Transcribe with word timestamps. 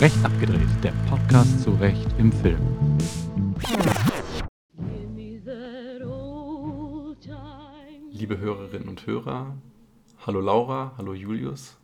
Recht 0.00 0.24
abgedreht, 0.24 0.66
der 0.82 0.90
Podcast 1.08 1.62
zu 1.62 1.70
Recht 1.74 2.08
im 2.18 2.32
Film. 2.32 2.58
Liebe 8.10 8.38
Hörerinnen 8.38 8.88
und 8.88 9.06
Hörer, 9.06 9.56
hallo 10.26 10.40
Laura, 10.40 10.94
hallo 10.98 11.14
Julius. 11.14 11.76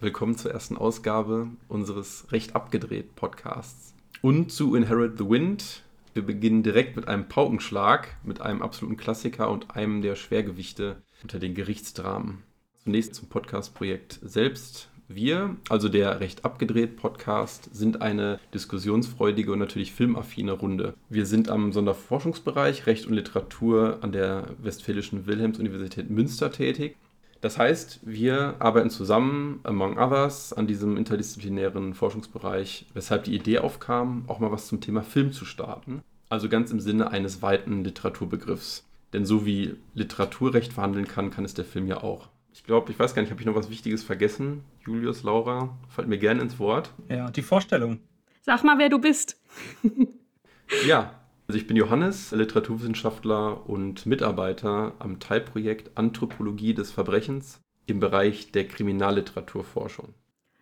Willkommen 0.00 0.36
zur 0.36 0.50
ersten 0.50 0.76
Ausgabe 0.76 1.48
unseres 1.68 2.30
Recht 2.32 2.54
abgedreht 2.54 3.16
Podcasts. 3.16 3.94
Und 4.20 4.52
zu 4.52 4.74
Inherit 4.74 5.16
the 5.16 5.30
Wind. 5.30 5.82
Wir 6.12 6.26
beginnen 6.26 6.62
direkt 6.62 6.96
mit 6.96 7.08
einem 7.08 7.26
Paukenschlag, 7.28 8.16
mit 8.22 8.42
einem 8.42 8.60
absoluten 8.60 8.98
Klassiker 8.98 9.48
und 9.48 9.74
einem 9.74 10.02
der 10.02 10.14
Schwergewichte 10.14 11.02
unter 11.22 11.38
den 11.38 11.54
Gerichtsdramen. 11.54 12.42
Zunächst 12.86 13.16
zum 13.16 13.28
Podcast-Projekt 13.28 14.20
selbst. 14.22 14.90
Wir, 15.08 15.56
also 15.68 15.88
der 15.88 16.20
Recht 16.20 16.44
abgedreht 16.44 16.96
Podcast, 16.96 17.68
sind 17.74 18.00
eine 18.00 18.38
diskussionsfreudige 18.54 19.50
und 19.50 19.58
natürlich 19.58 19.90
filmaffine 19.90 20.52
Runde. 20.52 20.94
Wir 21.08 21.26
sind 21.26 21.48
am 21.48 21.72
Sonderforschungsbereich 21.72 22.86
Recht 22.86 23.06
und 23.06 23.14
Literatur 23.14 23.98
an 24.02 24.12
der 24.12 24.50
Westfälischen 24.62 25.26
Wilhelms-Universität 25.26 26.10
Münster 26.10 26.52
tätig 26.52 26.96
das 27.40 27.58
heißt, 27.58 28.00
wir 28.04 28.54
arbeiten 28.60 28.90
zusammen, 28.90 29.60
among 29.64 29.98
others, 29.98 30.52
an 30.52 30.68
diesem 30.68 30.96
interdisziplinären 30.96 31.92
Forschungsbereich, 31.92 32.86
weshalb 32.94 33.24
die 33.24 33.34
Idee 33.34 33.58
aufkam, 33.58 34.24
auch 34.28 34.38
mal 34.38 34.52
was 34.52 34.68
zum 34.68 34.80
Thema 34.80 35.02
Film 35.02 35.32
zu 35.32 35.44
starten. 35.44 36.02
Also 36.28 36.48
ganz 36.48 36.70
im 36.70 36.80
Sinne 36.80 37.10
eines 37.10 37.42
weiten 37.42 37.82
Literaturbegriffs. 37.82 38.84
Denn 39.12 39.26
so 39.26 39.44
wie 39.44 39.74
Literaturrecht 39.94 40.72
verhandeln 40.72 41.08
kann, 41.08 41.30
kann 41.30 41.44
es 41.44 41.54
der 41.54 41.64
Film 41.64 41.86
ja 41.88 42.02
auch. 42.02 42.28
Ich 42.66 42.68
glaube, 42.68 42.90
ich 42.90 42.98
weiß 42.98 43.14
gar 43.14 43.22
nicht, 43.22 43.30
habe 43.30 43.40
ich 43.40 43.46
noch 43.46 43.54
was 43.54 43.70
Wichtiges 43.70 44.02
vergessen? 44.02 44.64
Julius, 44.84 45.22
Laura, 45.22 45.78
fallt 45.88 46.08
mir 46.08 46.18
gerne 46.18 46.42
ins 46.42 46.58
Wort. 46.58 46.92
Ja, 47.08 47.30
die 47.30 47.42
Vorstellung. 47.42 48.00
Sag 48.42 48.64
mal, 48.64 48.76
wer 48.78 48.88
du 48.88 48.98
bist. 48.98 49.40
ja, 50.88 51.14
also 51.46 51.60
ich 51.60 51.68
bin 51.68 51.76
Johannes, 51.76 52.32
Literaturwissenschaftler 52.32 53.70
und 53.70 54.04
Mitarbeiter 54.04 54.94
am 54.98 55.20
Teilprojekt 55.20 55.96
Anthropologie 55.96 56.74
des 56.74 56.90
Verbrechens 56.90 57.60
im 57.86 58.00
Bereich 58.00 58.50
der 58.50 58.66
Kriminalliteraturforschung. 58.66 60.14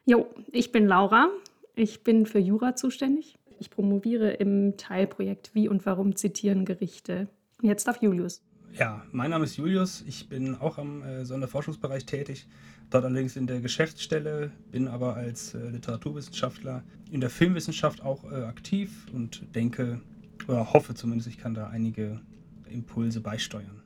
Jo, 0.05 0.27
ich 0.53 0.73
bin 0.73 0.87
Laura. 0.87 1.31
Ich 1.75 2.05
bin 2.05 2.27
für 2.27 2.39
Jura 2.39 2.77
zuständig. 2.77 3.39
Ich 3.59 3.71
promoviere 3.71 4.33
im 4.33 4.77
Teilprojekt 4.77 5.55
Wie 5.55 5.71
und 5.71 5.87
Warum 5.87 6.17
zitieren 6.17 6.67
Gerichte. 6.67 7.29
Jetzt 7.63 7.89
darf 7.89 8.03
Julius. 8.03 8.43
Ja, 8.77 9.05
mein 9.13 9.31
Name 9.31 9.45
ist 9.45 9.57
Julius. 9.57 10.03
Ich 10.05 10.29
bin 10.29 10.57
auch 10.57 10.79
am 10.79 11.03
äh, 11.03 11.25
Sonderforschungsbereich 11.25 12.07
tätig. 12.07 12.49
Dort 12.91 13.05
allerdings 13.05 13.37
in 13.37 13.47
der 13.47 13.61
Geschäftsstelle, 13.61 14.51
bin 14.73 14.89
aber 14.89 15.15
als 15.15 15.55
äh, 15.55 15.69
Literaturwissenschaftler 15.69 16.83
in 17.13 17.21
der 17.21 17.31
Filmwissenschaft 17.31 18.03
auch 18.03 18.25
äh, 18.25 18.35
aktiv 18.43 19.07
und 19.13 19.43
denke, 19.55 20.01
oder 20.49 20.73
hoffe 20.73 20.95
zumindest, 20.95 21.29
ich 21.29 21.39
kann 21.39 21.55
da 21.55 21.69
einige 21.69 22.21
Impulse 22.69 23.21
beisteuern. 23.21 23.81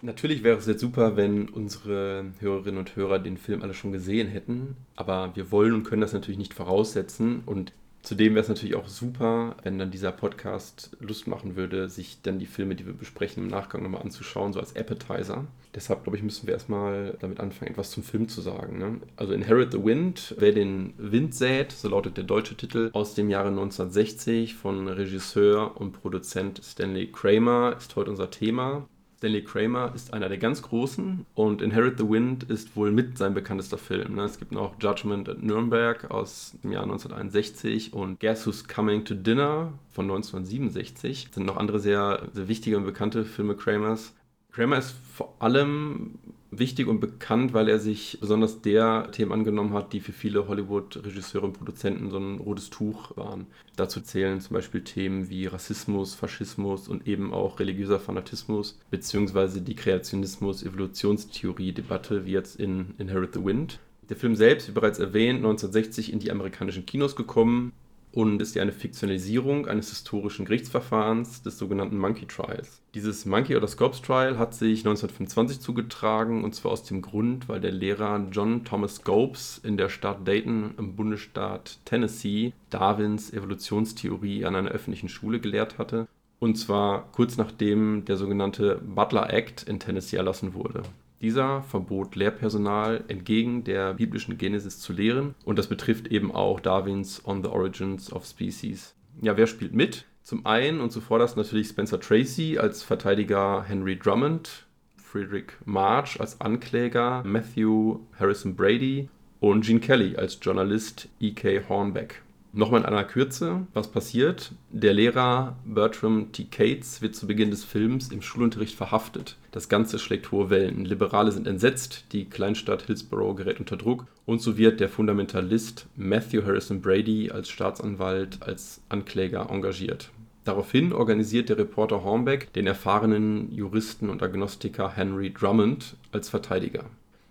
Natürlich 0.00 0.42
wäre 0.42 0.58
es 0.58 0.66
jetzt 0.66 0.80
super, 0.80 1.16
wenn 1.16 1.48
unsere 1.48 2.24
Hörerinnen 2.40 2.78
und 2.78 2.96
Hörer 2.96 3.20
den 3.20 3.36
Film 3.36 3.62
alle 3.62 3.74
schon 3.74 3.92
gesehen 3.92 4.26
hätten, 4.26 4.74
aber 4.96 5.30
wir 5.36 5.52
wollen 5.52 5.72
und 5.72 5.84
können 5.84 6.02
das 6.02 6.12
natürlich 6.12 6.38
nicht 6.38 6.54
voraussetzen 6.54 7.42
und 7.46 7.72
Zudem 8.02 8.34
wäre 8.34 8.42
es 8.42 8.48
natürlich 8.48 8.74
auch 8.74 8.88
super, 8.88 9.56
wenn 9.62 9.78
dann 9.78 9.92
dieser 9.92 10.10
Podcast 10.10 10.96
Lust 10.98 11.28
machen 11.28 11.54
würde, 11.54 11.88
sich 11.88 12.20
dann 12.22 12.40
die 12.40 12.46
Filme, 12.46 12.74
die 12.74 12.84
wir 12.84 12.92
besprechen, 12.92 13.44
im 13.44 13.48
Nachgang 13.48 13.82
nochmal 13.82 14.02
anzuschauen, 14.02 14.52
so 14.52 14.58
als 14.58 14.74
Appetizer. 14.74 15.46
Deshalb, 15.74 16.02
glaube 16.02 16.16
ich, 16.16 16.22
müssen 16.24 16.46
wir 16.48 16.54
erstmal 16.54 17.16
damit 17.20 17.38
anfangen, 17.38 17.70
etwas 17.70 17.92
zum 17.92 18.02
Film 18.02 18.28
zu 18.28 18.40
sagen. 18.40 18.78
Ne? 18.78 19.00
Also 19.16 19.32
Inherit 19.32 19.72
the 19.72 19.84
Wind, 19.84 20.34
wer 20.38 20.52
den 20.52 20.94
Wind 20.98 21.34
sät, 21.34 21.70
so 21.70 21.88
lautet 21.88 22.16
der 22.16 22.24
deutsche 22.24 22.56
Titel, 22.56 22.90
aus 22.92 23.14
dem 23.14 23.30
Jahre 23.30 23.48
1960 23.48 24.56
von 24.56 24.88
Regisseur 24.88 25.80
und 25.80 25.92
Produzent 25.92 26.60
Stanley 26.62 27.06
Kramer, 27.12 27.76
ist 27.78 27.94
heute 27.94 28.10
unser 28.10 28.30
Thema. 28.30 28.88
Stanley 29.22 29.44
Kramer 29.44 29.92
ist 29.94 30.12
einer 30.12 30.28
der 30.28 30.36
ganz 30.36 30.62
großen 30.62 31.24
und 31.36 31.62
Inherit 31.62 31.96
the 31.96 32.08
Wind 32.08 32.42
ist 32.42 32.74
wohl 32.74 32.90
mit 32.90 33.16
sein 33.16 33.34
bekanntester 33.34 33.78
Film. 33.78 34.16
Ne? 34.16 34.24
Es 34.24 34.40
gibt 34.40 34.50
noch 34.50 34.74
Judgment 34.80 35.28
at 35.28 35.40
Nuremberg 35.40 36.10
aus 36.10 36.56
dem 36.64 36.72
Jahr 36.72 36.82
1961 36.82 37.92
und 37.92 38.18
Guess 38.18 38.48
Who's 38.48 38.66
Coming 38.66 39.04
to 39.04 39.14
Dinner 39.14 39.74
von 39.90 40.06
1967. 40.06 41.26
Das 41.26 41.34
sind 41.36 41.46
noch 41.46 41.56
andere 41.56 41.78
sehr, 41.78 42.30
sehr 42.32 42.48
wichtige 42.48 42.76
und 42.76 42.84
bekannte 42.84 43.24
Filme 43.24 43.54
Kramers. 43.54 44.12
Kramer 44.50 44.78
ist 44.78 44.96
vor 45.14 45.36
allem 45.38 46.18
wichtig 46.52 46.86
und 46.86 47.00
bekannt, 47.00 47.52
weil 47.54 47.68
er 47.68 47.80
sich 47.80 48.18
besonders 48.20 48.60
der 48.60 49.10
Themen 49.10 49.32
angenommen 49.32 49.72
hat, 49.72 49.92
die 49.92 49.98
für 50.00 50.12
viele 50.12 50.46
Hollywood-Regisseure 50.46 51.46
und 51.46 51.54
Produzenten 51.54 52.10
so 52.10 52.18
ein 52.18 52.38
rotes 52.38 52.70
Tuch 52.70 53.16
waren. 53.16 53.48
Dazu 53.74 54.00
zählen 54.00 54.40
zum 54.40 54.54
Beispiel 54.54 54.84
Themen 54.84 55.28
wie 55.30 55.46
Rassismus, 55.46 56.14
Faschismus 56.14 56.86
und 56.88 57.08
eben 57.08 57.32
auch 57.32 57.58
religiöser 57.58 57.98
Fanatismus, 57.98 58.78
beziehungsweise 58.90 59.62
die 59.62 59.74
Kreationismus-Evolutionstheorie-Debatte, 59.74 62.24
wie 62.26 62.32
jetzt 62.32 62.60
in 62.60 62.94
Inherit 62.98 63.32
the 63.34 63.44
Wind. 63.44 63.80
Der 64.10 64.16
Film 64.16 64.34
selbst, 64.36 64.68
wie 64.68 64.72
bereits 64.72 64.98
erwähnt, 64.98 65.38
1960 65.38 66.12
in 66.12 66.18
die 66.18 66.30
amerikanischen 66.30 66.84
Kinos 66.84 67.16
gekommen, 67.16 67.72
und 68.12 68.40
ist 68.42 68.54
ja 68.54 68.62
eine 68.62 68.72
Fiktionalisierung 68.72 69.66
eines 69.66 69.88
historischen 69.88 70.44
Gerichtsverfahrens 70.44 71.42
des 71.42 71.58
sogenannten 71.58 71.98
Monkey 71.98 72.26
Trials. 72.26 72.80
Dieses 72.94 73.24
Monkey 73.24 73.56
oder 73.56 73.66
Scopes 73.66 74.02
Trial 74.02 74.38
hat 74.38 74.54
sich 74.54 74.80
1925 74.80 75.60
zugetragen 75.60 76.44
und 76.44 76.54
zwar 76.54 76.72
aus 76.72 76.84
dem 76.84 77.02
Grund, 77.02 77.48
weil 77.48 77.60
der 77.60 77.72
Lehrer 77.72 78.26
John 78.30 78.64
Thomas 78.64 78.96
Scopes 78.96 79.60
in 79.64 79.76
der 79.76 79.88
Stadt 79.88 80.28
Dayton 80.28 80.74
im 80.78 80.94
Bundesstaat 80.94 81.78
Tennessee 81.84 82.52
Darwins 82.70 83.32
Evolutionstheorie 83.32 84.44
an 84.44 84.56
einer 84.56 84.70
öffentlichen 84.70 85.08
Schule 85.08 85.40
gelehrt 85.40 85.78
hatte 85.78 86.06
und 86.42 86.56
zwar 86.56 87.10
kurz 87.12 87.36
nachdem 87.36 88.04
der 88.04 88.16
sogenannte 88.16 88.80
Butler 88.84 89.32
Act 89.32 89.62
in 89.62 89.78
Tennessee 89.78 90.16
erlassen 90.16 90.54
wurde. 90.54 90.82
Dieser 91.22 91.62
verbot 91.62 92.16
Lehrpersonal 92.16 93.04
entgegen 93.06 93.62
der 93.62 93.94
biblischen 93.94 94.38
Genesis 94.38 94.80
zu 94.80 94.92
lehren 94.92 95.36
und 95.44 95.56
das 95.56 95.68
betrifft 95.68 96.08
eben 96.08 96.32
auch 96.32 96.58
Darwins 96.58 97.22
On 97.24 97.44
the 97.44 97.48
Origins 97.48 98.12
of 98.12 98.26
Species. 98.26 98.96
Ja, 99.20 99.36
wer 99.36 99.46
spielt 99.46 99.72
mit? 99.72 100.04
Zum 100.24 100.44
einen 100.46 100.80
und 100.80 100.90
zuvorderst 100.90 101.36
natürlich 101.36 101.68
Spencer 101.68 102.00
Tracy 102.00 102.58
als 102.58 102.82
Verteidiger 102.82 103.64
Henry 103.66 103.96
Drummond, 103.96 104.66
Friedrich 104.96 105.52
March 105.64 106.20
als 106.20 106.40
Ankläger 106.40 107.22
Matthew 107.24 108.00
Harrison 108.18 108.56
Brady 108.56 109.08
und 109.38 109.64
Gene 109.64 109.80
Kelly 109.80 110.16
als 110.16 110.38
Journalist 110.42 111.08
E.K. 111.20 111.68
Hornbeck. 111.68 112.22
Nochmal 112.54 112.82
in 112.82 112.86
einer 112.86 113.04
Kürze, 113.04 113.66
was 113.72 113.90
passiert? 113.90 114.52
Der 114.70 114.92
Lehrer 114.92 115.56
Bertram 115.64 116.32
T. 116.32 116.44
Cates 116.50 117.00
wird 117.00 117.16
zu 117.16 117.26
Beginn 117.26 117.50
des 117.50 117.64
Films 117.64 118.12
im 118.12 118.20
Schulunterricht 118.20 118.76
verhaftet. 118.76 119.38
Das 119.52 119.70
Ganze 119.70 119.98
schlägt 119.98 120.30
hohe 120.32 120.50
Wellen. 120.50 120.84
Liberale 120.84 121.32
sind 121.32 121.46
entsetzt, 121.46 122.04
die 122.12 122.26
Kleinstadt 122.26 122.82
Hillsborough 122.82 123.36
gerät 123.36 123.58
unter 123.58 123.78
Druck 123.78 124.04
und 124.26 124.42
so 124.42 124.58
wird 124.58 124.80
der 124.80 124.90
Fundamentalist 124.90 125.86
Matthew 125.96 126.42
Harrison 126.44 126.82
Brady 126.82 127.30
als 127.30 127.48
Staatsanwalt, 127.48 128.42
als 128.42 128.82
Ankläger 128.90 129.48
engagiert. 129.48 130.10
Daraufhin 130.44 130.92
organisiert 130.92 131.48
der 131.48 131.56
Reporter 131.56 132.04
Hornbeck 132.04 132.52
den 132.52 132.66
erfahrenen 132.66 133.50
Juristen 133.50 134.10
und 134.10 134.22
Agnostiker 134.22 134.92
Henry 134.94 135.32
Drummond 135.32 135.96
als 136.10 136.28
Verteidiger. 136.28 136.84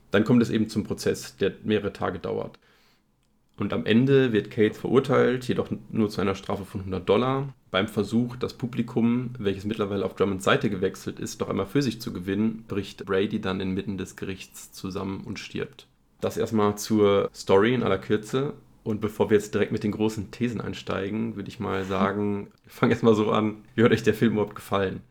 Dann 0.09 0.23
kommt 0.23 0.41
es 0.41 0.49
eben 0.49 0.67
zum 0.67 0.83
Prozess, 0.83 1.37
der 1.37 1.51
mehrere 1.63 1.93
Tage 1.93 2.17
dauert. 2.17 2.57
Und 3.57 3.73
am 3.73 3.85
Ende 3.85 4.33
wird 4.33 4.49
Kate 4.49 4.73
verurteilt, 4.73 5.47
jedoch 5.47 5.69
nur 5.91 6.09
zu 6.09 6.21
einer 6.21 6.35
Strafe 6.35 6.65
von 6.65 6.81
100 6.81 7.07
Dollar. 7.07 7.53
Beim 7.69 7.87
Versuch, 7.87 8.35
das 8.35 8.55
Publikum, 8.55 9.31
welches 9.37 9.65
mittlerweile 9.65 10.05
auf 10.05 10.15
Drummonds 10.15 10.43
Seite 10.43 10.69
gewechselt 10.69 11.19
ist, 11.19 11.39
noch 11.39 11.49
einmal 11.49 11.67
für 11.67 11.81
sich 11.81 12.01
zu 12.01 12.11
gewinnen, 12.11 12.65
bricht 12.67 13.05
Brady 13.05 13.39
dann 13.39 13.61
inmitten 13.61 13.97
des 13.97 14.15
Gerichts 14.15 14.71
zusammen 14.71 15.23
und 15.25 15.39
stirbt. 15.39 15.87
Das 16.21 16.37
erstmal 16.37 16.77
zur 16.77 17.29
Story 17.33 17.73
in 17.73 17.83
aller 17.83 17.97
Kürze. 17.97 18.53
Und 18.83 18.99
bevor 18.99 19.29
wir 19.29 19.37
jetzt 19.37 19.53
direkt 19.53 19.71
mit 19.71 19.83
den 19.83 19.91
großen 19.91 20.31
Thesen 20.31 20.59
einsteigen, 20.59 21.35
würde 21.35 21.49
ich 21.49 21.59
mal 21.59 21.85
sagen, 21.85 22.51
wir 22.63 22.71
fangen 22.71 22.91
erstmal 22.91 23.15
so 23.15 23.31
an. 23.31 23.63
Wie 23.75 23.83
hat 23.83 23.91
euch 23.91 24.03
der 24.03 24.13
Film 24.13 24.33
überhaupt 24.33 24.55
gefallen? 24.55 25.01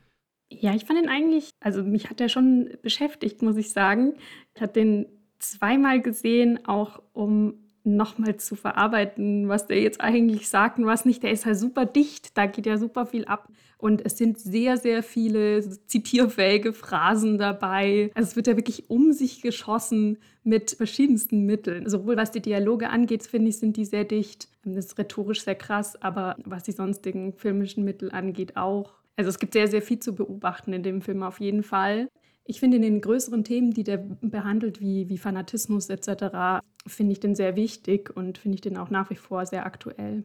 Ja, 0.52 0.74
ich 0.74 0.84
fand 0.84 1.00
ihn 1.00 1.08
eigentlich, 1.08 1.50
also 1.60 1.84
mich 1.84 2.10
hat 2.10 2.20
er 2.20 2.28
schon 2.28 2.70
beschäftigt, 2.82 3.42
muss 3.42 3.56
ich 3.56 3.70
sagen. 3.70 4.14
Ich 4.54 4.60
habe 4.60 4.72
den 4.72 5.06
zweimal 5.38 6.02
gesehen, 6.02 6.66
auch 6.66 7.00
um 7.12 7.54
nochmal 7.84 8.36
zu 8.36 8.56
verarbeiten, 8.56 9.48
was 9.48 9.66
der 9.66 9.80
jetzt 9.80 10.00
eigentlich 10.00 10.48
sagt 10.48 10.78
und 10.78 10.86
was 10.86 11.04
nicht. 11.04 11.22
Der 11.22 11.30
ist 11.30 11.46
halt 11.46 11.58
super 11.58 11.86
dicht, 11.86 12.36
da 12.36 12.46
geht 12.46 12.66
ja 12.66 12.76
super 12.78 13.06
viel 13.06 13.24
ab. 13.24 13.48
Und 13.78 14.04
es 14.04 14.18
sind 14.18 14.38
sehr, 14.38 14.76
sehr 14.76 15.02
viele 15.02 15.62
zitierfähige 15.86 16.74
Phrasen 16.74 17.38
dabei. 17.38 18.10
Also 18.14 18.28
es 18.28 18.36
wird 18.36 18.46
ja 18.46 18.56
wirklich 18.56 18.90
um 18.90 19.12
sich 19.12 19.40
geschossen 19.40 20.18
mit 20.44 20.72
verschiedensten 20.72 21.46
Mitteln. 21.46 21.88
Sowohl 21.88 22.16
was 22.16 22.30
die 22.30 22.42
Dialoge 22.42 22.90
angeht, 22.90 23.22
finde 23.22 23.48
ich, 23.48 23.58
sind 23.58 23.76
die 23.78 23.86
sehr 23.86 24.04
dicht. 24.04 24.48
Das 24.64 24.76
ist 24.76 24.98
rhetorisch 24.98 25.42
sehr 25.44 25.54
krass, 25.54 26.00
aber 26.02 26.36
was 26.44 26.64
die 26.64 26.72
sonstigen 26.72 27.32
filmischen 27.32 27.84
Mittel 27.84 28.10
angeht 28.10 28.56
auch. 28.56 28.92
Also 29.16 29.30
es 29.30 29.38
gibt 29.38 29.54
sehr, 29.54 29.68
sehr 29.68 29.82
viel 29.82 29.98
zu 29.98 30.14
beobachten 30.14 30.72
in 30.72 30.82
dem 30.82 31.00
Film 31.00 31.22
auf 31.22 31.40
jeden 31.40 31.62
Fall. 31.62 32.08
Ich 32.50 32.58
finde 32.58 32.78
in 32.78 32.82
den 32.82 33.00
größeren 33.00 33.44
Themen, 33.44 33.70
die 33.70 33.84
der 33.84 33.98
behandelt, 33.98 34.80
wie, 34.80 35.08
wie 35.08 35.18
Fanatismus 35.18 35.88
etc., 35.88 36.64
finde 36.84 37.12
ich 37.12 37.20
den 37.20 37.36
sehr 37.36 37.54
wichtig 37.54 38.10
und 38.16 38.38
finde 38.38 38.56
ich 38.56 38.60
den 38.60 38.76
auch 38.76 38.90
nach 38.90 39.08
wie 39.08 39.14
vor 39.14 39.46
sehr 39.46 39.66
aktuell. 39.66 40.24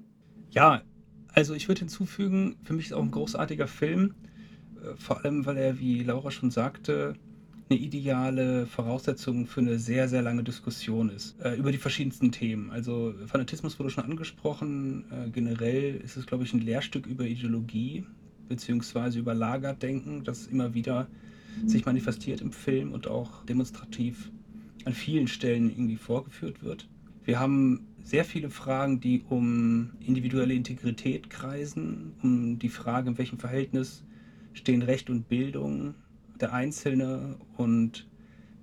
Ja, 0.50 0.82
also 1.34 1.54
ich 1.54 1.68
würde 1.68 1.82
hinzufügen, 1.82 2.56
für 2.64 2.74
mich 2.74 2.88
ist 2.88 2.94
auch 2.94 3.04
ein 3.04 3.12
großartiger 3.12 3.68
Film, 3.68 4.16
äh, 4.82 4.96
vor 4.96 5.24
allem 5.24 5.46
weil 5.46 5.58
er, 5.58 5.80
wie 5.80 6.02
Laura 6.02 6.32
schon 6.32 6.50
sagte, 6.50 7.14
eine 7.70 7.78
ideale 7.78 8.66
Voraussetzung 8.66 9.46
für 9.46 9.60
eine 9.60 9.78
sehr, 9.78 10.10
sehr 10.10 10.24
lange 10.24 10.44
Diskussion 10.44 11.10
ist 11.10 11.40
äh, 11.42 11.54
über 11.54 11.72
die 11.72 11.78
verschiedensten 11.78 12.32
Themen. 12.32 12.72
Also 12.72 13.14
Fanatismus 13.28 13.78
wurde 13.78 13.92
schon 13.92 14.06
angesprochen. 14.06 15.06
Äh, 15.12 15.30
generell 15.30 15.98
ist 15.98 16.18
es, 16.18 16.26
glaube 16.26 16.44
ich, 16.44 16.54
ein 16.56 16.62
Lehrstück 16.62 17.06
über 17.06 17.26
Ideologie 17.26 18.04
beziehungsweise 18.50 19.20
über 19.20 19.36
Lagerdenken, 19.36 20.24
das 20.24 20.48
immer 20.48 20.74
wieder 20.74 21.08
sich 21.66 21.86
manifestiert 21.86 22.42
im 22.42 22.52
Film 22.52 22.92
und 22.92 23.08
auch 23.08 23.46
demonstrativ 23.46 24.32
an 24.86 24.94
vielen 24.94 25.28
Stellen 25.28 25.70
irgendwie 25.70 25.96
vorgeführt 25.96 26.64
wird. 26.64 26.88
Wir 27.24 27.40
haben 27.40 27.88
sehr 28.04 28.24
viele 28.24 28.52
Fragen, 28.52 29.00
die 29.00 29.24
um 29.30 29.94
individuelle 30.00 30.54
Integrität 30.54 31.30
kreisen, 31.30 32.14
um 32.22 32.60
die 32.60 32.70
Frage, 32.70 33.10
in 33.10 33.18
welchem 33.18 33.40
Verhältnis 33.40 34.04
stehen 34.54 34.84
Recht 34.84 35.10
und 35.10 35.28
Bildung, 35.28 35.96
der 36.40 36.54
Einzelne 36.54 37.38
und 37.58 38.08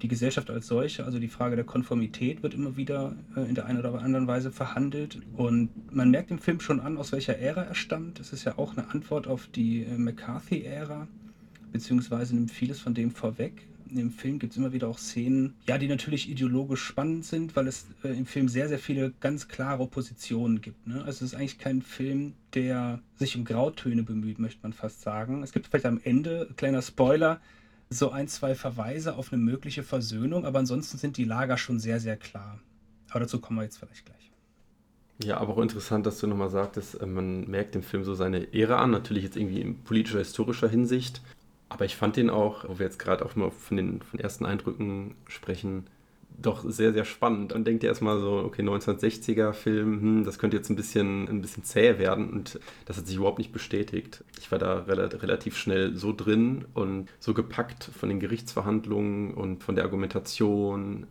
die 0.02 0.08
Gesellschaft 0.08 0.50
als 0.50 0.66
solche, 0.66 1.04
also 1.04 1.18
die 1.18 1.28
Frage 1.28 1.56
der 1.56 1.64
Konformität 1.64 2.42
wird 2.42 2.54
immer 2.54 2.76
wieder 2.76 3.16
äh, 3.36 3.48
in 3.48 3.54
der 3.54 3.66
einen 3.66 3.78
oder 3.78 4.00
anderen 4.00 4.26
Weise 4.26 4.50
verhandelt. 4.50 5.20
Und 5.34 5.70
man 5.94 6.10
merkt 6.10 6.30
im 6.30 6.38
Film 6.38 6.60
schon 6.60 6.80
an, 6.80 6.96
aus 6.96 7.12
welcher 7.12 7.38
Ära 7.38 7.62
er 7.62 7.74
stammt. 7.74 8.18
Es 8.18 8.32
ist 8.32 8.44
ja 8.44 8.58
auch 8.58 8.76
eine 8.76 8.90
Antwort 8.90 9.28
auf 9.28 9.46
die 9.46 9.84
äh, 9.84 9.96
McCarthy-Ära, 9.96 11.06
beziehungsweise 11.72 12.34
nimmt 12.34 12.50
vieles 12.50 12.80
von 12.80 12.94
dem 12.94 13.10
vorweg. 13.10 13.66
Im 13.94 14.10
Film 14.10 14.38
gibt 14.38 14.52
es 14.52 14.56
immer 14.56 14.72
wieder 14.72 14.88
auch 14.88 14.96
Szenen, 14.96 15.54
ja, 15.66 15.76
die 15.76 15.88
natürlich 15.88 16.30
ideologisch 16.30 16.82
spannend 16.82 17.26
sind, 17.26 17.56
weil 17.56 17.66
es 17.66 17.86
äh, 18.02 18.08
im 18.08 18.24
Film 18.24 18.48
sehr, 18.48 18.68
sehr 18.68 18.78
viele 18.78 19.12
ganz 19.20 19.48
klare 19.48 19.86
Positionen 19.86 20.62
gibt. 20.62 20.86
Ne? 20.86 21.02
Also 21.04 21.24
es 21.24 21.32
ist 21.32 21.34
eigentlich 21.34 21.58
kein 21.58 21.82
Film, 21.82 22.32
der 22.54 23.00
sich 23.16 23.36
um 23.36 23.44
Grautöne 23.44 24.02
bemüht, 24.02 24.38
möchte 24.38 24.60
man 24.62 24.72
fast 24.72 25.02
sagen. 25.02 25.42
Es 25.42 25.52
gibt 25.52 25.66
vielleicht 25.66 25.84
am 25.84 26.00
Ende, 26.02 26.48
kleiner 26.56 26.80
Spoiler, 26.80 27.40
so 27.90 28.10
ein, 28.10 28.28
zwei 28.28 28.54
Verweise 28.54 29.16
auf 29.16 29.32
eine 29.32 29.42
mögliche 29.42 29.82
Versöhnung, 29.82 30.46
aber 30.46 30.60
ansonsten 30.60 30.96
sind 30.96 31.18
die 31.18 31.24
Lager 31.24 31.58
schon 31.58 31.78
sehr, 31.78 32.00
sehr 32.00 32.16
klar. 32.16 32.60
Aber 33.10 33.20
dazu 33.20 33.40
kommen 33.40 33.58
wir 33.58 33.64
jetzt 33.64 33.76
vielleicht 33.76 34.06
gleich. 34.06 34.32
Ja, 35.22 35.36
aber 35.36 35.52
auch 35.52 35.62
interessant, 35.62 36.06
dass 36.06 36.18
du 36.18 36.26
nochmal 36.26 36.50
sagtest, 36.50 37.00
äh, 37.00 37.06
man 37.06 37.48
merkt 37.48 37.74
dem 37.74 37.82
Film 37.82 38.04
so 38.04 38.14
seine 38.14 38.52
Ära 38.54 38.78
an, 38.78 38.90
natürlich 38.90 39.24
jetzt 39.24 39.36
irgendwie 39.36 39.60
in 39.60 39.82
politischer, 39.84 40.18
historischer 40.18 40.68
Hinsicht. 40.68 41.20
Aber 41.72 41.86
ich 41.86 41.96
fand 41.96 42.16
den 42.16 42.28
auch, 42.28 42.68
wo 42.68 42.78
wir 42.78 42.84
jetzt 42.84 42.98
gerade 42.98 43.24
auch 43.24 43.34
mal 43.34 43.50
von 43.50 43.78
den, 43.78 44.02
von 44.02 44.20
ersten 44.20 44.44
Eindrücken 44.44 45.14
sprechen, 45.26 45.86
doch 46.40 46.64
sehr, 46.68 46.92
sehr 46.92 47.06
spannend. 47.06 47.52
Man 47.54 47.64
denkt 47.64 47.82
ja 47.82 47.88
erstmal 47.88 48.18
so, 48.20 48.42
okay, 48.44 48.62
1960er 48.62 49.54
Film, 49.54 50.00
hm, 50.00 50.24
das 50.24 50.38
könnte 50.38 50.56
jetzt 50.56 50.68
ein 50.68 50.76
bisschen, 50.76 51.28
ein 51.28 51.40
bisschen 51.40 51.64
zäh 51.64 51.98
werden 51.98 52.30
und 52.30 52.60
das 52.84 52.98
hat 52.98 53.06
sich 53.06 53.16
überhaupt 53.16 53.38
nicht 53.38 53.52
bestätigt. 53.52 54.22
Ich 54.38 54.52
war 54.52 54.58
da 54.58 54.80
relativ 54.80 55.56
schnell 55.56 55.96
so 55.96 56.12
drin 56.12 56.66
und 56.74 57.08
so 57.20 57.32
gepackt 57.32 57.84
von 57.84 58.10
den 58.10 58.20
Gerichtsverhandlungen 58.20 59.32
und 59.32 59.62
von 59.62 59.74
der 59.74 59.84
Argumentation. 59.84 61.06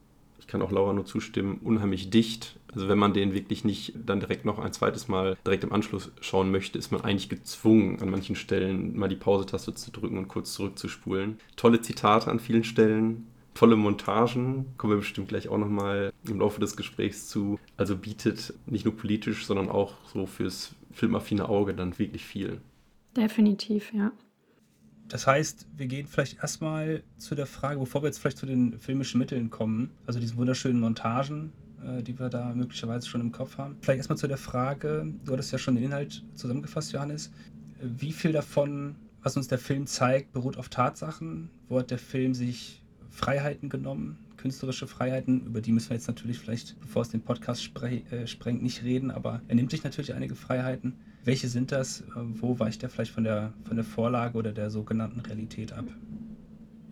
Ich 0.51 0.53
kann 0.53 0.63
auch 0.63 0.73
Laura 0.73 0.91
nur 0.91 1.05
zustimmen, 1.05 1.61
unheimlich 1.63 2.09
dicht. 2.09 2.59
Also 2.73 2.89
wenn 2.89 2.97
man 2.97 3.13
den 3.13 3.33
wirklich 3.33 3.63
nicht 3.63 3.93
dann 4.05 4.19
direkt 4.19 4.43
noch 4.43 4.59
ein 4.59 4.73
zweites 4.73 5.07
Mal 5.07 5.37
direkt 5.45 5.63
im 5.63 5.71
Anschluss 5.71 6.11
schauen 6.19 6.51
möchte, 6.51 6.77
ist 6.77 6.91
man 6.91 7.05
eigentlich 7.05 7.29
gezwungen, 7.29 8.01
an 8.01 8.09
manchen 8.09 8.35
Stellen 8.35 8.97
mal 8.97 9.07
die 9.07 9.15
Pause-Taste 9.15 9.73
zu 9.75 9.91
drücken 9.91 10.17
und 10.17 10.27
kurz 10.27 10.51
zurückzuspulen. 10.51 11.39
Tolle 11.55 11.79
Zitate 11.79 12.29
an 12.29 12.41
vielen 12.41 12.65
Stellen, 12.65 13.27
tolle 13.53 13.77
Montagen, 13.77 14.65
kommen 14.75 14.91
wir 14.91 14.97
bestimmt 14.97 15.29
gleich 15.29 15.47
auch 15.47 15.57
nochmal 15.57 16.11
im 16.27 16.39
Laufe 16.41 16.59
des 16.59 16.75
Gesprächs 16.75 17.29
zu. 17.29 17.57
Also 17.77 17.95
bietet 17.95 18.53
nicht 18.65 18.83
nur 18.83 18.97
politisch, 18.97 19.45
sondern 19.45 19.69
auch 19.69 19.93
so 20.13 20.25
fürs 20.25 20.75
filmaffine 20.91 21.47
Auge 21.47 21.73
dann 21.73 21.97
wirklich 21.97 22.25
viel. 22.25 22.59
Definitiv, 23.15 23.93
ja. 23.93 24.11
Das 25.11 25.27
heißt, 25.27 25.67
wir 25.75 25.87
gehen 25.87 26.07
vielleicht 26.07 26.37
erstmal 26.37 27.03
zu 27.17 27.35
der 27.35 27.45
Frage, 27.45 27.81
bevor 27.81 28.01
wir 28.01 28.07
jetzt 28.07 28.19
vielleicht 28.19 28.37
zu 28.37 28.45
den 28.45 28.79
filmischen 28.79 29.19
Mitteln 29.19 29.49
kommen, 29.49 29.91
also 30.05 30.21
diesen 30.21 30.37
wunderschönen 30.37 30.79
Montagen, 30.79 31.51
äh, 31.85 32.01
die 32.01 32.17
wir 32.17 32.29
da 32.29 32.53
möglicherweise 32.53 33.09
schon 33.09 33.19
im 33.19 33.33
Kopf 33.33 33.57
haben. 33.57 33.75
Vielleicht 33.81 33.97
erstmal 33.97 34.17
zu 34.17 34.29
der 34.29 34.37
Frage, 34.37 35.05
du 35.25 35.33
hattest 35.33 35.51
ja 35.51 35.57
schon 35.57 35.75
den 35.75 35.83
Inhalt 35.83 36.23
zusammengefasst, 36.35 36.93
Johannes. 36.93 37.29
Wie 37.81 38.13
viel 38.13 38.31
davon, 38.31 38.95
was 39.21 39.35
uns 39.35 39.49
der 39.49 39.57
Film 39.57 39.85
zeigt, 39.85 40.31
beruht 40.31 40.55
auf 40.55 40.69
Tatsachen? 40.69 41.49
Wo 41.67 41.79
hat 41.79 41.91
der 41.91 41.99
Film 41.99 42.33
sich 42.33 42.81
Freiheiten 43.09 43.67
genommen, 43.67 44.17
künstlerische 44.41 44.87
Freiheiten, 44.87 45.45
über 45.45 45.61
die 45.61 45.71
müssen 45.71 45.89
wir 45.89 45.97
jetzt 45.97 46.07
natürlich 46.07 46.39
vielleicht, 46.39 46.79
bevor 46.81 47.03
es 47.03 47.09
den 47.09 47.21
Podcast 47.21 47.63
spre 47.63 48.01
äh, 48.11 48.25
sprengt, 48.25 48.63
nicht 48.63 48.83
reden, 48.83 49.11
aber 49.11 49.41
er 49.47 49.55
nimmt 49.55 49.71
sich 49.71 49.83
natürlich 49.83 50.13
einige 50.13 50.35
Freiheiten. 50.35 50.95
Welche 51.23 51.47
sind 51.47 51.71
das? 51.71 52.01
Äh, 52.01 52.05
wo 52.15 52.59
weicht 52.59 52.81
er 52.83 52.89
vielleicht 52.89 53.11
von 53.11 53.23
der, 53.23 53.53
von 53.63 53.75
der 53.75 53.85
Vorlage 53.85 54.37
oder 54.37 54.51
der 54.51 54.69
sogenannten 54.69 55.19
Realität 55.19 55.73
ab? 55.73 55.85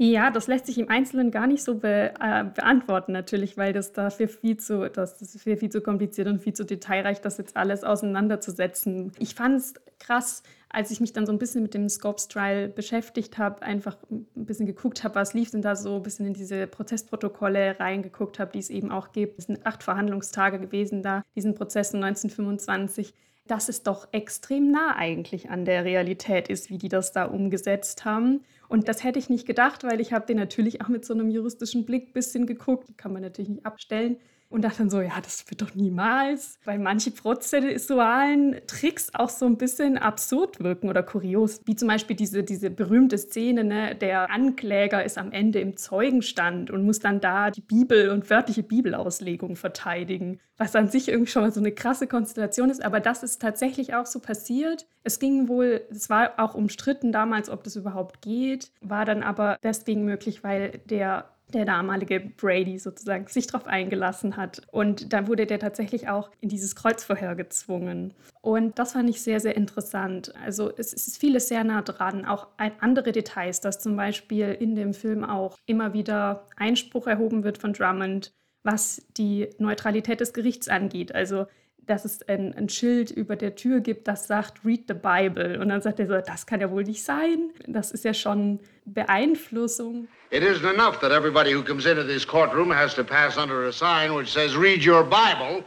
Ja, 0.02 0.32
das 0.32 0.48
lässt 0.48 0.68
sich 0.68 0.78
im 0.78 0.88
Einzelnen 0.90 1.30
gar 1.30 1.46
nicht 1.46 1.62
so 1.62 1.76
be 1.76 2.14
äh, 2.22 2.46
beantworten 2.46 3.12
natürlich, 3.12 3.58
weil 3.58 3.74
das 3.74 3.92
dafür 3.92 4.30
viel 4.30 4.56
zu, 4.56 4.90
das, 4.90 5.18
das 5.18 5.36
viel, 5.42 5.58
viel 5.58 5.70
zu 5.70 5.82
kompliziert 5.82 6.28
und 6.28 6.40
viel 6.40 6.54
zu 6.54 6.66
detailreich, 6.66 7.20
das 7.20 7.38
jetzt 7.38 7.58
alles 7.58 7.84
auseinanderzusetzen. 7.84 9.12
Ich 9.20 9.36
fand 9.36 9.58
es 9.58 9.74
krass, 10.00 10.44
als 10.70 10.92
ich 10.92 11.02
mich 11.02 11.14
dann 11.14 11.26
so 11.26 11.32
ein 11.32 11.40
bisschen 11.40 11.64
mit 11.64 11.74
dem 11.74 11.90
Scopes 11.90 12.28
Trial 12.28 12.70
beschäftigt 12.70 13.38
habe, 13.38 13.62
einfach 13.64 13.98
ein 14.12 14.28
bisschen 14.36 14.66
geguckt 14.66 15.04
habe, 15.04 15.16
was 15.16 15.34
lief 15.34 15.52
denn 15.52 15.62
da 15.62 15.76
so, 15.76 15.96
ein 15.96 16.04
bisschen 16.04 16.28
in 16.28 16.34
diese 16.34 16.68
Prozessprotokolle 16.68 17.80
reingeguckt 17.80 18.40
habe, 18.40 18.52
die 18.52 18.60
es 18.60 18.70
eben 18.70 18.92
auch 18.92 19.12
gibt. 19.12 19.40
Es 19.40 19.46
sind 19.46 19.66
acht 19.66 19.84
Verhandlungstage 19.84 20.60
gewesen 20.60 21.02
da, 21.02 21.24
diesen 21.36 21.56
Prozess 21.56 21.94
1925 21.94 23.14
dass 23.48 23.68
es 23.68 23.82
doch 23.82 24.08
extrem 24.12 24.70
nah 24.70 24.96
eigentlich 24.96 25.50
an 25.50 25.66
der 25.66 25.84
Realität 25.84 26.50
ist, 26.50 26.70
wie 26.70 26.78
die 26.78 26.88
das 26.88 27.14
da 27.14 27.26
umgesetzt 27.26 28.06
haben. 28.06 28.42
Und 28.68 28.88
das 28.88 29.04
hätte 29.04 29.18
ich 29.18 29.28
nicht 29.28 29.48
gedacht, 29.48 29.84
weil 29.84 30.00
ich 30.00 30.14
habe 30.14 30.28
den 30.28 30.38
natürlich 30.38 30.82
auch 30.82 30.88
mit 30.88 31.04
so 31.04 31.16
einem 31.16 31.32
juristischen 31.32 31.84
Blick 31.84 32.10
ein 32.10 32.14
bisschen 32.14 32.46
geguckt. 32.46 32.96
Kann 32.96 33.12
man 33.12 33.24
natürlich 33.24 33.50
nicht 33.50 33.66
abstellen 33.66 34.18
und 34.50 34.64
dachte 34.64 34.80
dann 34.80 34.90
so, 34.90 35.00
ja, 35.02 35.22
das 35.22 35.46
wird 35.50 35.62
doch 35.62 35.76
niemals, 35.76 36.60
weil 36.66 36.80
manche 36.80 37.12
prozessualen 37.12 38.60
Tricks 38.66 39.10
auch 39.14 39.30
so 39.30 39.46
ein 39.46 39.58
bisschen 39.58 39.98
absurd 39.98 40.60
wirken 40.64 40.90
oder 40.90 41.04
kurios, 41.04 41.62
wie 41.66 41.76
zum 41.76 41.88
Beispiel 41.88 42.16
diese, 42.16 42.44
diese 42.44 42.72
berühmte 42.72 43.18
Szene, 43.18 43.64
ne, 43.64 43.96
der 43.96 44.32
Ankläger 44.32 45.04
ist 45.06 45.18
am 45.18 45.32
Ende 45.32 45.60
im 45.60 45.78
Zeugenstand 45.78 46.72
und 46.72 46.84
muss 46.84 47.00
dann 47.00 47.22
da 47.22 47.52
die 47.52 47.62
Bibel 47.62 48.10
und 48.10 48.30
wörtliche 48.30 48.64
Bibelauslegung 48.64 49.56
verteidigen, 49.56 50.40
was 50.58 50.76
an 50.76 50.88
sich 50.88 51.10
irgendwie 51.10 51.32
schon 51.32 51.44
mal 51.44 51.52
so 51.52 51.60
eine 51.60 51.72
krasse 51.72 52.08
Konstellation 52.08 52.72
ist, 52.72 52.84
aber 52.84 53.00
das 53.00 53.24
ist 53.24 53.42
tatsächlich 53.42 53.94
auch 53.94 54.08
so 54.08 54.20
passiert. 54.20 54.88
Es 55.04 55.20
ging 55.20 55.48
wohl, 55.48 55.82
es 55.92 56.10
war 56.10 56.34
auch 56.38 56.56
umstritten 56.56 57.12
damals, 57.12 57.50
ob 57.50 57.64
das 57.64 57.76
überhaupt 57.76 58.22
geht, 58.22 58.72
war 58.82 59.06
dann 59.06 59.22
aber 59.22 59.58
deswegen 59.64 60.06
möglich, 60.06 60.44
weil 60.44 60.80
der 60.90 61.30
der 61.54 61.66
damalige 61.66 62.20
Brady 62.20 62.78
sozusagen 62.80 63.28
sich 63.28 63.48
darauf 63.48 63.68
eingelassen 63.68 64.38
hat. 64.38 64.62
Und 64.72 65.14
dann 65.14 65.28
wurde 65.28 65.46
der 65.46 65.60
tatsächlich 65.60 66.08
auch 66.08 66.30
in 66.42 66.50
dieses 66.50 66.76
Kreuzverhör 66.76 67.36
gezwungen. 67.36 68.14
Und 68.42 68.80
das 68.80 68.94
fand 68.94 69.10
ich 69.10 69.22
sehr, 69.22 69.40
sehr 69.40 69.56
interessant. 69.56 70.34
Also 70.44 70.72
es 70.78 70.94
ist 70.94 71.18
vieles 71.18 71.48
sehr 71.48 71.64
nah 71.64 71.82
dran, 71.82 72.26
auch 72.26 72.48
andere 72.58 73.12
Details, 73.12 73.62
dass 73.62 73.80
zum 73.80 73.96
Beispiel 73.96 74.56
in 74.60 74.76
dem 74.76 74.94
Film 74.94 75.24
auch 75.24 75.58
immer 75.66 75.94
wieder 75.94 76.48
Einspruch 76.56 77.08
erhoben 77.08 77.44
wird 77.44 77.58
von 77.58 77.74
Drummond, 77.74 78.34
was 78.64 79.06
die 79.18 79.50
Neutralität 79.58 80.20
des 80.20 80.34
Gerichts 80.34 80.68
angeht. 80.68 81.16
Also 81.16 81.48
dass 81.90 82.06
es 82.06 82.22
ein, 82.28 82.54
ein, 82.56 82.70
Schild 82.70 83.10
über 83.10 83.36
der 83.36 83.56
Tür 83.56 83.80
gibt, 83.80 84.08
das 84.08 84.28
sagt, 84.28 84.64
read 84.64 84.84
the 84.88 84.94
Bible. 84.94 85.60
Und 85.60 85.70
dann 85.70 85.82
sagt 85.82 86.00
er 86.00 86.08
so, 86.08 86.14
das 86.20 86.46
kann 86.46 86.62
ja 86.62 86.70
wohl 86.70 86.84
nicht 86.84 87.04
sein. 87.04 87.50
Das 87.68 87.92
ist 87.92 88.06
ja 88.06 88.14
schon 88.14 88.60
Beeinflussung. 88.86 90.08
It 90.30 90.44
isn't 90.44 90.72
enough 90.72 91.00
that 91.00 91.12
everybody 91.12 91.54
who 91.54 91.64
comes 91.64 91.86
into 91.86 92.04
this 92.04 92.26
courtroom 92.26 92.72
has 92.72 92.94
to 92.94 93.04
pass 93.04 93.38
under 93.38 93.68
a 93.68 93.72
sign 93.72 94.14
which 94.14 94.32
says, 94.32 94.56
read 94.56 94.86
your 94.86 95.04
Bible. 95.04 95.64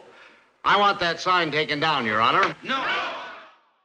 I 0.64 0.78
want 0.78 1.00
that 1.00 1.20
sign 1.20 1.50
taken 1.50 1.80
down, 1.80 2.06
Your 2.06 2.20
Honor. 2.20 2.54
No! 2.62 2.76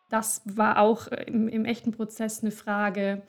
Das 0.10 0.42
war 0.46 0.78
auch 0.80 1.08
im, 1.08 1.48
im 1.48 1.66
echten 1.66 1.92
Prozess 1.92 2.42
eine 2.42 2.52
Frage, 2.52 3.24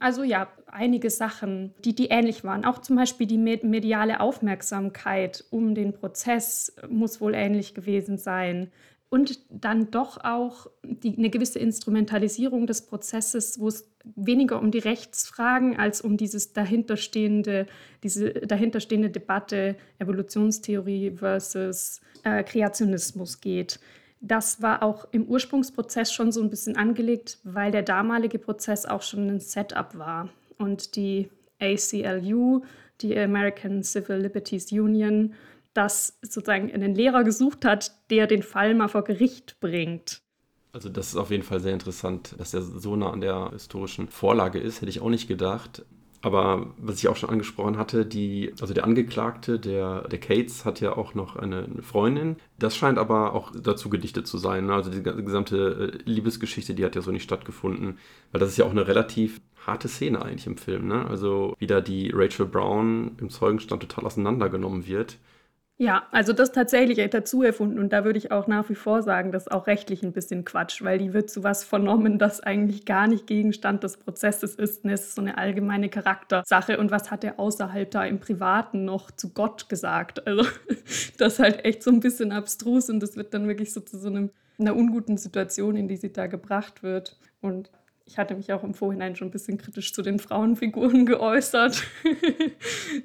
also 0.00 0.22
ja, 0.22 0.48
einige 0.66 1.10
Sachen, 1.10 1.74
die, 1.84 1.94
die 1.94 2.08
ähnlich 2.08 2.42
waren. 2.42 2.64
Auch 2.64 2.78
zum 2.78 2.96
Beispiel 2.96 3.26
die 3.26 3.38
mediale 3.38 4.20
Aufmerksamkeit 4.20 5.44
um 5.50 5.74
den 5.74 5.92
Prozess 5.92 6.74
muss 6.88 7.20
wohl 7.20 7.34
ähnlich 7.34 7.74
gewesen 7.74 8.16
sein. 8.16 8.72
Und 9.10 9.40
dann 9.50 9.90
doch 9.90 10.24
auch 10.24 10.68
die, 10.82 11.18
eine 11.18 11.30
gewisse 11.30 11.58
Instrumentalisierung 11.58 12.66
des 12.66 12.86
Prozesses, 12.86 13.60
wo 13.60 13.68
es 13.68 13.90
weniger 14.04 14.58
um 14.60 14.70
die 14.70 14.78
Rechtsfragen 14.78 15.76
als 15.76 16.00
um 16.00 16.16
dieses 16.16 16.52
dahinterstehende, 16.52 17.66
diese 18.02 18.30
dahinterstehende 18.30 19.10
Debatte 19.10 19.76
Evolutionstheorie 19.98 21.10
versus 21.16 22.00
äh, 22.22 22.42
Kreationismus 22.44 23.40
geht. 23.40 23.80
Das 24.20 24.60
war 24.60 24.82
auch 24.82 25.06
im 25.12 25.24
Ursprungsprozess 25.24 26.12
schon 26.12 26.30
so 26.30 26.42
ein 26.42 26.50
bisschen 26.50 26.76
angelegt, 26.76 27.38
weil 27.42 27.72
der 27.72 27.82
damalige 27.82 28.38
Prozess 28.38 28.84
auch 28.84 29.02
schon 29.02 29.28
ein 29.28 29.40
Setup 29.40 29.96
war. 29.96 30.28
Und 30.58 30.94
die 30.96 31.30
ACLU, 31.58 32.62
die 33.00 33.18
American 33.18 33.82
Civil 33.82 34.16
Liberties 34.16 34.70
Union, 34.72 35.34
das 35.72 36.18
sozusagen 36.22 36.70
einen 36.72 36.94
Lehrer 36.94 37.24
gesucht 37.24 37.64
hat, 37.64 37.92
der 38.10 38.26
den 38.26 38.42
Fall 38.42 38.74
mal 38.74 38.88
vor 38.88 39.04
Gericht 39.04 39.58
bringt. 39.60 40.20
Also 40.72 40.88
das 40.88 41.08
ist 41.08 41.16
auf 41.16 41.30
jeden 41.30 41.42
Fall 41.42 41.60
sehr 41.60 41.72
interessant, 41.72 42.34
dass 42.38 42.54
er 42.54 42.62
so 42.62 42.94
nah 42.96 43.10
an 43.10 43.20
der 43.20 43.50
historischen 43.52 44.08
Vorlage 44.08 44.58
ist, 44.58 44.80
hätte 44.80 44.90
ich 44.90 45.00
auch 45.00 45.08
nicht 45.08 45.28
gedacht. 45.28 45.84
Aber 46.22 46.74
was 46.76 46.98
ich 46.98 47.08
auch 47.08 47.16
schon 47.16 47.30
angesprochen 47.30 47.78
hatte, 47.78 48.04
die, 48.04 48.52
also 48.60 48.74
der 48.74 48.84
Angeklagte, 48.84 49.58
der, 49.58 50.06
der 50.08 50.20
Cates, 50.20 50.66
hat 50.66 50.80
ja 50.80 50.96
auch 50.96 51.14
noch 51.14 51.36
eine, 51.36 51.66
Freundin. 51.80 52.36
Das 52.58 52.76
scheint 52.76 52.98
aber 52.98 53.32
auch 53.32 53.52
dazu 53.58 53.88
gedichtet 53.88 54.26
zu 54.26 54.36
sein. 54.36 54.68
Also 54.68 54.90
die 54.90 55.02
gesamte 55.02 55.94
äh, 55.94 56.10
Liebesgeschichte, 56.10 56.74
die 56.74 56.84
hat 56.84 56.94
ja 56.94 57.00
so 57.00 57.10
nicht 57.10 57.22
stattgefunden. 57.22 57.98
Weil 58.32 58.40
das 58.40 58.50
ist 58.50 58.58
ja 58.58 58.66
auch 58.66 58.70
eine 58.70 58.86
relativ 58.86 59.40
harte 59.66 59.88
Szene 59.88 60.22
eigentlich 60.22 60.46
im 60.46 60.58
Film. 60.58 60.88
Ne? 60.88 61.06
Also 61.06 61.54
wie 61.58 61.66
da 61.66 61.80
die 61.80 62.10
Rachel 62.14 62.46
Brown 62.46 63.12
im 63.18 63.30
Zeugenstand 63.30 63.82
total 63.82 64.04
auseinandergenommen 64.04 64.86
wird. 64.86 65.16
Ja, 65.80 66.06
also 66.10 66.34
das 66.34 66.52
tatsächlich 66.52 66.98
dazu 67.08 67.42
erfunden 67.42 67.78
und 67.78 67.90
da 67.90 68.04
würde 68.04 68.18
ich 68.18 68.30
auch 68.32 68.46
nach 68.46 68.68
wie 68.68 68.74
vor 68.74 69.02
sagen, 69.02 69.32
das 69.32 69.44
ist 69.44 69.50
auch 69.50 69.66
rechtlich 69.66 70.02
ein 70.02 70.12
bisschen 70.12 70.44
Quatsch, 70.44 70.82
weil 70.82 70.98
die 70.98 71.14
wird 71.14 71.30
zu 71.30 71.42
was 71.42 71.64
vernommen, 71.64 72.18
das 72.18 72.42
eigentlich 72.42 72.84
gar 72.84 73.06
nicht 73.06 73.26
Gegenstand 73.26 73.82
des 73.82 73.96
Prozesses 73.96 74.56
ist. 74.56 74.84
Und 74.84 74.90
es 74.90 75.06
ist 75.06 75.14
so 75.14 75.22
eine 75.22 75.38
allgemeine 75.38 75.88
Charaktersache 75.88 76.76
und 76.76 76.90
was 76.90 77.10
hat 77.10 77.24
er 77.24 77.40
außerhalb 77.40 77.90
da 77.90 78.04
im 78.04 78.20
Privaten 78.20 78.84
noch 78.84 79.10
zu 79.10 79.32
Gott 79.32 79.70
gesagt? 79.70 80.26
Also 80.26 80.44
das 81.16 81.32
ist 81.32 81.38
halt 81.38 81.64
echt 81.64 81.82
so 81.82 81.90
ein 81.90 82.00
bisschen 82.00 82.30
abstrus 82.30 82.90
und 82.90 83.00
das 83.00 83.16
wird 83.16 83.32
dann 83.32 83.48
wirklich 83.48 83.72
so 83.72 83.80
zu 83.80 83.98
so 83.98 84.08
einem, 84.08 84.28
einer 84.58 84.76
unguten 84.76 85.16
Situation, 85.16 85.76
in 85.76 85.88
die 85.88 85.96
sie 85.96 86.12
da 86.12 86.26
gebracht 86.26 86.82
wird. 86.82 87.16
Und 87.40 87.70
ich 88.10 88.18
hatte 88.18 88.34
mich 88.34 88.52
auch 88.52 88.64
im 88.64 88.74
Vorhinein 88.74 89.14
schon 89.14 89.28
ein 89.28 89.30
bisschen 89.30 89.56
kritisch 89.56 89.94
zu 89.94 90.02
den 90.02 90.18
Frauenfiguren 90.18 91.06
geäußert, 91.06 91.84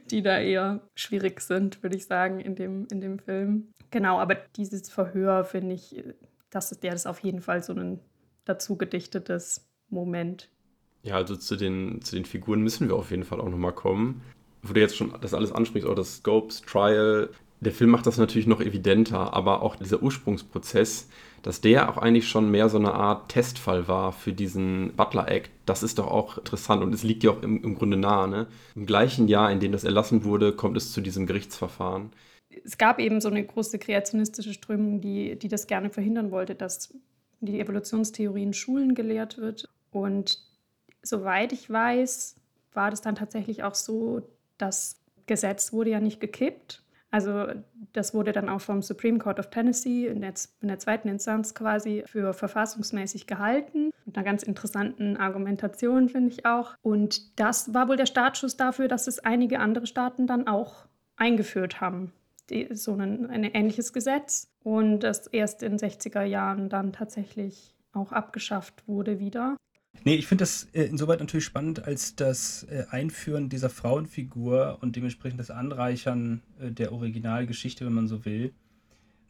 die 0.10 0.24
da 0.24 0.40
eher 0.40 0.82
schwierig 0.96 1.42
sind, 1.42 1.84
würde 1.84 1.96
ich 1.96 2.08
sagen, 2.08 2.40
in 2.40 2.56
dem, 2.56 2.88
in 2.92 3.02
dem 3.02 3.20
Film. 3.20 3.68
Genau, 3.92 4.20
aber 4.20 4.36
dieses 4.56 4.90
Verhör 4.90 5.44
finde 5.44 5.76
ich, 5.76 6.04
das 6.50 6.72
ist, 6.72 6.82
der 6.82 6.94
ist 6.94 7.06
auf 7.06 7.20
jeden 7.20 7.42
Fall 7.42 7.62
so 7.62 7.74
ein 7.74 8.00
dazu 8.46 8.78
gedichtetes 8.78 9.68
Moment. 9.90 10.50
Ja, 11.04 11.18
also 11.18 11.36
zu 11.36 11.56
den, 11.56 12.02
zu 12.02 12.16
den 12.16 12.26
Figuren 12.26 12.62
müssen 12.62 12.88
wir 12.88 12.96
auf 12.96 13.12
jeden 13.12 13.26
Fall 13.26 13.40
auch 13.40 13.50
nochmal 13.50 13.74
kommen. 13.74 14.24
Wo 14.64 14.74
du 14.74 14.80
jetzt 14.80 14.98
schon 14.98 15.14
das 15.22 15.36
alles 15.36 15.52
ansprichst, 15.52 15.88
auch 15.88 15.94
das 15.94 16.18
Scopes, 16.18 16.64
Trial, 16.64 17.30
der 17.60 17.72
Film 17.72 17.92
macht 17.92 18.08
das 18.08 18.18
natürlich 18.18 18.48
noch 18.48 18.60
evidenter, 18.60 19.34
aber 19.34 19.62
auch 19.62 19.76
dieser 19.76 20.02
Ursprungsprozess, 20.02 21.10
dass 21.46 21.62
der 21.62 21.90
auch 21.90 21.98
eigentlich 21.98 22.28
schon 22.28 22.50
mehr 22.50 22.70
so 22.70 22.80
eine 22.80 22.96
Art 22.96 23.30
Testfall 23.30 23.88
war 23.88 24.12
für 24.12 24.34
diesen 24.34 24.94
Butler 24.96 25.30
Act, 25.30 25.52
das 25.68 25.84
ist 25.84 26.00
doch 26.00 26.08
auch 26.08 26.40
interessant 26.40 26.82
und 26.82 26.92
es 26.92 27.04
liegt 27.04 27.24
ja 27.24 27.30
auch 27.30 27.44
im, 27.44 27.64
im 27.64 27.75
Grunde 27.75 27.98
nahe. 27.98 28.28
Ne? 28.28 28.48
Im 28.74 28.88
gleichen 28.88 29.28
Jahr, 29.28 29.52
in 29.52 29.60
dem 29.60 29.72
das 29.72 29.84
erlassen 29.84 30.24
wurde, 30.24 30.54
kommt 30.54 30.75
es 30.75 30.92
zu 30.92 31.02
diesem 31.02 31.28
Gerichtsverfahren. 31.28 32.10
Es 32.64 32.80
gab 32.80 32.98
eben 32.98 33.22
so 33.22 33.30
eine 33.30 33.46
große 33.46 33.78
kreationistische 33.78 34.54
Strömung, 34.54 35.02
die, 35.02 35.38
die 35.38 35.48
das 35.48 35.68
gerne 35.68 35.92
verhindern 35.92 36.32
wollte, 36.32 36.56
dass 36.56 36.96
die 37.42 37.60
Evolutionstheorie 37.60 38.42
in 38.42 38.54
Schulen 38.54 38.96
gelehrt 38.96 39.38
wird. 39.38 39.70
Und 39.92 40.40
soweit 41.04 41.54
ich 41.54 41.70
weiß, 41.70 42.38
war 42.74 42.90
das 42.90 43.02
dann 43.02 43.14
tatsächlich 43.14 43.62
auch 43.62 43.75
so, 43.75 44.24
das 44.58 44.96
Gesetz 45.28 45.74
wurde 45.74 45.92
ja 45.92 46.00
nicht 46.00 46.20
gekippt, 46.20 46.82
also 47.16 47.48
das 47.94 48.14
wurde 48.14 48.34
dann 48.34 48.50
auch 48.50 48.60
vom 48.60 48.82
Supreme 48.82 49.20
Court 49.20 49.40
of 49.40 49.50
Tennessee 49.50 50.08
in 50.08 50.20
der, 50.20 50.34
in 50.60 50.68
der, 50.68 50.80
zweiten 50.80 51.08
Instanz 51.08 51.56
quasi 51.56 52.04
für 52.06 52.34
verfassungsmäßig 52.34 53.26
gehalten. 53.26 53.92
Mit 54.04 54.18
einer 54.18 54.26
ganz 54.26 54.44
interessanten 54.44 55.16
Argumentation, 55.16 56.10
finde 56.10 56.32
ich 56.34 56.46
auch. 56.46 56.76
Und 56.82 57.40
das 57.40 57.74
war 57.74 57.88
wohl 57.88 57.96
der 57.96 58.06
Startschuss 58.06 58.58
dafür, 58.58 58.90
dass 58.90 59.08
es 59.08 59.20
einige 59.20 59.62
andere 59.62 59.88
Staaten 59.88 60.28
dann 60.28 60.46
auch 60.46 60.88
eingeführt 61.16 61.80
haben. 61.80 62.12
Die, 62.50 62.68
so 62.72 62.96
ein, 62.96 63.30
ein 63.30 63.46
ähnliches 63.46 63.94
Gesetz. 63.94 64.50
Und 64.62 65.00
das 65.00 65.28
erst 65.28 65.64
in 65.64 65.78
den 65.78 65.90
60er 65.90 66.24
Jahren 66.24 66.68
dann 66.68 66.92
tatsächlich 66.92 67.78
auch 67.94 68.12
abgeschafft 68.12 68.86
wurde 68.90 69.20
wieder. 69.20 69.56
Nee, 70.04 70.16
ich 70.16 70.28
finde 70.28 70.44
das 70.44 70.68
äh, 70.74 70.84
insoweit 70.84 71.20
natürlich 71.20 71.46
spannend, 71.46 71.86
als 71.86 72.16
das 72.16 72.64
äh, 72.70 72.86
Einführen 72.92 73.50
dieser 73.50 73.70
Frauenfigur 73.70 74.78
und 74.82 74.96
dementsprechend 74.96 75.40
das 75.40 75.50
Anreichern 75.50 76.42
äh, 76.60 76.72
der 76.72 76.92
Originalgeschichte, 76.92 77.86
wenn 77.86 77.94
man 77.94 78.08
so 78.08 78.24
will, 78.25 78.54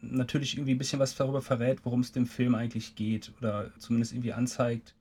natürlich 0.01 0.55
irgendwie 0.55 0.73
ein 0.73 0.77
bisschen 0.77 0.99
was 0.99 1.15
darüber 1.15 1.41
verrät, 1.41 1.79
worum 1.83 2.01
es 2.01 2.11
dem 2.11 2.27
Film 2.27 2.55
eigentlich 2.55 2.95
geht 2.95 3.31
oder 3.39 3.71
zumindest 3.79 4.13
irgendwie 4.13 4.33
anzeigt, 4.33 4.95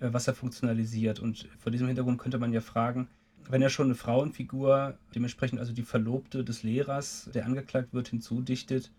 äh, 0.00 0.08
was 0.12 0.26
er 0.26 0.34
funktionalisiert. 0.34 1.20
Und 1.20 1.48
vor 1.58 1.70
diesem 1.70 1.86
Hintergrund 1.86 2.18
könnte 2.18 2.38
man 2.38 2.52
ja 2.52 2.60
fragen, 2.60 3.08
wenn 3.48 3.62
er 3.62 3.70
schon 3.70 3.86
eine 3.86 3.94
Frauenfigur, 3.94 4.96
dementsprechend 5.14 5.58
also 5.58 5.72
die 5.72 5.82
Verlobte 5.82 6.44
des 6.44 6.62
Lehrers, 6.62 7.28
der 7.34 7.46
angeklagt 7.46 7.92
wird, 7.92 8.08
hinzudichtet, 8.08 8.90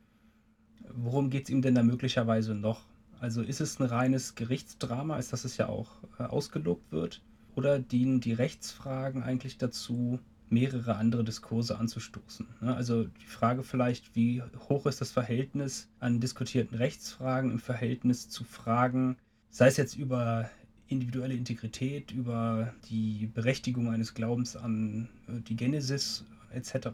worum 0.93 1.29
geht 1.29 1.45
es 1.45 1.49
ihm 1.49 1.61
denn 1.61 1.75
da 1.75 1.83
möglicherweise 1.83 2.53
noch? 2.53 2.85
Also 3.23 3.41
ist 3.41 3.61
es 3.61 3.79
ein 3.79 3.85
reines 3.85 4.35
Gerichtsdrama, 4.35 5.15
als 5.15 5.29
dass 5.29 5.45
es 5.45 5.55
ja 5.55 5.69
auch 5.69 5.89
äh, 6.19 6.23
ausgelobt 6.23 6.91
wird? 6.91 7.21
Oder 7.55 7.79
dienen 7.79 8.19
die 8.19 8.33
Rechtsfragen 8.33 9.23
eigentlich 9.23 9.57
dazu, 9.57 10.19
mehrere 10.49 10.97
andere 10.97 11.23
Diskurse 11.23 11.79
anzustoßen? 11.79 12.45
Ne? 12.59 12.75
Also 12.75 13.05
die 13.05 13.25
Frage 13.25 13.63
vielleicht, 13.63 14.13
wie 14.13 14.43
hoch 14.67 14.87
ist 14.87 14.99
das 14.99 15.11
Verhältnis 15.11 15.87
an 16.01 16.19
diskutierten 16.19 16.75
Rechtsfragen 16.75 17.49
im 17.51 17.59
Verhältnis 17.59 18.27
zu 18.27 18.43
Fragen, 18.43 19.15
sei 19.51 19.67
es 19.67 19.77
jetzt 19.77 19.95
über 19.95 20.49
individuelle 20.87 21.35
Integrität, 21.35 22.11
über 22.11 22.73
die 22.89 23.27
Berechtigung 23.33 23.89
eines 23.89 24.15
Glaubens 24.15 24.57
an 24.57 25.07
äh, 25.29 25.39
die 25.39 25.55
Genesis 25.55 26.25
etc. 26.51 26.89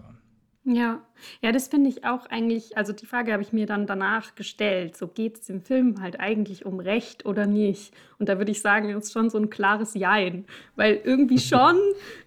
Ja, 0.66 1.02
ja, 1.42 1.52
das 1.52 1.70
finde 1.70 1.90
ich 1.90 2.04
auch 2.04 2.26
eigentlich, 2.26 2.78
also 2.78 2.92
die 2.92 3.06
Frage 3.06 3.32
habe 3.32 3.42
ich 3.42 3.54
mir 3.54 3.66
dann 3.66 3.88
danach 3.88 4.36
gestellt. 4.36 4.98
So 4.98 5.08
geht 5.08 5.40
es 5.40 5.50
im 5.50 5.62
Film 5.62 6.02
halt 6.02 6.20
eigentlich 6.20 6.66
um 6.66 6.80
Recht 6.80 7.26
oder 7.26 7.48
nicht? 7.48 7.94
Und 8.20 8.30
da 8.30 8.38
würde 8.38 8.52
ich 8.52 8.62
sagen, 8.62 8.90
ist 8.90 9.14
schon 9.14 9.30
so 9.30 9.38
ein 9.38 9.50
klares 9.50 9.94
Jein. 9.94 10.46
Weil 10.76 11.00
irgendwie 11.04 11.40
schon, 11.40 11.78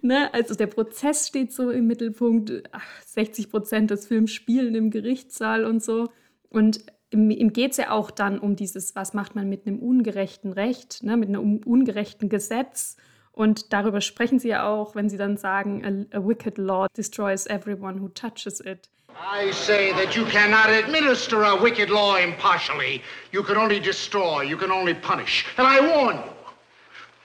ne, 0.00 0.32
also 0.32 0.54
der 0.54 0.66
Prozess 0.66 1.28
steht 1.28 1.52
so 1.52 1.70
im 1.70 1.86
Mittelpunkt, 1.86 2.62
60 3.06 3.50
Prozent 3.50 3.90
des 3.90 4.06
Films 4.06 4.32
spielen 4.32 4.74
im 4.74 4.90
Gerichtssaal 4.90 5.64
und 5.64 5.82
so. 5.82 6.08
Und 6.48 6.86
ihm 7.10 7.52
geht 7.52 7.72
es 7.72 7.76
ja 7.76 7.90
auch 7.90 8.10
dann 8.10 8.38
um 8.38 8.56
dieses, 8.56 8.96
was 8.96 9.12
macht 9.12 9.34
man 9.34 9.48
mit 9.48 9.66
einem 9.66 9.78
ungerechten 9.78 10.52
Recht, 10.52 11.02
ne, 11.02 11.18
mit 11.18 11.28
einem 11.28 11.58
ungerechten 11.58 12.30
Gesetz 12.30 12.96
und 13.32 13.72
darüber 13.72 14.00
sprechen 14.00 14.38
sie 14.38 14.48
ja 14.48 14.66
auch, 14.68 14.94
wenn 14.94 15.08
sie 15.08 15.16
dann 15.16 15.36
sagen, 15.36 16.08
a, 16.12 16.16
a 16.16 16.20
wicked 16.20 16.58
law 16.58 16.86
destroys 16.96 17.46
everyone 17.46 18.00
who 18.00 18.08
touches 18.08 18.60
it. 18.60 18.88
I 19.14 19.50
say 19.52 19.92
that 19.92 20.16
you 20.16 20.24
cannot 20.24 20.68
administer 20.70 21.42
a 21.44 21.54
wicked 21.54 21.90
law 21.90 22.16
impartially. 22.16 23.02
You 23.30 23.42
can 23.42 23.56
only 23.56 23.80
destroy, 23.80 24.42
you 24.42 24.56
can 24.56 24.70
only 24.70 24.94
punish. 24.94 25.44
And 25.56 25.66
I 25.66 25.80
warn 25.80 26.16
you 26.16 26.32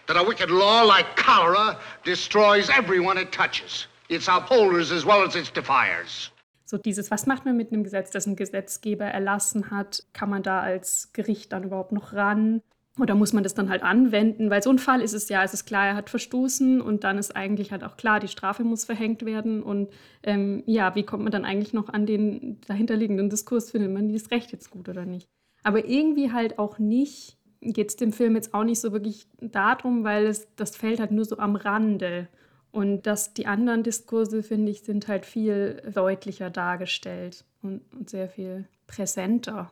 that 0.07 0.17
a 0.17 0.23
wicked 0.23 0.49
law 0.49 0.83
like 0.83 1.15
cholera 1.15 1.77
destroys 2.03 2.69
everyone 2.69 3.17
it 3.17 3.31
touches. 3.31 3.87
Its 4.09 4.27
upholders 4.27 4.91
as 4.91 5.05
well 5.05 5.23
as 5.25 5.35
its 5.35 5.49
defiers. 5.49 6.31
So 6.65 6.77
dieses, 6.77 7.11
was 7.11 7.25
macht 7.25 7.45
man 7.45 7.55
mit 7.55 7.71
einem 7.71 7.85
Gesetz, 7.85 8.11
das 8.11 8.27
ein 8.27 8.35
Gesetzgeber 8.35 9.05
erlassen 9.05 9.71
hat? 9.71 10.03
Kann 10.11 10.29
man 10.29 10.43
da 10.43 10.59
als 10.59 11.13
Gericht 11.13 11.53
dann 11.53 11.63
überhaupt 11.63 11.93
noch 11.93 12.11
ran? 12.11 12.61
Oder 12.99 13.15
muss 13.15 13.33
man 13.33 13.43
das 13.43 13.53
dann 13.53 13.69
halt 13.69 13.83
anwenden? 13.83 14.49
Weil 14.49 14.63
so 14.63 14.71
ein 14.71 14.79
Fall 14.79 15.01
ist 15.01 15.13
es 15.13 15.29
ja, 15.29 15.43
es 15.43 15.53
ist 15.53 15.65
klar, 15.65 15.87
er 15.87 15.95
hat 15.95 16.09
verstoßen 16.09 16.81
und 16.81 17.03
dann 17.03 17.17
ist 17.17 17.35
eigentlich 17.35 17.71
halt 17.71 17.83
auch 17.83 17.95
klar, 17.95 18.19
die 18.19 18.27
Strafe 18.27 18.63
muss 18.63 18.85
verhängt 18.85 19.23
werden. 19.25 19.61
Und 19.61 19.89
ähm, 20.23 20.63
ja, 20.65 20.95
wie 20.95 21.03
kommt 21.03 21.23
man 21.23 21.31
dann 21.31 21.45
eigentlich 21.45 21.73
noch 21.73 21.89
an 21.89 22.05
den 22.05 22.59
dahinterliegenden 22.67 23.29
Diskurs? 23.29 23.71
Findet 23.71 23.91
man 23.91 24.11
das 24.11 24.31
Recht 24.31 24.51
jetzt 24.51 24.71
gut 24.71 24.89
oder 24.89 25.05
nicht? 25.05 25.27
Aber 25.63 25.85
irgendwie 25.85 26.31
halt 26.31 26.57
auch 26.59 26.79
nicht, 26.79 27.37
geht 27.61 27.89
es 27.89 27.95
dem 27.97 28.13
Film 28.13 28.35
jetzt 28.35 28.53
auch 28.53 28.63
nicht 28.63 28.79
so 28.79 28.91
wirklich 28.91 29.27
darum, 29.39 30.03
weil 30.03 30.25
es, 30.25 30.47
das 30.55 30.75
fällt 30.75 30.99
halt 30.99 31.11
nur 31.11 31.25
so 31.25 31.37
am 31.37 31.55
Rande. 31.55 32.27
Und 32.71 33.07
dass 33.07 33.33
die 33.33 33.47
anderen 33.47 33.83
Diskurse, 33.83 34.43
finde 34.43 34.71
ich, 34.71 34.81
sind 34.81 35.07
halt 35.07 35.25
viel 35.25 35.81
deutlicher 35.93 36.49
dargestellt 36.49 37.45
und, 37.61 37.81
und 37.93 38.09
sehr 38.09 38.29
viel 38.29 38.65
präsenter. 38.87 39.71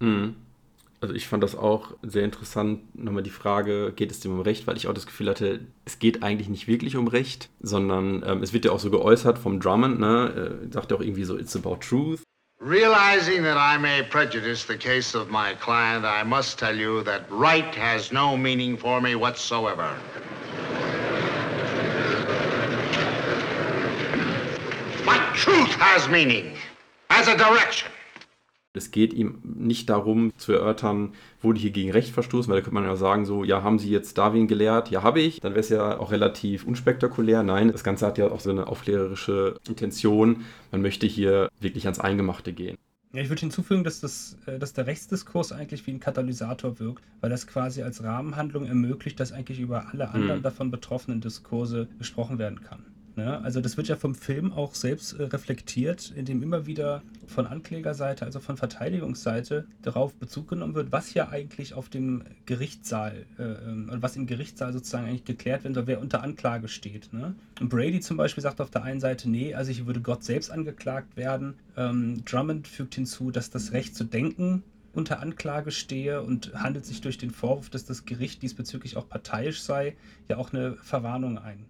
Mhm. 0.00 0.36
Also 1.00 1.14
ich 1.14 1.28
fand 1.28 1.44
das 1.44 1.54
auch 1.54 1.92
sehr 2.02 2.24
interessant, 2.24 2.80
nochmal 2.96 3.22
die 3.22 3.30
Frage, 3.30 3.92
geht 3.94 4.10
es 4.10 4.18
dem 4.18 4.32
um 4.32 4.40
Recht, 4.40 4.66
weil 4.66 4.76
ich 4.76 4.88
auch 4.88 4.94
das 4.94 5.06
Gefühl 5.06 5.28
hatte, 5.28 5.60
es 5.84 6.00
geht 6.00 6.24
eigentlich 6.24 6.48
nicht 6.48 6.66
wirklich 6.66 6.96
um 6.96 7.06
Recht, 7.06 7.50
sondern 7.60 8.24
ähm, 8.26 8.42
es 8.42 8.52
wird 8.52 8.64
ja 8.64 8.72
auch 8.72 8.80
so 8.80 8.90
geäußert 8.90 9.38
vom 9.38 9.60
Drummond, 9.60 10.00
ne? 10.00 10.60
Äh, 10.68 10.72
sagt 10.72 10.90
ja 10.90 10.96
auch 10.96 11.00
irgendwie 11.00 11.22
so, 11.22 11.38
it's 11.38 11.54
about 11.54 11.76
truth. 11.76 12.22
Realizing 12.60 13.44
that 13.44 13.56
I 13.56 13.78
may 13.78 14.02
prejudice 14.02 14.66
the 14.66 14.76
case 14.76 15.16
of 15.16 15.30
my 15.30 15.54
client, 15.60 16.04
I 16.04 16.24
must 16.24 16.58
tell 16.58 16.76
you 16.76 17.04
that 17.04 17.22
right 17.30 17.72
has 17.76 18.10
no 18.10 18.36
meaning 18.36 18.76
for 18.76 19.00
me 19.00 19.14
whatsoever. 19.14 19.94
But 25.04 25.20
truth 25.34 25.72
has 25.78 26.08
meaning, 26.08 26.56
as 27.10 27.28
a 27.28 27.36
direction. 27.36 27.92
Es 28.78 28.90
geht 28.90 29.12
ihm 29.12 29.38
nicht 29.42 29.90
darum 29.90 30.32
zu 30.38 30.52
erörtern, 30.52 31.12
wurde 31.42 31.60
hier 31.60 31.70
gegen 31.70 31.90
Recht 31.90 32.12
verstoßen, 32.12 32.50
weil 32.50 32.60
da 32.60 32.64
könnte 32.64 32.74
man 32.74 32.84
ja 32.84 32.96
sagen, 32.96 33.26
so, 33.26 33.44
ja, 33.44 33.62
haben 33.62 33.78
Sie 33.78 33.90
jetzt 33.90 34.16
Darwin 34.16 34.48
gelehrt? 34.48 34.90
Ja, 34.90 35.02
habe 35.02 35.20
ich. 35.20 35.40
Dann 35.40 35.52
wäre 35.52 35.60
es 35.60 35.68
ja 35.68 35.98
auch 35.98 36.10
relativ 36.10 36.64
unspektakulär. 36.66 37.42
Nein, 37.42 37.70
das 37.70 37.84
Ganze 37.84 38.06
hat 38.06 38.16
ja 38.18 38.30
auch 38.30 38.40
so 38.40 38.50
eine 38.50 38.66
aufklärerische 38.66 39.56
Intention. 39.68 40.44
Man 40.72 40.80
möchte 40.80 41.06
hier 41.06 41.50
wirklich 41.60 41.84
ans 41.84 42.00
Eingemachte 42.00 42.52
gehen. 42.52 42.78
Ja, 43.12 43.22
ich 43.22 43.30
würde 43.30 43.40
hinzufügen, 43.40 43.84
dass, 43.84 44.00
das, 44.00 44.36
äh, 44.46 44.58
dass 44.58 44.74
der 44.74 44.86
Rechtsdiskurs 44.86 45.52
eigentlich 45.52 45.86
wie 45.86 45.92
ein 45.92 46.00
Katalysator 46.00 46.78
wirkt, 46.78 47.02
weil 47.20 47.30
das 47.30 47.46
quasi 47.46 47.82
als 47.82 48.02
Rahmenhandlung 48.02 48.66
ermöglicht, 48.66 49.18
dass 49.18 49.32
eigentlich 49.32 49.60
über 49.60 49.88
alle 49.90 50.10
anderen 50.10 50.38
mhm. 50.38 50.42
davon 50.42 50.70
betroffenen 50.70 51.20
Diskurse 51.20 51.88
gesprochen 51.98 52.38
werden 52.38 52.60
kann. 52.60 52.84
Ne? 53.18 53.42
Also 53.42 53.60
das 53.60 53.76
wird 53.76 53.88
ja 53.88 53.96
vom 53.96 54.14
Film 54.14 54.52
auch 54.52 54.76
selbst 54.76 55.14
äh, 55.14 55.24
reflektiert, 55.24 56.12
indem 56.14 56.40
immer 56.40 56.66
wieder 56.66 57.02
von 57.26 57.48
Anklägerseite, 57.48 58.24
also 58.24 58.38
von 58.38 58.56
Verteidigungsseite, 58.56 59.66
darauf 59.82 60.14
Bezug 60.14 60.46
genommen 60.46 60.76
wird, 60.76 60.92
was 60.92 61.14
ja 61.14 61.28
eigentlich 61.28 61.74
auf 61.74 61.88
dem 61.88 62.22
Gerichtssaal, 62.46 63.26
äh, 63.40 63.42
ähm, 63.42 63.90
was 63.96 64.14
im 64.14 64.28
Gerichtssaal 64.28 64.72
sozusagen 64.72 65.08
eigentlich 65.08 65.24
geklärt 65.24 65.64
werden 65.64 65.74
soll, 65.74 65.88
wer 65.88 66.00
unter 66.00 66.22
Anklage 66.22 66.68
steht. 66.68 67.12
Ne? 67.12 67.34
Und 67.60 67.70
Brady 67.70 67.98
zum 67.98 68.18
Beispiel 68.18 68.42
sagt 68.42 68.60
auf 68.60 68.70
der 68.70 68.84
einen 68.84 69.00
Seite, 69.00 69.28
nee, 69.28 69.52
also 69.52 69.72
hier 69.72 69.88
würde 69.88 70.00
Gott 70.00 70.22
selbst 70.22 70.52
angeklagt 70.52 71.16
werden. 71.16 71.54
Ähm, 71.76 72.24
Drummond 72.24 72.68
fügt 72.68 72.94
hinzu, 72.94 73.32
dass 73.32 73.50
das 73.50 73.72
Recht 73.72 73.96
zu 73.96 74.04
denken 74.04 74.62
unter 74.92 75.18
Anklage 75.18 75.72
stehe 75.72 76.22
und 76.22 76.54
handelt 76.54 76.86
sich 76.86 77.00
durch 77.00 77.18
den 77.18 77.32
Vorwurf, 77.32 77.68
dass 77.68 77.84
das 77.84 78.04
Gericht 78.04 78.42
diesbezüglich 78.42 78.96
auch 78.96 79.08
parteiisch 79.08 79.60
sei, 79.60 79.96
ja 80.28 80.36
auch 80.36 80.52
eine 80.52 80.76
Verwarnung 80.76 81.36
ein. 81.38 81.66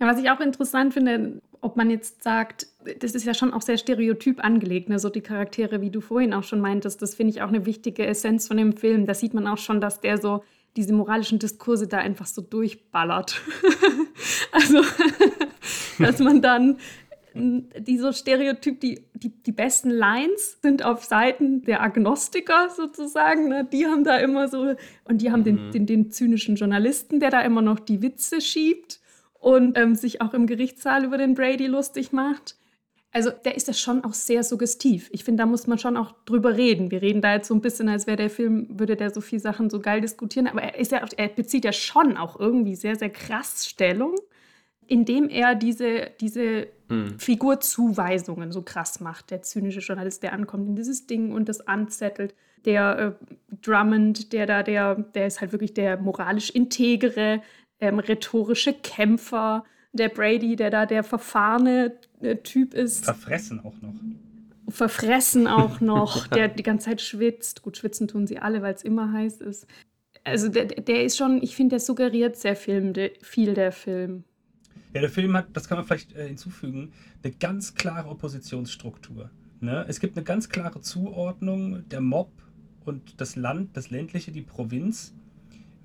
Ja, 0.00 0.06
was 0.06 0.20
ich 0.20 0.30
auch 0.30 0.40
interessant 0.40 0.94
finde, 0.94 1.40
ob 1.60 1.76
man 1.76 1.90
jetzt 1.90 2.22
sagt, 2.22 2.68
das 3.00 3.14
ist 3.14 3.24
ja 3.24 3.34
schon 3.34 3.52
auch 3.52 3.62
sehr 3.62 3.78
stereotyp 3.78 4.44
angelegt, 4.44 4.88
ne? 4.88 4.98
so 4.98 5.08
die 5.08 5.20
Charaktere, 5.20 5.80
wie 5.80 5.90
du 5.90 6.00
vorhin 6.00 6.32
auch 6.34 6.44
schon 6.44 6.60
meintest, 6.60 7.02
das 7.02 7.16
finde 7.16 7.32
ich 7.32 7.42
auch 7.42 7.48
eine 7.48 7.66
wichtige 7.66 8.06
Essenz 8.06 8.46
von 8.46 8.56
dem 8.56 8.72
Film. 8.74 9.06
Da 9.06 9.14
sieht 9.14 9.34
man 9.34 9.46
auch 9.48 9.58
schon, 9.58 9.80
dass 9.80 10.00
der 10.00 10.18
so 10.18 10.44
diese 10.76 10.92
moralischen 10.92 11.40
Diskurse 11.40 11.88
da 11.88 11.98
einfach 11.98 12.26
so 12.26 12.42
durchballert. 12.42 13.40
also, 14.52 14.82
dass 15.98 16.20
man 16.20 16.42
dann 16.42 16.78
die 17.34 17.98
so 17.98 18.12
stereotyp, 18.12 18.80
die, 18.80 19.04
die, 19.14 19.30
die 19.30 19.52
besten 19.52 19.90
Lines 19.90 20.58
sind 20.62 20.84
auf 20.84 21.04
Seiten 21.04 21.62
der 21.62 21.82
Agnostiker 21.82 22.70
sozusagen. 22.70 23.48
Ne? 23.48 23.68
Die 23.70 23.86
haben 23.86 24.02
da 24.02 24.16
immer 24.16 24.48
so, 24.48 24.74
und 25.04 25.22
die 25.22 25.30
haben 25.30 25.40
mhm. 25.40 25.44
den, 25.44 25.70
den, 25.70 25.86
den 25.86 26.10
zynischen 26.10 26.56
Journalisten, 26.56 27.20
der 27.20 27.30
da 27.30 27.42
immer 27.42 27.62
noch 27.62 27.78
die 27.78 28.02
Witze 28.02 28.40
schiebt 28.40 29.00
und 29.38 29.78
ähm, 29.78 29.94
sich 29.94 30.20
auch 30.20 30.34
im 30.34 30.46
Gerichtssaal 30.46 31.04
über 31.04 31.18
den 31.18 31.34
Brady 31.34 31.66
lustig 31.66 32.12
macht. 32.12 32.56
Also 33.10 33.30
der 33.30 33.56
ist 33.56 33.68
ja 33.68 33.74
schon 33.74 34.04
auch 34.04 34.12
sehr 34.12 34.44
suggestiv. 34.44 35.08
Ich 35.12 35.24
finde, 35.24 35.42
da 35.42 35.46
muss 35.46 35.66
man 35.66 35.78
schon 35.78 35.96
auch 35.96 36.12
drüber 36.26 36.56
reden. 36.56 36.90
Wir 36.90 37.00
reden 37.00 37.22
da 37.22 37.34
jetzt 37.34 37.48
so 37.48 37.54
ein 37.54 37.62
bisschen, 37.62 37.88
als 37.88 38.06
wäre 38.06 38.18
der 38.18 38.28
Film, 38.28 38.78
würde 38.78 38.96
der 38.96 39.10
so 39.10 39.22
viele 39.22 39.40
Sachen 39.40 39.70
so 39.70 39.80
geil 39.80 40.02
diskutieren, 40.02 40.46
aber 40.46 40.62
er, 40.62 40.78
ist 40.78 40.92
ja, 40.92 41.02
er 41.16 41.28
bezieht 41.28 41.64
ja 41.64 41.72
schon 41.72 42.16
auch 42.18 42.38
irgendwie 42.38 42.74
sehr, 42.74 42.96
sehr 42.96 43.08
krass 43.08 43.66
Stellung, 43.66 44.14
indem 44.86 45.30
er 45.30 45.54
diese, 45.54 46.10
diese 46.20 46.68
hm. 46.88 47.18
Figurzuweisungen 47.18 48.52
so 48.52 48.60
krass 48.60 49.00
macht. 49.00 49.30
Der 49.30 49.40
zynische 49.40 49.80
Journalist, 49.80 50.22
der 50.22 50.34
ankommt 50.34 50.68
in 50.68 50.76
dieses 50.76 51.06
Ding 51.06 51.32
und 51.32 51.48
das 51.48 51.66
anzettelt. 51.66 52.34
Der 52.66 52.98
äh, 52.98 53.56
Drummond, 53.62 54.34
der 54.34 54.46
da, 54.46 54.62
der, 54.62 54.96
der 54.96 55.28
ist 55.28 55.40
halt 55.40 55.52
wirklich 55.52 55.72
der 55.72 55.96
moralisch 55.98 56.50
integere, 56.50 57.40
ähm, 57.80 57.98
rhetorische 57.98 58.72
Kämpfer. 58.72 59.64
Der 59.92 60.10
Brady, 60.10 60.54
der 60.54 60.70
da 60.70 60.84
der 60.84 61.02
verfahrene 61.02 61.98
äh, 62.20 62.36
Typ 62.36 62.74
ist. 62.74 63.04
Verfressen 63.04 63.60
auch 63.60 63.74
noch. 63.80 63.94
Verfressen 64.68 65.46
auch 65.46 65.80
noch, 65.80 66.26
der 66.26 66.48
die 66.48 66.62
ganze 66.62 66.86
Zeit 66.86 67.00
schwitzt. 67.00 67.62
Gut, 67.62 67.78
schwitzen 67.78 68.06
tun 68.06 68.26
sie 68.26 68.38
alle, 68.38 68.62
weil 68.62 68.74
es 68.74 68.82
immer 68.82 69.12
heiß 69.12 69.40
ist. 69.40 69.66
Also 70.24 70.48
der, 70.48 70.66
der 70.66 71.04
ist 71.04 71.16
schon, 71.16 71.42
ich 71.42 71.56
finde, 71.56 71.74
der 71.74 71.80
suggeriert 71.80 72.36
sehr 72.36 72.54
viel, 72.54 73.12
viel 73.22 73.54
der 73.54 73.72
Film. 73.72 74.24
Ja, 74.92 75.00
der 75.00 75.10
Film 75.10 75.36
hat, 75.36 75.46
das 75.54 75.68
kann 75.68 75.78
man 75.78 75.86
vielleicht 75.86 76.14
äh, 76.14 76.26
hinzufügen, 76.26 76.92
eine 77.22 77.32
ganz 77.32 77.74
klare 77.74 78.08
Oppositionsstruktur. 78.08 79.30
Ne? 79.60 79.84
Es 79.88 80.00
gibt 80.00 80.16
eine 80.16 80.24
ganz 80.24 80.48
klare 80.48 80.80
Zuordnung 80.80 81.88
der 81.88 82.00
Mob 82.00 82.30
und 82.84 83.20
das 83.20 83.36
Land, 83.36 83.76
das 83.76 83.90
ländliche, 83.90 84.32
die 84.32 84.42
Provinz 84.42 85.14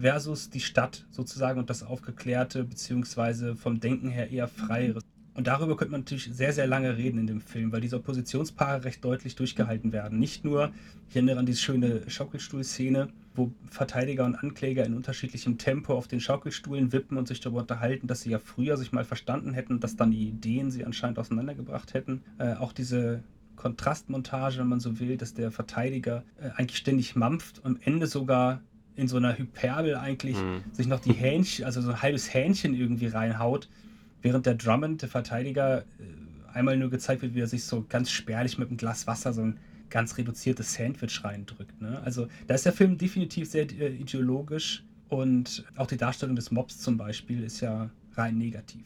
versus 0.04 0.50
die 0.50 0.60
Stadt 0.60 1.06
sozusagen 1.12 1.60
und 1.60 1.70
das 1.70 1.82
Aufgeklärte, 1.82 2.66
beziehungsweise 2.66 3.56
vom 3.56 3.80
Denken 3.80 4.10
her 4.10 4.30
eher 4.30 4.50
freiere. 4.50 5.00
Und 5.34 5.48
darüber 5.48 5.78
könnte 5.78 5.94
man 5.94 6.02
natürlich 6.02 6.30
sehr, 6.32 6.52
sehr 6.52 6.68
lange 6.68 6.98
reden 6.98 7.18
in 7.20 7.26
dem 7.26 7.40
Film, 7.42 7.72
weil 7.72 7.80
diese 7.80 7.96
Oppositionspaare 7.96 8.84
recht 8.84 9.04
deutlich 9.04 9.36
durchgehalten 9.36 9.94
werden. 9.94 10.20
Nicht 10.20 10.44
nur, 10.44 10.72
ich 11.10 11.16
erinnere 11.16 11.40
an 11.40 11.46
diese 11.46 11.60
schöne 11.60 12.08
Schaukelstuhl-Szene, 12.08 13.08
wo 13.34 13.52
Verteidiger 13.72 14.26
und 14.26 14.36
Ankläger 14.36 14.86
in 14.86 14.94
unterschiedlichem 14.94 15.58
Tempo 15.58 15.94
auf 15.94 16.10
den 16.10 16.20
Schaukelstuhlen 16.20 16.92
wippen 16.92 17.18
und 17.18 17.30
sich 17.30 17.40
darüber 17.40 17.62
unterhalten, 17.62 18.06
dass 18.06 18.22
sie 18.22 18.32
ja 18.32 18.40
früher 18.40 18.76
sich 18.76 18.92
mal 18.92 19.06
verstanden 19.06 19.54
hätten 19.54 19.80
dass 19.80 19.96
dann 19.96 20.12
die 20.12 20.28
Ideen 20.28 20.70
sie 20.70 20.86
anscheinend 20.86 21.18
auseinandergebracht 21.18 21.94
hätten. 21.94 22.22
Äh, 22.40 22.56
auch 22.56 22.74
diese 22.74 23.24
Kontrastmontage, 23.56 24.60
wenn 24.60 24.68
man 24.68 24.82
so 24.82 25.00
will, 25.00 25.16
dass 25.16 25.34
der 25.34 25.50
Verteidiger 25.50 26.24
äh, 26.42 26.50
eigentlich 26.58 26.78
ständig 26.78 27.16
mampft 27.16 27.60
und 27.60 27.78
am 27.78 27.80
Ende 27.82 28.06
sogar 28.06 28.62
in 28.96 29.08
so 29.08 29.18
einer 29.18 29.38
Hyperbel 29.38 29.96
eigentlich 29.96 30.38
mhm. 30.38 30.64
sich 30.72 30.88
noch 30.88 31.00
die 31.00 31.14
Hähnchen, 31.14 31.66
also 31.66 31.82
so 31.82 31.92
ein 31.92 32.02
halbes 32.02 32.34
Hähnchen 32.34 32.74
irgendwie 32.74 33.08
reinhaut, 33.08 33.70
während 34.22 34.46
der 34.46 34.56
Drummond, 34.56 35.02
der 35.02 35.10
Verteidiger, 35.10 35.80
äh, 35.80 35.84
einmal 36.54 36.78
nur 36.78 36.90
gezeigt 36.90 37.22
wird, 37.22 37.34
wie 37.34 37.42
er 37.42 37.48
sich 37.48 37.64
so 37.64 37.86
ganz 37.88 38.12
spärlich 38.12 38.58
mit 38.58 38.70
einem 38.70 38.78
Glas 38.78 39.08
Wasser 39.08 39.34
so 39.34 39.42
ein 39.42 39.60
ganz 39.90 40.18
reduziertes 40.18 40.74
Sandwich 40.74 41.24
reindrückt. 41.24 41.82
Ne? 41.82 42.02
Also 42.04 42.28
da 42.48 42.56
ist 42.56 42.66
der 42.66 42.74
Film 42.74 42.98
definitiv 42.98 43.50
sehr 43.50 43.64
äh, 43.64 43.96
ideologisch 43.96 44.84
und 45.10 45.64
auch 45.76 45.88
die 45.88 45.98
Darstellung 45.98 46.36
des 46.36 46.52
Mobs 46.52 46.80
zum 46.80 46.98
Beispiel 46.98 47.44
ist 47.44 47.62
ja 47.62 47.90
rein 48.14 48.38
negativ. 48.38 48.86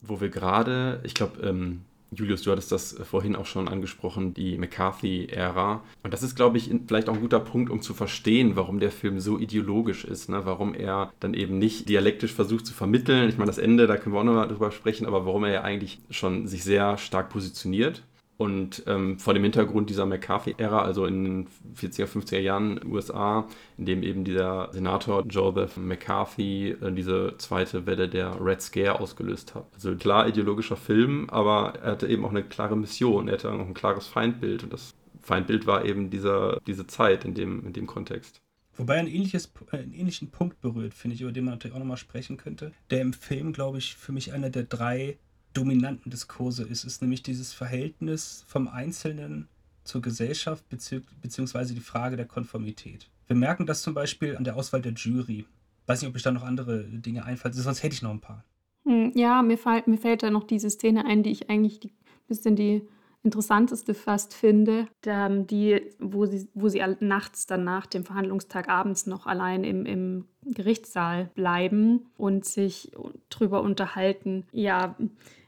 Wo 0.00 0.20
wir 0.20 0.28
gerade, 0.28 1.00
ich 1.04 1.14
glaube, 1.14 1.40
ähm, 1.46 1.82
Julius, 2.14 2.42
du 2.42 2.52
hattest 2.52 2.72
das 2.72 2.96
vorhin 3.10 3.36
auch 3.36 3.46
schon 3.46 3.68
angesprochen, 3.68 4.34
die 4.34 4.58
McCarthy-Ära. 4.58 5.82
Und 6.02 6.12
das 6.12 6.22
ist, 6.22 6.36
glaube 6.36 6.58
ich, 6.58 6.70
vielleicht 6.86 7.08
auch 7.08 7.14
ein 7.14 7.20
guter 7.20 7.40
Punkt, 7.40 7.70
um 7.70 7.80
zu 7.80 7.94
verstehen, 7.94 8.54
warum 8.54 8.80
der 8.80 8.90
Film 8.90 9.18
so 9.18 9.38
ideologisch 9.38 10.04
ist. 10.04 10.28
Ne? 10.28 10.44
Warum 10.44 10.74
er 10.74 11.12
dann 11.20 11.32
eben 11.34 11.58
nicht 11.58 11.88
dialektisch 11.88 12.34
versucht 12.34 12.66
zu 12.66 12.74
vermitteln. 12.74 13.28
Ich 13.28 13.38
meine, 13.38 13.48
das 13.48 13.58
Ende, 13.58 13.86
da 13.86 13.96
können 13.96 14.14
wir 14.14 14.20
auch 14.20 14.24
noch 14.24 14.34
mal 14.34 14.46
drüber 14.46 14.70
sprechen, 14.70 15.06
aber 15.06 15.24
warum 15.24 15.44
er 15.44 15.52
ja 15.52 15.62
eigentlich 15.62 16.00
schon 16.10 16.46
sich 16.46 16.64
sehr 16.64 16.98
stark 16.98 17.30
positioniert 17.30 18.02
und 18.42 18.82
ähm, 18.88 19.20
vor 19.20 19.34
dem 19.34 19.44
Hintergrund 19.44 19.88
dieser 19.88 20.04
McCarthy-Ära, 20.04 20.82
also 20.82 21.06
in 21.06 21.24
den 21.24 21.48
40er, 21.76 22.06
50er 22.06 22.40
Jahren 22.40 22.80
USA, 22.84 23.46
in 23.78 23.86
dem 23.86 24.02
eben 24.02 24.24
dieser 24.24 24.68
Senator 24.72 25.24
Joseph 25.28 25.76
McCarthy 25.76 26.70
äh, 26.70 26.92
diese 26.92 27.34
zweite 27.38 27.86
Welle 27.86 28.08
der 28.08 28.44
Red 28.44 28.60
Scare 28.60 28.98
ausgelöst 28.98 29.54
hat. 29.54 29.66
Also 29.74 29.94
klar 29.94 30.26
ideologischer 30.26 30.76
Film, 30.76 31.30
aber 31.30 31.74
er 31.82 31.92
hatte 31.92 32.08
eben 32.08 32.24
auch 32.24 32.30
eine 32.30 32.42
klare 32.42 32.76
Mission, 32.76 33.28
er 33.28 33.34
hatte 33.34 33.52
auch 33.52 33.60
ein 33.60 33.74
klares 33.74 34.08
Feindbild 34.08 34.64
und 34.64 34.72
das 34.72 34.94
Feindbild 35.20 35.68
war 35.68 35.84
eben 35.84 36.10
dieser, 36.10 36.58
diese 36.66 36.88
Zeit 36.88 37.24
in 37.24 37.34
dem, 37.34 37.64
in 37.64 37.72
dem 37.72 37.86
Kontext. 37.86 38.42
Wobei 38.74 38.98
ein 38.98 39.06
ähnliches, 39.06 39.52
äh, 39.70 39.76
einen 39.76 39.92
ähnlichen 39.92 40.30
Punkt 40.30 40.60
berührt, 40.60 40.94
finde 40.94 41.14
ich, 41.14 41.22
über 41.22 41.30
den 41.30 41.44
man 41.44 41.54
natürlich 41.54 41.76
auch 41.76 41.80
nochmal 41.80 41.96
sprechen 41.96 42.38
könnte, 42.38 42.72
der 42.90 43.02
im 43.02 43.12
Film, 43.12 43.52
glaube 43.52 43.78
ich, 43.78 43.94
für 43.94 44.12
mich 44.12 44.32
einer 44.32 44.50
der 44.50 44.64
drei 44.64 45.18
dominanten 45.52 46.10
Diskurse 46.10 46.64
ist, 46.64 46.84
ist 46.84 47.02
nämlich 47.02 47.22
dieses 47.22 47.52
Verhältnis 47.52 48.44
vom 48.46 48.68
Einzelnen 48.68 49.48
zur 49.84 50.00
Gesellschaft 50.00 50.68
bezieh 50.68 51.02
beziehungsweise 51.20 51.74
die 51.74 51.80
Frage 51.80 52.16
der 52.16 52.26
Konformität. 52.26 53.08
Wir 53.26 53.36
merken 53.36 53.66
das 53.66 53.82
zum 53.82 53.94
Beispiel 53.94 54.36
an 54.36 54.44
der 54.44 54.56
Auswahl 54.56 54.82
der 54.82 54.92
Jury. 54.92 55.46
Weiß 55.86 56.00
nicht, 56.00 56.10
ob 56.10 56.16
ich 56.16 56.22
da 56.22 56.30
noch 56.30 56.44
andere 56.44 56.84
Dinge 56.84 57.24
einfallen, 57.24 57.54
sonst 57.54 57.82
hätte 57.82 57.94
ich 57.94 58.02
noch 58.02 58.10
ein 58.10 58.20
paar. 58.20 58.44
Hm, 58.84 59.12
ja, 59.14 59.42
mir, 59.42 59.58
fall, 59.58 59.82
mir 59.86 59.98
fällt 59.98 60.22
da 60.22 60.30
noch 60.30 60.44
diese 60.44 60.70
Szene 60.70 61.04
ein, 61.06 61.22
die 61.22 61.30
ich 61.30 61.50
eigentlich 61.50 61.84
ein 61.84 61.90
bisschen 62.28 62.56
die 62.56 62.82
interessanteste 63.24 63.94
fast 63.94 64.34
finde, 64.34 64.88
die, 65.04 65.80
wo 66.00 66.26
sie, 66.26 66.48
wo 66.54 66.68
sie 66.68 66.82
nachts 67.00 67.46
dann 67.46 67.62
nach 67.62 67.86
dem 67.86 68.04
Verhandlungstag 68.04 68.68
abends 68.68 69.06
noch 69.06 69.26
allein 69.26 69.62
im, 69.62 69.86
im 69.86 70.24
Gerichtssaal 70.44 71.30
bleiben 71.34 72.06
und 72.16 72.44
sich 72.44 72.90
drüber 73.30 73.62
unterhalten, 73.62 74.44
ja, 74.50 74.96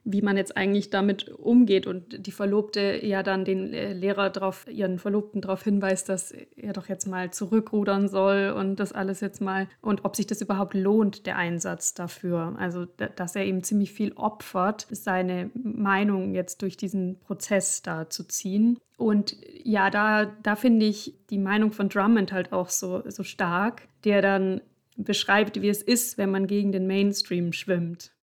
wie 0.05 0.21
man 0.21 0.37
jetzt 0.37 0.57
eigentlich 0.57 0.91
damit 0.91 1.31
umgeht 1.31 1.87
und 1.87 2.27
die 2.27 2.31
Verlobte 2.31 3.05
ja 3.05 3.23
dann 3.23 3.45
den 3.45 3.73
äh, 3.73 3.95
Lehrer 3.95 4.29
darauf, 4.29 4.67
ihren 4.69 4.99
Verlobten 4.99 5.41
darauf 5.41 5.65
hinweist, 5.65 6.09
dass 6.11 6.31
er 6.31 6.75
doch 6.75 6.89
jetzt 6.89 7.07
mal 7.07 7.31
zurückrudern 7.31 8.09
soll 8.09 8.55
und 8.57 8.77
das 8.77 8.93
alles 8.93 9.21
jetzt 9.21 9.41
mal 9.41 9.67
und 9.81 10.05
ob 10.05 10.15
sich 10.15 10.27
das 10.27 10.43
überhaupt 10.43 10.75
lohnt, 10.75 11.27
der 11.27 11.37
Einsatz 11.37 11.95
dafür. 11.95 12.55
Also, 12.59 12.85
dass 12.85 13.35
er 13.35 13.47
eben 13.47 13.63
ziemlich 13.63 13.93
viel 13.93 14.13
opfert, 14.13 14.87
seine 14.91 15.51
Meinung 15.55 16.35
jetzt 16.35 16.61
durch 16.61 16.77
diesen 16.77 17.19
Prozess 17.21 17.81
da 17.83 18.11
zu 18.11 18.25
ziehen. 18.25 18.79
Und 18.99 19.37
ja, 19.65 19.91
da, 19.91 20.27
da 20.43 20.55
finde 20.55 20.87
ich 20.87 21.15
die 21.31 21.39
Meinung 21.39 21.73
von 21.73 21.89
Drummond 21.89 22.33
halt 22.33 22.53
auch 22.53 22.69
so, 22.69 23.03
so 23.09 23.23
stark, 23.23 23.89
der 24.05 24.21
dann 24.23 24.61
beschreibt, 24.97 25.61
wie 25.63 25.69
es 25.69 25.83
ist, 25.83 26.19
wenn 26.19 26.31
man 26.31 26.47
gegen 26.47 26.71
den 26.71 26.87
Mainstream 26.87 27.53
schwimmt 27.53 28.14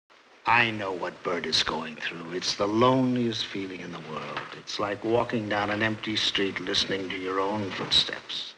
I 0.45 0.71
know 0.71 0.91
what 0.91 1.21
Bert 1.23 1.45
is 1.45 1.61
going 1.61 1.95
through. 1.97 2.33
It's 2.33 2.55
the 2.55 2.67
loneliest 2.67 3.45
feeling 3.45 3.81
in 3.81 3.91
the 3.91 3.99
world. 4.11 4.41
It's 4.57 4.79
like 4.79 5.03
walking 5.03 5.47
down 5.47 5.69
an 5.69 5.83
empty 5.83 6.15
street 6.15 6.59
listening 6.59 7.09
to 7.09 7.17
your 7.17 7.39
own 7.39 7.69
footsteps. 7.71 8.53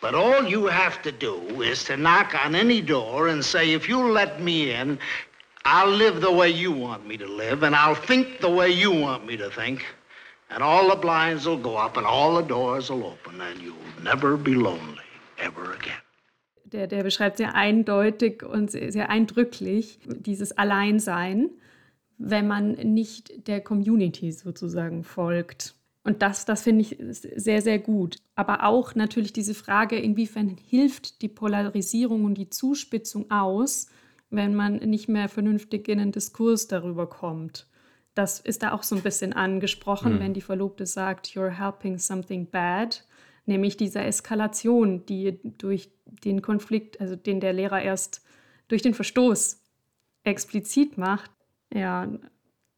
But 0.00 0.14
all 0.14 0.44
you 0.44 0.66
have 0.66 1.02
to 1.02 1.12
do 1.12 1.62
is 1.62 1.84
to 1.84 1.96
knock 1.96 2.34
on 2.44 2.54
any 2.54 2.80
door 2.80 3.28
and 3.28 3.44
say, 3.44 3.72
if 3.72 3.88
you'll 3.88 4.10
let 4.10 4.40
me 4.40 4.70
in, 4.70 4.98
I'll 5.64 5.90
live 5.90 6.20
the 6.20 6.32
way 6.32 6.48
you 6.48 6.72
want 6.72 7.06
me 7.06 7.16
to 7.18 7.26
live, 7.26 7.62
and 7.62 7.74
I'll 7.74 7.94
think 7.94 8.40
the 8.40 8.50
way 8.50 8.70
you 8.70 8.92
want 8.92 9.26
me 9.26 9.36
to 9.36 9.50
think. 9.50 9.84
And 10.50 10.62
all 10.62 10.88
the 10.88 10.96
blinds 10.96 11.46
will 11.46 11.58
go 11.58 11.76
up 11.76 11.98
and 11.98 12.06
all 12.06 12.36
the 12.36 12.42
doors 12.42 12.88
will 12.88 13.04
open, 13.04 13.40
and 13.40 13.60
you'll 13.60 13.74
never 14.02 14.36
be 14.36 14.54
lonely 14.54 15.04
ever 15.38 15.74
again. 15.74 16.00
Der, 16.72 16.86
der 16.86 17.02
beschreibt 17.02 17.38
sehr 17.38 17.54
eindeutig 17.54 18.42
und 18.42 18.70
sehr, 18.70 18.92
sehr 18.92 19.10
eindrücklich 19.10 19.98
dieses 20.06 20.56
Alleinsein, 20.56 21.50
wenn 22.18 22.46
man 22.46 22.72
nicht 22.72 23.46
der 23.46 23.60
Community 23.60 24.32
sozusagen 24.32 25.04
folgt. 25.04 25.74
Und 26.04 26.22
das, 26.22 26.44
das 26.44 26.62
finde 26.62 26.82
ich 26.82 26.96
sehr, 27.00 27.60
sehr 27.60 27.78
gut. 27.78 28.16
Aber 28.34 28.64
auch 28.64 28.94
natürlich 28.94 29.32
diese 29.32 29.54
Frage, 29.54 29.98
inwiefern 29.98 30.48
hilft 30.48 31.22
die 31.22 31.28
Polarisierung 31.28 32.24
und 32.24 32.34
die 32.34 32.48
Zuspitzung 32.48 33.30
aus, 33.30 33.88
wenn 34.30 34.54
man 34.54 34.76
nicht 34.76 35.08
mehr 35.08 35.28
vernünftig 35.28 35.88
in 35.88 36.00
einen 36.00 36.12
Diskurs 36.12 36.66
darüber 36.66 37.08
kommt. 37.08 37.66
Das 38.14 38.40
ist 38.40 38.62
da 38.62 38.72
auch 38.72 38.82
so 38.82 38.96
ein 38.96 39.02
bisschen 39.02 39.32
angesprochen, 39.32 40.14
mhm. 40.14 40.20
wenn 40.20 40.34
die 40.34 40.40
Verlobte 40.40 40.86
sagt, 40.86 41.28
you're 41.28 41.50
helping 41.50 41.98
something 41.98 42.46
bad 42.50 43.04
nämlich 43.48 43.76
dieser 43.76 44.04
Eskalation, 44.04 45.04
die 45.06 45.38
durch 45.58 45.90
den 46.04 46.42
Konflikt, 46.42 47.00
also 47.00 47.16
den 47.16 47.40
der 47.40 47.52
Lehrer 47.52 47.82
erst 47.82 48.22
durch 48.68 48.82
den 48.82 48.94
Verstoß 48.94 49.60
explizit 50.24 50.98
macht. 50.98 51.30
Ja, 51.72 52.08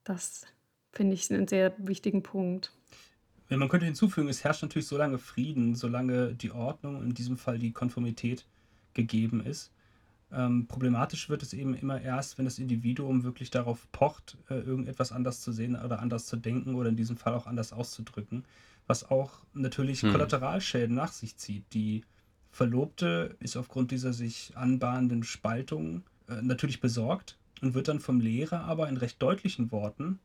das 0.05 0.47
finde 0.93 1.15
ich 1.15 1.31
einen 1.31 1.49
sehr 1.49 1.75
wichtigen 1.79 2.23
Punkt. 2.23 2.73
Man 3.49 3.69
könnte 3.69 3.87
hinzufügen, 3.87 4.29
es 4.29 4.45
herrscht 4.45 4.63
natürlich 4.63 4.87
so 4.87 4.97
lange 4.97 5.19
Frieden, 5.19 5.75
solange 5.75 6.35
die 6.35 6.53
Ordnung, 6.53 7.03
in 7.03 7.15
diesem 7.15 7.37
Fall 7.37 7.59
die 7.59 7.73
Konformität 7.73 8.47
gegeben 8.95 9.45
ist. 9.45 9.73
Ähm, 10.33 10.69
problematisch 10.69 11.29
wird 11.29 11.43
es 11.43 11.53
eben 11.53 11.75
immer 11.75 12.01
erst, 12.01 12.39
wenn 12.39 12.45
das 12.45 12.61
Individuum 12.61 13.25
wirklich 13.25 13.51
darauf 13.51 13.91
pocht, 13.91 14.39
äh, 14.49 14.55
irgendetwas 14.55 15.11
anders 15.11 15.41
zu 15.41 15.51
sehen 15.51 15.75
oder 15.75 15.99
anders 15.99 16.27
zu 16.27 16.37
denken 16.37 16.77
oder 16.77 16.89
in 16.89 16.97
diesem 16.97 17.17
Fall 17.17 17.35
auch 17.35 17.49
anders 17.49 17.73
auszudrücken 17.73 18.45
was 18.91 19.09
auch 19.09 19.31
natürlich 19.55 20.03
hm. 20.03 20.11
Kollateralschäden 20.11 20.97
nach 20.97 21.13
sich 21.13 21.37
zieht. 21.37 21.65
Die 21.73 22.03
Verlobte 22.51 23.37
ist 23.39 23.57
aufgrund 23.57 23.93
dieser 23.93 24.13
sich 24.13 24.51
anbahnenden 24.57 25.23
Spaltung 25.23 26.03
äh, 26.29 26.43
natürlich 26.43 26.81
besorgt 26.81 27.39
und 27.63 27.75
wird 27.75 27.87
dann 27.87 28.01
vom 28.01 28.19
Lehrer 28.19 28.65
aber 28.65 28.89
in 28.89 28.97
recht 28.97 29.23
deutlichen 29.23 29.71
Worten 29.71 30.19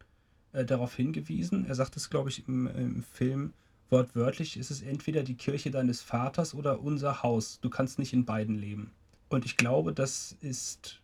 äh, 0.51 0.65
darauf 0.65 0.95
hingewiesen. 0.95 1.67
Er 1.67 1.75
sagt 1.75 1.95
es, 1.95 2.09
glaube 2.09 2.29
ich, 2.29 2.47
im, 2.47 2.65
im, 2.65 3.03
Film 3.03 3.53
wortwörtlich, 3.91 4.57
ist 4.57 4.71
es 4.71 4.81
entweder 4.81 5.21
die 5.21 5.35
Kirche 5.35 5.69
deines 5.69 6.01
Vaters 6.01 6.55
oder 6.55 6.81
unser 6.81 7.21
Haus. 7.21 7.59
Du 7.61 7.69
kannst 7.69 7.99
nicht 7.99 8.13
in 8.13 8.25
beiden 8.25 8.55
leben. 8.55 8.93
Und 9.29 9.45
ich 9.45 9.57
glaube, 9.57 9.93
das 9.93 10.35
ist 10.41 11.01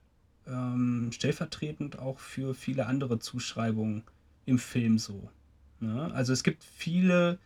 ähm, 0.48 1.12
stellvertretend 1.12 2.00
auch 2.00 2.18
für 2.18 2.56
viele 2.56 2.88
andere 2.88 3.20
Zuschreibungen 3.20 4.02
im 4.48 4.58
Film 4.58 4.98
so. 4.98 5.30
Ja, 5.80 6.08
ne? 6.08 6.14
also 6.14 6.34
es 6.34 6.42
gibt 6.42 6.64
viele 6.64 7.38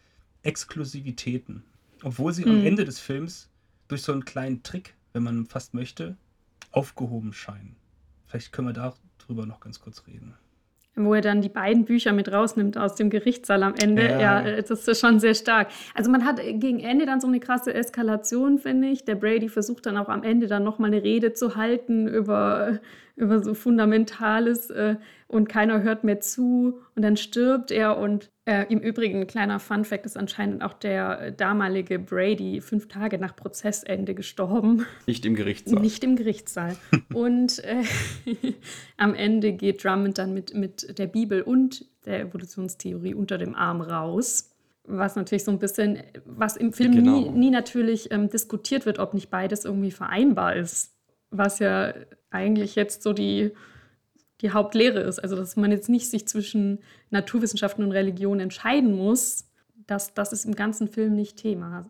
Exklusivitäten. 0.45 1.63
Obwohl 2.03 2.33
sie 2.33 2.45
mhm. 2.45 2.51
am 2.51 2.65
Ende 2.65 2.85
des 2.85 2.99
Films 2.99 3.49
durch 3.87 4.03
so 4.03 4.11
einen 4.11 4.25
kleinen 4.25 4.63
Trick, 4.63 4.95
wenn 5.13 5.23
man 5.23 5.45
fast 5.45 5.73
möchte, 5.73 6.17
aufgehoben 6.71 7.33
scheinen. 7.33 7.75
Vielleicht 8.27 8.51
können 8.51 8.67
wir 8.67 8.73
darüber 8.73 9.45
noch 9.45 9.59
ganz 9.59 9.79
kurz 9.79 10.05
reden. 10.07 10.35
Wo 10.97 11.13
er 11.13 11.21
dann 11.21 11.41
die 11.41 11.49
beiden 11.49 11.83
Bücher 11.83 12.13
mit 12.13 12.31
rausnimmt 12.31 12.77
aus 12.77 12.95
dem 12.95 13.09
Gerichtssaal 13.09 13.63
am 13.63 13.75
Ende. 13.75 14.03
Ja. 14.03 14.45
ja, 14.47 14.61
das 14.61 14.87
ist 14.87 14.99
schon 14.99 15.19
sehr 15.19 15.35
stark. 15.35 15.69
Also 15.93 16.09
man 16.09 16.23
hat 16.23 16.37
gegen 16.37 16.79
Ende 16.79 17.05
dann 17.05 17.19
so 17.19 17.27
eine 17.27 17.41
krasse 17.41 17.73
Eskalation, 17.73 18.59
finde 18.59 18.87
ich. 18.87 19.03
Der 19.03 19.15
Brady 19.15 19.49
versucht 19.49 19.85
dann 19.85 19.97
auch 19.97 20.07
am 20.07 20.23
Ende 20.23 20.47
dann 20.47 20.63
nochmal 20.63 20.93
eine 20.93 21.03
Rede 21.03 21.33
zu 21.33 21.55
halten 21.55 22.07
über 22.07 22.79
über 23.15 23.41
so 23.41 23.53
Fundamentales 23.53 24.69
äh, 24.69 24.95
und 25.27 25.47
keiner 25.47 25.81
hört 25.81 26.03
mehr 26.03 26.19
zu 26.19 26.81
und 26.95 27.01
dann 27.01 27.17
stirbt 27.17 27.71
er 27.71 27.97
und 27.97 28.29
äh, 28.45 28.65
im 28.69 28.79
Übrigen, 28.79 29.21
ein 29.21 29.27
kleiner 29.27 29.59
Fun-Fact 29.59 30.05
ist 30.05 30.17
anscheinend 30.17 30.63
auch 30.63 30.73
der 30.73 31.19
äh, 31.19 31.33
damalige 31.33 31.97
Brady 31.97 32.61
fünf 32.61 32.87
Tage 32.87 33.17
nach 33.17 33.35
Prozessende 33.35 34.13
gestorben. 34.13 34.85
Nicht 35.07 35.25
im 35.25 35.35
Gerichtssaal. 35.35 35.81
Nicht 35.81 36.03
im 36.03 36.15
Gerichtssaal. 36.15 36.75
und 37.13 37.63
äh, 37.63 37.83
am 38.97 39.15
Ende 39.15 39.53
geht 39.53 39.83
Drummond 39.83 40.17
dann 40.17 40.33
mit, 40.33 40.53
mit 40.53 40.97
der 40.99 41.07
Bibel 41.07 41.41
und 41.41 41.85
der 42.05 42.21
Evolutionstheorie 42.21 43.15
unter 43.15 43.37
dem 43.37 43.55
Arm 43.55 43.81
raus 43.81 44.51
was 44.87 45.15
natürlich 45.15 45.43
so 45.43 45.51
ein 45.51 45.57
bisschen, 45.57 46.03
was 46.25 46.57
im 46.57 46.71
Film 46.71 46.91
genau. 46.91 47.19
nie, 47.19 47.29
nie 47.29 47.49
natürlich 47.49 48.11
ähm, 48.11 48.29
diskutiert 48.29 48.85
wird, 48.85 48.99
ob 48.99 49.15
nicht 49.15 49.31
beides 49.31 49.65
irgendwie 49.65 49.89
vereinbar 49.89 50.55
ist. 50.55 50.93
Was 51.31 51.57
ja 51.57 51.93
eigentlich 52.35 52.75
jetzt 52.75 53.01
so 53.01 53.13
die, 53.13 53.51
die 54.41 54.51
Hauptlehre 54.51 54.99
ist. 54.99 55.19
Also, 55.19 55.35
dass 55.35 55.55
man 55.55 55.71
jetzt 55.71 55.89
nicht 55.89 56.09
sich 56.09 56.27
zwischen 56.27 56.79
Naturwissenschaften 57.09 57.83
und 57.83 57.91
Religion 57.91 58.39
entscheiden 58.39 58.95
muss, 58.95 59.45
das, 59.87 60.13
das 60.13 60.33
ist 60.33 60.45
im 60.45 60.55
ganzen 60.55 60.87
Film 60.87 61.15
nicht 61.15 61.37
Thema. 61.37 61.89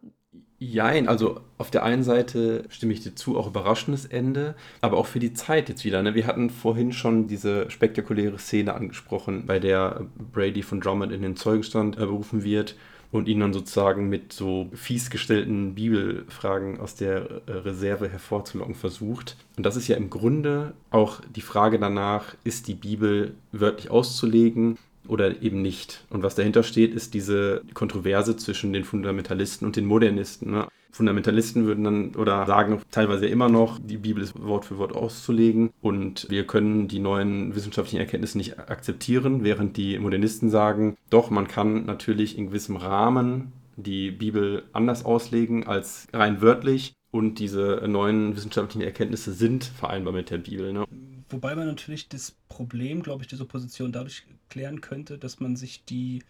Jein, 0.57 1.09
also 1.09 1.41
auf 1.57 1.69
der 1.69 1.83
einen 1.83 2.03
Seite 2.03 2.63
stimme 2.69 2.93
ich 2.93 3.01
dir 3.01 3.13
zu, 3.13 3.37
auch 3.37 3.47
überraschendes 3.47 4.05
Ende, 4.05 4.55
aber 4.79 4.97
auch 4.97 5.05
für 5.05 5.19
die 5.19 5.33
Zeit 5.33 5.67
jetzt 5.67 5.83
wieder. 5.83 6.01
Ne? 6.01 6.15
Wir 6.15 6.27
hatten 6.27 6.49
vorhin 6.49 6.93
schon 6.93 7.27
diese 7.27 7.69
spektakuläre 7.69 8.39
Szene 8.39 8.73
angesprochen, 8.73 9.45
bei 9.45 9.59
der 9.59 10.07
Brady 10.31 10.63
von 10.63 10.79
Drummond 10.79 11.11
in 11.11 11.21
den 11.21 11.35
Zeugenstand 11.35 11.97
äh, 11.97 12.05
berufen 12.05 12.43
wird 12.43 12.75
und 13.15 13.27
ihn 13.27 13.39
dann 13.39 13.53
sozusagen 13.53 14.09
mit 14.09 14.33
so 14.33 14.69
fies 14.73 15.09
gestellten 15.09 15.75
Bibelfragen 15.75 16.79
aus 16.79 16.95
der 16.95 17.41
äh, 17.47 17.51
Reserve 17.51 18.09
hervorzulocken 18.09 18.75
versucht. 18.75 19.37
Und 19.57 19.65
das 19.65 19.75
ist 19.75 19.87
ja 19.87 19.95
im 19.95 20.09
Grunde 20.09 20.73
auch 20.91 21.21
die 21.35 21.41
Frage 21.41 21.79
danach, 21.79 22.35
ist 22.43 22.67
die 22.67 22.73
Bibel 22.73 23.33
wörtlich 23.51 23.89
auszulegen 23.89 24.77
oder 25.07 25.41
eben 25.41 25.61
nicht. 25.61 26.03
Und 26.09 26.23
was 26.23 26.35
dahinter 26.35 26.63
steht, 26.63 26.93
ist 26.93 27.13
diese 27.13 27.61
Kontroverse 27.73 28.37
zwischen 28.37 28.73
den 28.73 28.83
Fundamentalisten 28.83 29.65
und 29.65 29.75
den 29.75 29.85
Modernisten. 29.85 30.51
Ne? 30.51 30.67
Fundamentalisten 30.95 31.65
würden 31.65 31.83
dann 31.83 32.15
oder 32.15 32.45
sagen 32.45 32.81
teilweise 32.89 33.27
immer 33.27 33.49
noch, 33.49 33.79
die 33.79 33.97
Bibel 33.97 34.23
ist 34.23 34.41
Wort 34.41 34.63
für 34.63 34.77
Wort 34.77 34.95
auszulegen 34.95 35.71
und 35.81 36.25
wir 36.29 36.47
können 36.47 36.87
die 36.87 36.99
neuen 36.99 37.53
wissenschaftlichen 37.53 37.99
Erkenntnisse 37.99 38.37
nicht 38.37 38.57
akzeptieren, 38.57 39.43
während 39.43 39.75
die 39.75 39.99
Modernisten 39.99 40.49
sagen, 40.49 40.95
doch, 41.09 41.29
man 41.29 41.49
kann 41.49 41.85
natürlich 41.85 42.37
in 42.37 42.47
gewissem 42.47 42.77
Rahmen 42.77 43.51
die 43.75 44.09
Bibel 44.09 44.63
anders 44.71 45.03
auslegen 45.03 45.67
als 45.67 46.07
rein 46.13 46.41
wörtlich 46.41 46.93
und 47.11 47.39
diese 47.39 47.83
neuen 47.87 48.33
wissenschaftlichen 48.37 48.85
Erkenntnisse 48.85 49.33
sind 49.33 49.65
vereinbar 49.65 50.13
mit 50.13 50.29
der 50.29 50.37
Bibel. 50.37 50.71
Ne? 50.71 50.85
Wobei 51.29 51.55
man 51.55 51.67
natürlich 51.67 52.07
das 52.07 52.37
Problem, 52.47 53.03
glaube 53.03 53.23
ich, 53.23 53.27
dieser 53.27 53.43
Position 53.43 53.91
dadurch 53.91 54.23
klären 54.47 54.79
könnte, 54.79 55.17
dass 55.17 55.41
man 55.41 55.57
sich 55.57 55.83
die 55.83 56.23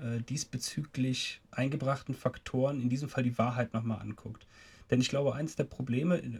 äh, 0.00 0.20
diesbezüglich 0.20 1.40
eingebrachten 1.50 2.14
Faktoren, 2.14 2.80
in 2.80 2.88
diesem 2.88 3.08
Fall 3.08 3.22
die 3.22 3.38
Wahrheit 3.38 3.72
nochmal 3.72 4.00
anguckt. 4.00 4.46
Denn 4.90 5.00
ich 5.00 5.08
glaube, 5.08 5.34
eins 5.34 5.56
der 5.56 5.64
Probleme 5.64 6.18
äh, 6.22 6.38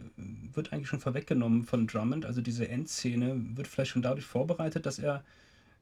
wird 0.53 0.71
eigentlich 0.71 0.87
schon 0.87 0.99
vorweggenommen 0.99 1.63
von 1.63 1.87
Drummond, 1.87 2.25
also 2.25 2.41
diese 2.41 2.67
Endszene 2.67 3.35
wird 3.55 3.67
vielleicht 3.67 3.91
schon 3.91 4.01
dadurch 4.01 4.25
vorbereitet, 4.25 4.85
dass 4.85 4.99
er 4.99 5.23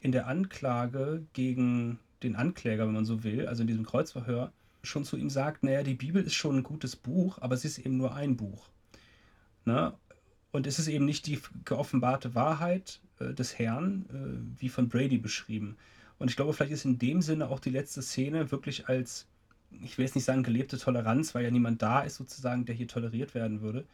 in 0.01 0.11
der 0.11 0.27
Anklage 0.27 1.25
gegen 1.33 1.99
den 2.23 2.35
Ankläger, 2.35 2.87
wenn 2.87 2.93
man 2.93 3.05
so 3.05 3.23
will, 3.23 3.47
also 3.47 3.61
in 3.61 3.67
diesem 3.67 3.85
Kreuzverhör, 3.85 4.51
schon 4.83 5.03
zu 5.03 5.17
ihm 5.17 5.29
sagt, 5.29 5.63
naja, 5.63 5.83
die 5.83 5.95
Bibel 5.95 6.23
ist 6.23 6.35
schon 6.35 6.57
ein 6.57 6.63
gutes 6.63 6.95
Buch, 6.95 7.39
aber 7.41 7.57
sie 7.57 7.67
ist 7.67 7.79
eben 7.79 7.97
nur 7.97 8.13
ein 8.13 8.37
Buch. 8.37 8.69
Ne? 9.65 9.93
Und 10.51 10.67
es 10.67 10.79
ist 10.79 10.87
eben 10.87 11.05
nicht 11.05 11.25
die 11.27 11.39
geoffenbarte 11.65 12.35
Wahrheit 12.35 12.99
äh, 13.19 13.33
des 13.33 13.57
Herrn, 13.57 14.05
äh, 14.09 14.61
wie 14.61 14.69
von 14.69 14.89
Brady 14.89 15.17
beschrieben. 15.17 15.77
Und 16.17 16.29
ich 16.29 16.35
glaube, 16.35 16.53
vielleicht 16.53 16.71
ist 16.71 16.85
in 16.85 16.97
dem 16.97 17.21
Sinne 17.21 17.49
auch 17.49 17.59
die 17.59 17.69
letzte 17.69 18.01
Szene 18.01 18.51
wirklich 18.51 18.87
als, 18.87 19.27
ich 19.71 19.97
will 19.97 20.05
jetzt 20.05 20.15
nicht 20.15 20.25
sagen 20.25 20.43
gelebte 20.43 20.77
Toleranz, 20.77 21.35
weil 21.35 21.43
ja 21.43 21.51
niemand 21.51 21.81
da 21.81 22.01
ist 22.01 22.15
sozusagen, 22.15 22.65
der 22.65 22.75
hier 22.75 22.87
toleriert 22.87 23.35
werden 23.35 23.61
würde. 23.61 23.85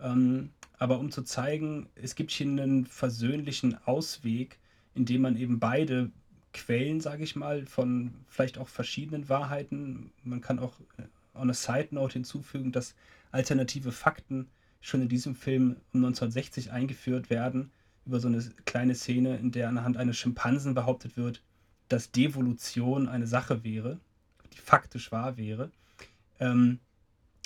Ähm, 0.00 0.50
aber 0.78 0.98
um 0.98 1.10
zu 1.10 1.22
zeigen, 1.22 1.88
es 1.94 2.14
gibt 2.14 2.30
hier 2.30 2.46
einen 2.46 2.86
versöhnlichen 2.86 3.78
Ausweg, 3.86 4.58
in 4.94 5.04
dem 5.04 5.22
man 5.22 5.36
eben 5.36 5.58
beide 5.58 6.10
Quellen, 6.52 7.00
sage 7.00 7.24
ich 7.24 7.36
mal, 7.36 7.66
von 7.66 8.14
vielleicht 8.28 8.58
auch 8.58 8.68
verschiedenen 8.68 9.28
Wahrheiten, 9.28 10.10
man 10.22 10.40
kann 10.40 10.58
auch 10.58 10.74
äh, 10.98 11.02
on 11.34 11.50
a 11.50 11.54
side 11.54 11.88
note 11.90 12.14
hinzufügen, 12.14 12.72
dass 12.72 12.94
alternative 13.30 13.92
Fakten 13.92 14.48
schon 14.80 15.02
in 15.02 15.08
diesem 15.08 15.34
Film 15.34 15.76
um 15.92 16.04
1960 16.04 16.72
eingeführt 16.72 17.28
werden, 17.28 17.70
über 18.06 18.20
so 18.20 18.28
eine 18.28 18.42
kleine 18.64 18.94
Szene, 18.94 19.36
in 19.36 19.50
der 19.50 19.68
anhand 19.68 19.96
eines 19.96 20.16
Schimpansen 20.16 20.74
behauptet 20.74 21.16
wird, 21.16 21.42
dass 21.88 22.10
Devolution 22.10 23.08
eine 23.08 23.26
Sache 23.26 23.64
wäre, 23.64 24.00
die 24.52 24.58
faktisch 24.58 25.12
wahr 25.12 25.36
wäre. 25.36 25.70
Ähm, 26.40 26.80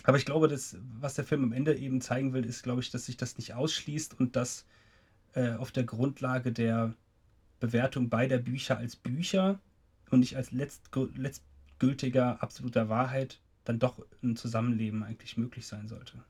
aber 0.03 0.17
ich 0.17 0.25
glaube, 0.25 0.49
dass, 0.49 0.77
was 0.99 1.15
der 1.15 1.25
Film 1.25 1.45
am 1.45 1.53
Ende 1.53 1.77
eben 1.77 2.01
zeigen 2.01 2.33
will, 2.33 2.45
ist, 2.45 2.63
glaube 2.63 2.81
ich, 2.81 2.91
dass 2.91 3.07
sich 3.07 3.17
das 3.17 3.37
nicht 3.37 3.55
ausschließt 3.55 4.19
und 4.19 4.35
dass 4.37 4.65
äh, 5.35 5.53
auf 5.53 5.73
der 5.73 5.85
Grundlage 5.85 6.53
der 6.53 6.95
Bewertung 7.61 8.09
beider 8.09 8.39
Bücher 8.39 8.79
als 8.79 8.97
Bücher 8.97 9.61
und 10.11 10.21
nicht 10.21 10.37
als 10.37 10.51
letztgültiger, 10.51 12.43
absoluter 12.43 12.89
Wahrheit 12.89 13.41
dann 13.65 13.79
doch 13.79 14.05
ein 14.23 14.37
Zusammenleben 14.37 15.03
eigentlich 15.03 15.37
möglich 15.37 15.67
sein 15.67 15.87
sollte. 15.87 16.25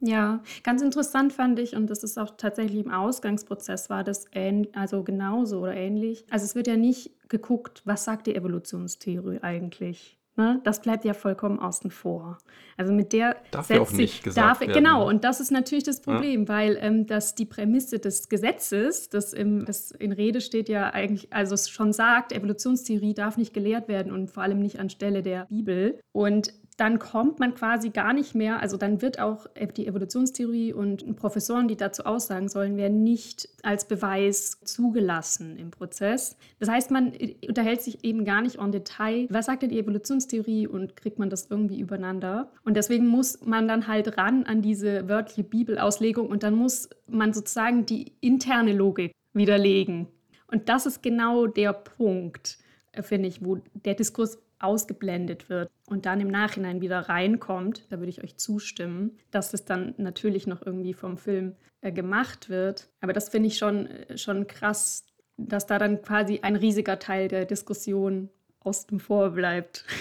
Ja, 0.00 0.42
ganz 0.62 0.82
interessant 0.82 1.32
fand 1.32 1.58
ich, 1.58 1.76
und 1.76 1.88
das 1.88 2.02
ist 2.02 2.18
auch 2.18 2.30
tatsächlich 2.36 2.84
im 2.84 2.90
Ausgangsprozess 2.90 3.90
war 3.90 4.02
das 4.02 4.24
ähn 4.32 4.68
also 4.74 5.02
genauso 5.02 5.60
oder 5.60 5.74
ähnlich. 5.74 6.24
Also 6.30 6.44
es 6.46 6.54
wird 6.54 6.66
ja 6.66 6.76
nicht 6.76 7.10
geguckt, 7.28 7.82
was 7.84 8.04
sagt 8.04 8.26
die 8.26 8.34
Evolutionstheorie 8.34 9.40
eigentlich? 9.42 10.18
Ne? 10.36 10.60
Das 10.64 10.80
bleibt 10.80 11.04
ja 11.04 11.12
vollkommen 11.12 11.58
außen 11.58 11.90
vor. 11.90 12.38
Also 12.76 12.94
mit 12.94 13.12
der 13.12 13.36
darf 13.50 13.68
ja 13.68 13.80
auch 13.80 13.90
nicht 13.90 14.24
gesagt 14.24 14.46
darf, 14.46 14.60
werden. 14.60 14.72
Genau, 14.72 15.06
und 15.06 15.22
das 15.22 15.38
ist 15.38 15.50
natürlich 15.50 15.84
das 15.84 16.00
Problem, 16.00 16.42
ja. 16.42 16.48
weil 16.48 16.78
ähm, 16.80 17.06
das 17.06 17.34
die 17.34 17.44
Prämisse 17.44 17.98
des 17.98 18.28
Gesetzes, 18.28 19.10
das, 19.10 19.34
im, 19.34 19.66
das 19.66 19.90
in 19.90 20.12
Rede 20.12 20.40
steht 20.40 20.70
ja 20.70 20.94
eigentlich, 20.94 21.30
also 21.32 21.54
es 21.54 21.68
schon 21.68 21.92
sagt, 21.92 22.32
Evolutionstheorie 22.32 23.12
darf 23.12 23.36
nicht 23.36 23.52
gelehrt 23.52 23.88
werden 23.88 24.12
und 24.12 24.30
vor 24.30 24.42
allem 24.42 24.60
nicht 24.60 24.78
anstelle 24.78 25.22
der 25.22 25.46
Bibel. 25.50 26.00
Und 26.12 26.54
dann 26.80 26.98
kommt 26.98 27.38
man 27.40 27.54
quasi 27.54 27.90
gar 27.90 28.14
nicht 28.14 28.34
mehr, 28.34 28.60
also 28.60 28.78
dann 28.78 29.02
wird 29.02 29.20
auch 29.20 29.46
die 29.76 29.86
Evolutionstheorie 29.86 30.72
und 30.72 31.14
Professoren, 31.16 31.68
die 31.68 31.76
dazu 31.76 32.04
aussagen 32.06 32.48
sollen, 32.48 32.78
werden 32.78 33.02
nicht 33.02 33.50
als 33.62 33.86
Beweis 33.86 34.58
zugelassen 34.64 35.58
im 35.58 35.70
Prozess. 35.70 36.38
Das 36.58 36.70
heißt, 36.70 36.90
man 36.90 37.12
unterhält 37.46 37.82
sich 37.82 38.02
eben 38.02 38.24
gar 38.24 38.40
nicht 38.40 38.58
en 38.58 38.72
Detail, 38.72 39.26
was 39.28 39.44
sagt 39.44 39.62
denn 39.62 39.68
die 39.68 39.78
Evolutionstheorie 39.78 40.66
und 40.66 40.96
kriegt 40.96 41.18
man 41.18 41.28
das 41.28 41.50
irgendwie 41.50 41.80
übereinander. 41.80 42.50
Und 42.64 42.78
deswegen 42.78 43.06
muss 43.06 43.44
man 43.44 43.68
dann 43.68 43.86
halt 43.86 44.16
ran 44.16 44.44
an 44.44 44.62
diese 44.62 45.06
wörtliche 45.06 45.44
Bibelauslegung 45.44 46.28
und 46.28 46.42
dann 46.42 46.54
muss 46.54 46.88
man 47.06 47.34
sozusagen 47.34 47.84
die 47.84 48.14
interne 48.22 48.72
Logik 48.72 49.12
widerlegen. 49.34 50.06
Und 50.46 50.70
das 50.70 50.86
ist 50.86 51.02
genau 51.02 51.46
der 51.46 51.74
Punkt, 51.74 52.58
äh, 52.92 53.02
finde 53.02 53.28
ich, 53.28 53.44
wo 53.44 53.58
der 53.74 53.94
Diskurs 53.94 54.38
ausgeblendet 54.60 55.48
wird 55.48 55.70
und 55.86 56.06
dann 56.06 56.20
im 56.20 56.28
Nachhinein 56.28 56.80
wieder 56.80 57.00
reinkommt, 57.00 57.86
da 57.90 57.98
würde 57.98 58.10
ich 58.10 58.22
euch 58.22 58.36
zustimmen, 58.36 59.18
dass 59.30 59.54
es 59.54 59.64
dann 59.64 59.94
natürlich 59.96 60.46
noch 60.46 60.64
irgendwie 60.64 60.94
vom 60.94 61.18
Film 61.18 61.54
äh, 61.80 61.92
gemacht 61.92 62.48
wird. 62.48 62.88
Aber 63.00 63.12
das 63.12 63.30
finde 63.30 63.48
ich 63.48 63.58
schon, 63.58 63.86
äh, 63.86 64.18
schon 64.18 64.46
krass, 64.46 65.06
dass 65.36 65.66
da 65.66 65.78
dann 65.78 66.02
quasi 66.02 66.40
ein 66.42 66.56
riesiger 66.56 66.98
Teil 66.98 67.28
der 67.28 67.46
Diskussion 67.46 68.28
aus 68.60 68.86
dem 68.86 69.00
Vor 69.00 69.30
bleibt. 69.30 69.84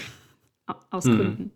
aus 0.89 1.05
mhm. 1.05 1.17
Gründen. 1.17 1.51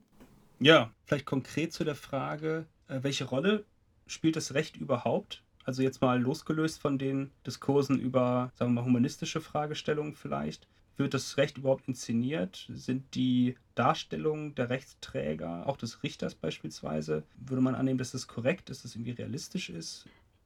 Ja, 0.59 0.91
vielleicht 1.05 1.25
konkret 1.25 1.73
zu 1.73 1.83
der 1.83 1.95
Frage, 1.95 2.65
äh, 2.87 2.99
welche 3.01 3.25
Rolle 3.25 3.65
spielt 4.07 4.35
das 4.35 4.53
Recht 4.53 4.77
überhaupt? 4.77 5.43
Also 5.65 5.81
jetzt 5.81 6.01
mal 6.01 6.21
losgelöst 6.21 6.79
von 6.79 6.97
den 6.97 7.31
Diskursen 7.45 7.99
über, 7.99 8.51
sagen 8.55 8.73
wir 8.73 8.81
mal, 8.81 8.85
humanistische 8.85 9.39
Fragestellungen 9.39 10.15
vielleicht. 10.15 10.67
Wird 10.97 11.13
das 11.13 11.38
Recht 11.38 11.58
überhaupt 11.58 11.88
inszeniert? 11.88 12.67
Sind 12.71 13.15
die 13.15 13.56
Darstellungen 13.75 14.53
der 14.56 14.69
Rechtsträger, 14.69 15.67
auch 15.67 15.77
des 15.77 16.03
Richters 16.03 16.36
beispielsweise, 16.36 17.23
würde 17.36 17.62
man 17.62 17.75
annehmen, 17.75 17.97
dass 17.97 18.12
das 18.12 18.27
korrekt 18.27 18.69
ist, 18.69 18.84
dass 18.84 18.91
das 18.91 18.95
irgendwie 18.95 19.12
realistisch 19.12 19.69
ist? 19.69 20.06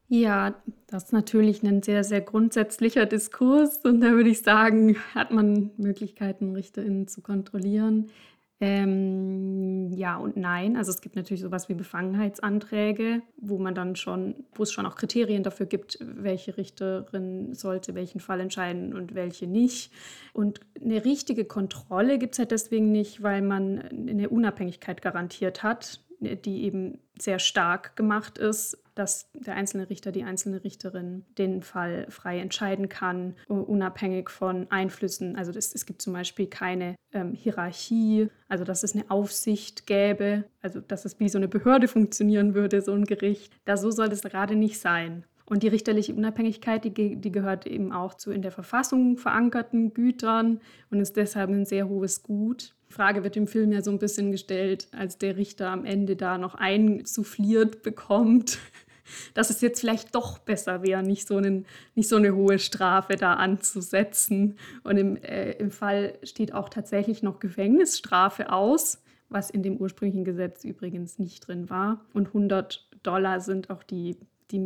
Ja, 0.09 0.55
das 0.87 1.05
ist 1.05 1.13
natürlich 1.13 1.63
ein 1.63 1.83
sehr, 1.83 2.05
sehr 2.05 2.21
grundsätzlicher 2.21 3.05
Diskurs 3.05 3.79
und 3.83 3.99
da 3.99 4.11
würde 4.11 4.29
ich 4.29 4.41
sagen, 4.41 4.95
hat 5.13 5.31
man 5.31 5.71
Möglichkeiten, 5.75 6.53
RichterInnen 6.53 7.09
zu 7.09 7.21
kontrollieren. 7.21 8.09
Ähm, 8.59 9.91
ja 9.93 10.17
und 10.17 10.35
nein. 10.35 10.77
Also 10.77 10.91
es 10.91 11.01
gibt 11.01 11.15
natürlich 11.15 11.41
sowas 11.41 11.69
wie 11.69 11.75
Befangenheitsanträge, 11.75 13.21
wo 13.37 13.59
man 13.59 13.75
dann 13.75 13.95
schon, 13.95 14.45
wo 14.53 14.63
es 14.63 14.71
schon 14.71 14.87
auch 14.87 14.95
Kriterien 14.95 15.43
dafür 15.43 15.67
gibt, 15.67 15.99
welche 16.01 16.57
Richterin 16.57 17.53
sollte 17.53 17.93
welchen 17.93 18.19
Fall 18.19 18.39
entscheiden 18.39 18.95
und 18.95 19.13
welche 19.13 19.45
nicht. 19.45 19.91
Und 20.33 20.61
eine 20.81 21.05
richtige 21.05 21.45
Kontrolle 21.45 22.17
gibt 22.17 22.33
es 22.33 22.39
halt 22.39 22.51
deswegen 22.51 22.91
nicht, 22.91 23.21
weil 23.21 23.43
man 23.43 23.79
eine 23.79 24.29
Unabhängigkeit 24.29 25.03
garantiert 25.03 25.61
hat, 25.61 26.01
die 26.19 26.63
eben 26.63 26.99
sehr 27.17 27.39
stark 27.39 27.95
gemacht 27.95 28.37
ist 28.37 28.77
dass 28.97 29.29
der 29.33 29.55
einzelne 29.55 29.89
Richter, 29.89 30.11
die 30.11 30.23
einzelne 30.23 30.63
Richterin 30.63 31.23
den 31.37 31.61
Fall 31.61 32.07
frei 32.09 32.39
entscheiden 32.39 32.89
kann, 32.89 33.35
unabhängig 33.47 34.29
von 34.29 34.69
Einflüssen. 34.71 35.35
Also 35.35 35.51
das, 35.51 35.73
es 35.73 35.85
gibt 35.85 36.01
zum 36.01 36.13
Beispiel 36.13 36.47
keine 36.47 36.95
ähm, 37.13 37.33
Hierarchie, 37.33 38.29
also 38.47 38.63
dass 38.63 38.83
es 38.83 38.95
eine 38.95 39.09
Aufsicht 39.09 39.85
gäbe, 39.85 40.45
also 40.61 40.81
dass 40.81 41.05
es 41.05 41.19
wie 41.19 41.29
so 41.29 41.37
eine 41.37 41.47
Behörde 41.47 41.87
funktionieren 41.87 42.55
würde, 42.55 42.81
so 42.81 42.93
ein 42.93 43.05
Gericht. 43.05 43.53
Da 43.65 43.77
so 43.77 43.91
soll 43.91 44.07
es 44.07 44.21
gerade 44.21 44.55
nicht 44.55 44.79
sein. 44.79 45.23
Und 45.49 45.63
die 45.63 45.69
richterliche 45.69 46.13
Unabhängigkeit, 46.13 46.83
die, 46.83 47.15
die, 47.15 47.31
gehört 47.31 47.65
eben 47.65 47.93
auch 47.93 48.15
zu 48.15 48.31
in 48.31 48.41
der 48.41 48.51
Verfassung 48.51 49.17
verankerten 49.17 49.93
Gütern 49.93 50.59
und 50.91 50.99
ist 50.99 51.15
deshalb 51.15 51.49
ein 51.49 51.65
sehr 51.65 51.87
hohes 51.87 52.21
Gut. 52.21 52.75
Die 52.89 52.93
Frage 52.93 53.23
wird 53.23 53.37
im 53.37 53.47
Film 53.47 53.71
ja 53.71 53.81
so 53.81 53.91
ein 53.91 53.99
bisschen 53.99 54.31
gestellt, 54.31 54.89
als 54.91 55.17
der 55.17 55.37
Richter 55.37 55.69
am 55.69 55.85
Ende 55.85 56.17
da 56.17 56.37
noch 56.37 56.55
einsuffliert 56.55 57.81
bekommt 57.81 58.59
dass 59.33 59.49
es 59.49 59.61
jetzt 59.61 59.79
vielleicht 59.79 60.15
doch 60.15 60.37
besser 60.39 60.83
wäre, 60.83 61.03
nicht 61.03 61.27
so, 61.27 61.37
einen, 61.37 61.65
nicht 61.95 62.09
so 62.09 62.17
eine 62.17 62.35
hohe 62.35 62.59
Strafe 62.59 63.15
da 63.15 63.35
anzusetzen. 63.35 64.57
Und 64.83 64.97
im, 64.97 65.17
äh, 65.17 65.51
im 65.53 65.71
Fall 65.71 66.17
steht 66.23 66.53
auch 66.53 66.69
tatsächlich 66.69 67.23
noch 67.23 67.39
Gefängnisstrafe 67.39 68.51
aus, 68.51 69.01
was 69.29 69.49
in 69.49 69.63
dem 69.63 69.77
ursprünglichen 69.77 70.23
Gesetz 70.23 70.63
übrigens 70.63 71.19
nicht 71.19 71.47
drin 71.47 71.69
war. 71.69 72.05
Und 72.13 72.27
100 72.27 72.87
Dollar 73.03 73.39
sind 73.39 73.69
auch 73.69 73.83
die, 73.83 74.17
die 74.51 74.59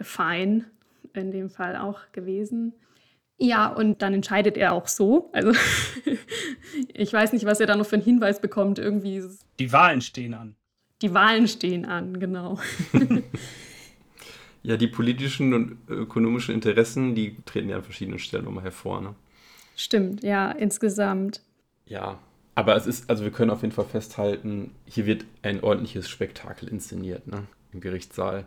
Mindestfein 0.00 0.66
in 1.14 1.30
dem 1.32 1.50
Fall 1.50 1.76
auch 1.76 2.00
gewesen. 2.12 2.72
Ja, 3.38 3.68
und 3.68 4.02
dann 4.02 4.12
entscheidet 4.14 4.56
er 4.56 4.72
auch 4.72 4.86
so. 4.86 5.30
Also 5.32 5.52
ich 6.94 7.12
weiß 7.12 7.32
nicht, 7.32 7.46
was 7.46 7.60
er 7.60 7.66
da 7.66 7.76
noch 7.76 7.86
für 7.86 7.96
einen 7.96 8.04
Hinweis 8.04 8.40
bekommt. 8.40 8.78
Irgendwie. 8.78 9.22
Die 9.58 9.72
Wahlen 9.72 10.00
stehen 10.00 10.34
an. 10.34 10.56
Die 11.02 11.14
Wahlen 11.14 11.48
stehen 11.48 11.86
an, 11.86 12.20
genau. 12.20 12.58
ja, 14.62 14.76
die 14.76 14.88
politischen 14.88 15.54
und 15.54 15.78
ökonomischen 15.88 16.54
Interessen, 16.54 17.14
die 17.14 17.36
treten 17.46 17.70
ja 17.70 17.76
an 17.76 17.82
verschiedenen 17.82 18.18
Stellen 18.18 18.44
nochmal 18.44 18.64
hervor. 18.64 19.00
Ne? 19.00 19.14
Stimmt, 19.74 20.22
ja, 20.22 20.52
insgesamt. 20.52 21.40
Ja, 21.86 22.18
aber 22.54 22.76
es 22.76 22.86
ist, 22.86 23.08
also 23.08 23.24
wir 23.24 23.30
können 23.30 23.50
auf 23.50 23.62
jeden 23.62 23.72
Fall 23.72 23.86
festhalten, 23.86 24.72
hier 24.84 25.06
wird 25.06 25.24
ein 25.40 25.62
ordentliches 25.62 26.10
Spektakel 26.10 26.68
inszeniert, 26.68 27.26
ne? 27.26 27.46
Im 27.72 27.80
Gerichtssaal. 27.80 28.44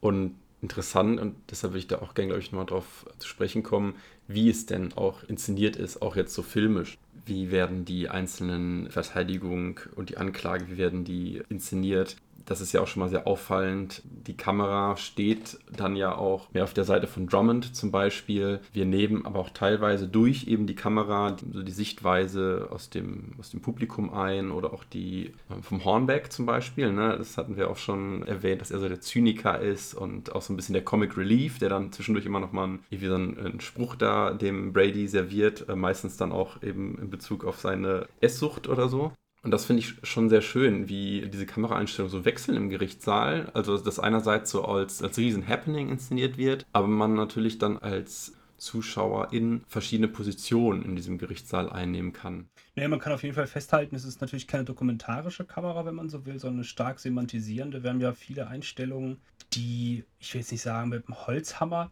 Und 0.00 0.36
interessant, 0.62 1.20
und 1.20 1.36
deshalb 1.50 1.72
will 1.72 1.80
ich 1.80 1.86
da 1.86 2.00
auch 2.00 2.14
gerne, 2.14 2.28
glaube 2.28 2.42
ich, 2.42 2.52
nochmal 2.52 2.66
drauf 2.66 3.06
zu 3.18 3.28
sprechen 3.28 3.62
kommen, 3.62 3.94
wie 4.28 4.50
es 4.50 4.66
denn 4.66 4.92
auch 4.94 5.22
inszeniert 5.24 5.76
ist, 5.76 6.02
auch 6.02 6.16
jetzt 6.16 6.34
so 6.34 6.42
filmisch. 6.42 6.98
Wie 7.26 7.50
werden 7.50 7.84
die 7.84 8.08
einzelnen 8.08 8.90
Verteidigung 8.90 9.80
und 9.94 10.10
die 10.10 10.16
Anklage, 10.16 10.68
wie 10.68 10.78
werden 10.78 11.04
die 11.04 11.42
inszeniert 11.48 12.16
das 12.50 12.60
ist 12.60 12.72
ja 12.72 12.80
auch 12.80 12.88
schon 12.88 12.98
mal 12.98 13.08
sehr 13.08 13.28
auffallend. 13.28 14.02
Die 14.04 14.36
Kamera 14.36 14.96
steht 14.96 15.60
dann 15.70 15.94
ja 15.94 16.16
auch 16.16 16.52
mehr 16.52 16.64
auf 16.64 16.74
der 16.74 16.82
Seite 16.82 17.06
von 17.06 17.28
Drummond 17.28 17.76
zum 17.76 17.92
Beispiel. 17.92 18.58
Wir 18.72 18.86
nehmen 18.86 19.24
aber 19.24 19.38
auch 19.38 19.50
teilweise 19.50 20.08
durch 20.08 20.48
eben 20.48 20.66
die 20.66 20.74
Kamera 20.74 21.30
die, 21.30 21.64
die 21.64 21.70
Sichtweise 21.70 22.66
aus 22.72 22.90
dem, 22.90 23.34
aus 23.38 23.50
dem 23.50 23.62
Publikum 23.62 24.12
ein 24.12 24.50
oder 24.50 24.72
auch 24.72 24.82
die 24.82 25.26
äh, 25.26 25.62
vom 25.62 25.84
Hornback 25.84 26.32
zum 26.32 26.44
Beispiel. 26.44 26.90
Ne? 26.92 27.14
Das 27.16 27.38
hatten 27.38 27.56
wir 27.56 27.70
auch 27.70 27.76
schon 27.76 28.24
erwähnt, 28.24 28.62
dass 28.62 28.72
er 28.72 28.80
so 28.80 28.88
der 28.88 29.00
Zyniker 29.00 29.60
ist 29.60 29.94
und 29.94 30.34
auch 30.34 30.42
so 30.42 30.52
ein 30.52 30.56
bisschen 30.56 30.72
der 30.72 30.84
Comic 30.84 31.16
Relief, 31.16 31.60
der 31.60 31.68
dann 31.68 31.92
zwischendurch 31.92 32.26
immer 32.26 32.40
noch 32.40 32.50
mal 32.50 32.64
einen, 32.64 32.80
so 32.90 33.14
einen, 33.14 33.38
einen 33.38 33.60
Spruch 33.60 33.94
da 33.94 34.32
dem 34.32 34.72
Brady 34.72 35.06
serviert, 35.06 35.68
äh, 35.68 35.76
meistens 35.76 36.16
dann 36.16 36.32
auch 36.32 36.60
eben 36.64 36.98
in 36.98 37.10
Bezug 37.10 37.44
auf 37.44 37.60
seine 37.60 38.08
Esssucht 38.20 38.68
oder 38.68 38.88
so. 38.88 39.12
Und 39.42 39.52
das 39.52 39.64
finde 39.64 39.80
ich 39.80 39.94
schon 40.02 40.28
sehr 40.28 40.42
schön, 40.42 40.88
wie 40.88 41.28
diese 41.28 41.46
Kameraeinstellungen 41.46 42.10
so 42.10 42.24
wechseln 42.24 42.56
im 42.56 42.68
Gerichtssaal. 42.68 43.50
Also, 43.54 43.78
dass 43.78 43.98
einerseits 43.98 44.50
so 44.50 44.64
als, 44.64 45.02
als 45.02 45.16
Riesen-Happening 45.16 45.88
inszeniert 45.88 46.36
wird, 46.36 46.66
aber 46.72 46.88
man 46.88 47.14
natürlich 47.14 47.58
dann 47.58 47.78
als 47.78 48.34
Zuschauer 48.60 49.32
in 49.32 49.62
verschiedene 49.66 50.08
Positionen 50.08 50.84
in 50.84 50.94
diesem 50.94 51.16
Gerichtssaal 51.16 51.70
einnehmen 51.70 52.12
kann. 52.12 52.48
Naja, 52.76 52.88
man 52.88 52.98
kann 52.98 53.14
auf 53.14 53.22
jeden 53.22 53.34
Fall 53.34 53.46
festhalten, 53.46 53.96
es 53.96 54.04
ist 54.04 54.20
natürlich 54.20 54.46
keine 54.46 54.64
dokumentarische 54.64 55.44
Kamera, 55.44 55.86
wenn 55.86 55.94
man 55.94 56.10
so 56.10 56.26
will, 56.26 56.38
sondern 56.38 56.58
eine 56.58 56.64
stark 56.64 57.00
semantisierende. 57.00 57.82
Wir 57.82 57.90
haben 57.90 58.00
ja 58.00 58.12
viele 58.12 58.48
Einstellungen, 58.48 59.18
die, 59.54 60.04
ich 60.18 60.34
will 60.34 60.42
jetzt 60.42 60.52
nicht 60.52 60.60
sagen, 60.60 60.90
mit 60.90 61.06
einem 61.06 61.26
Holzhammer 61.26 61.90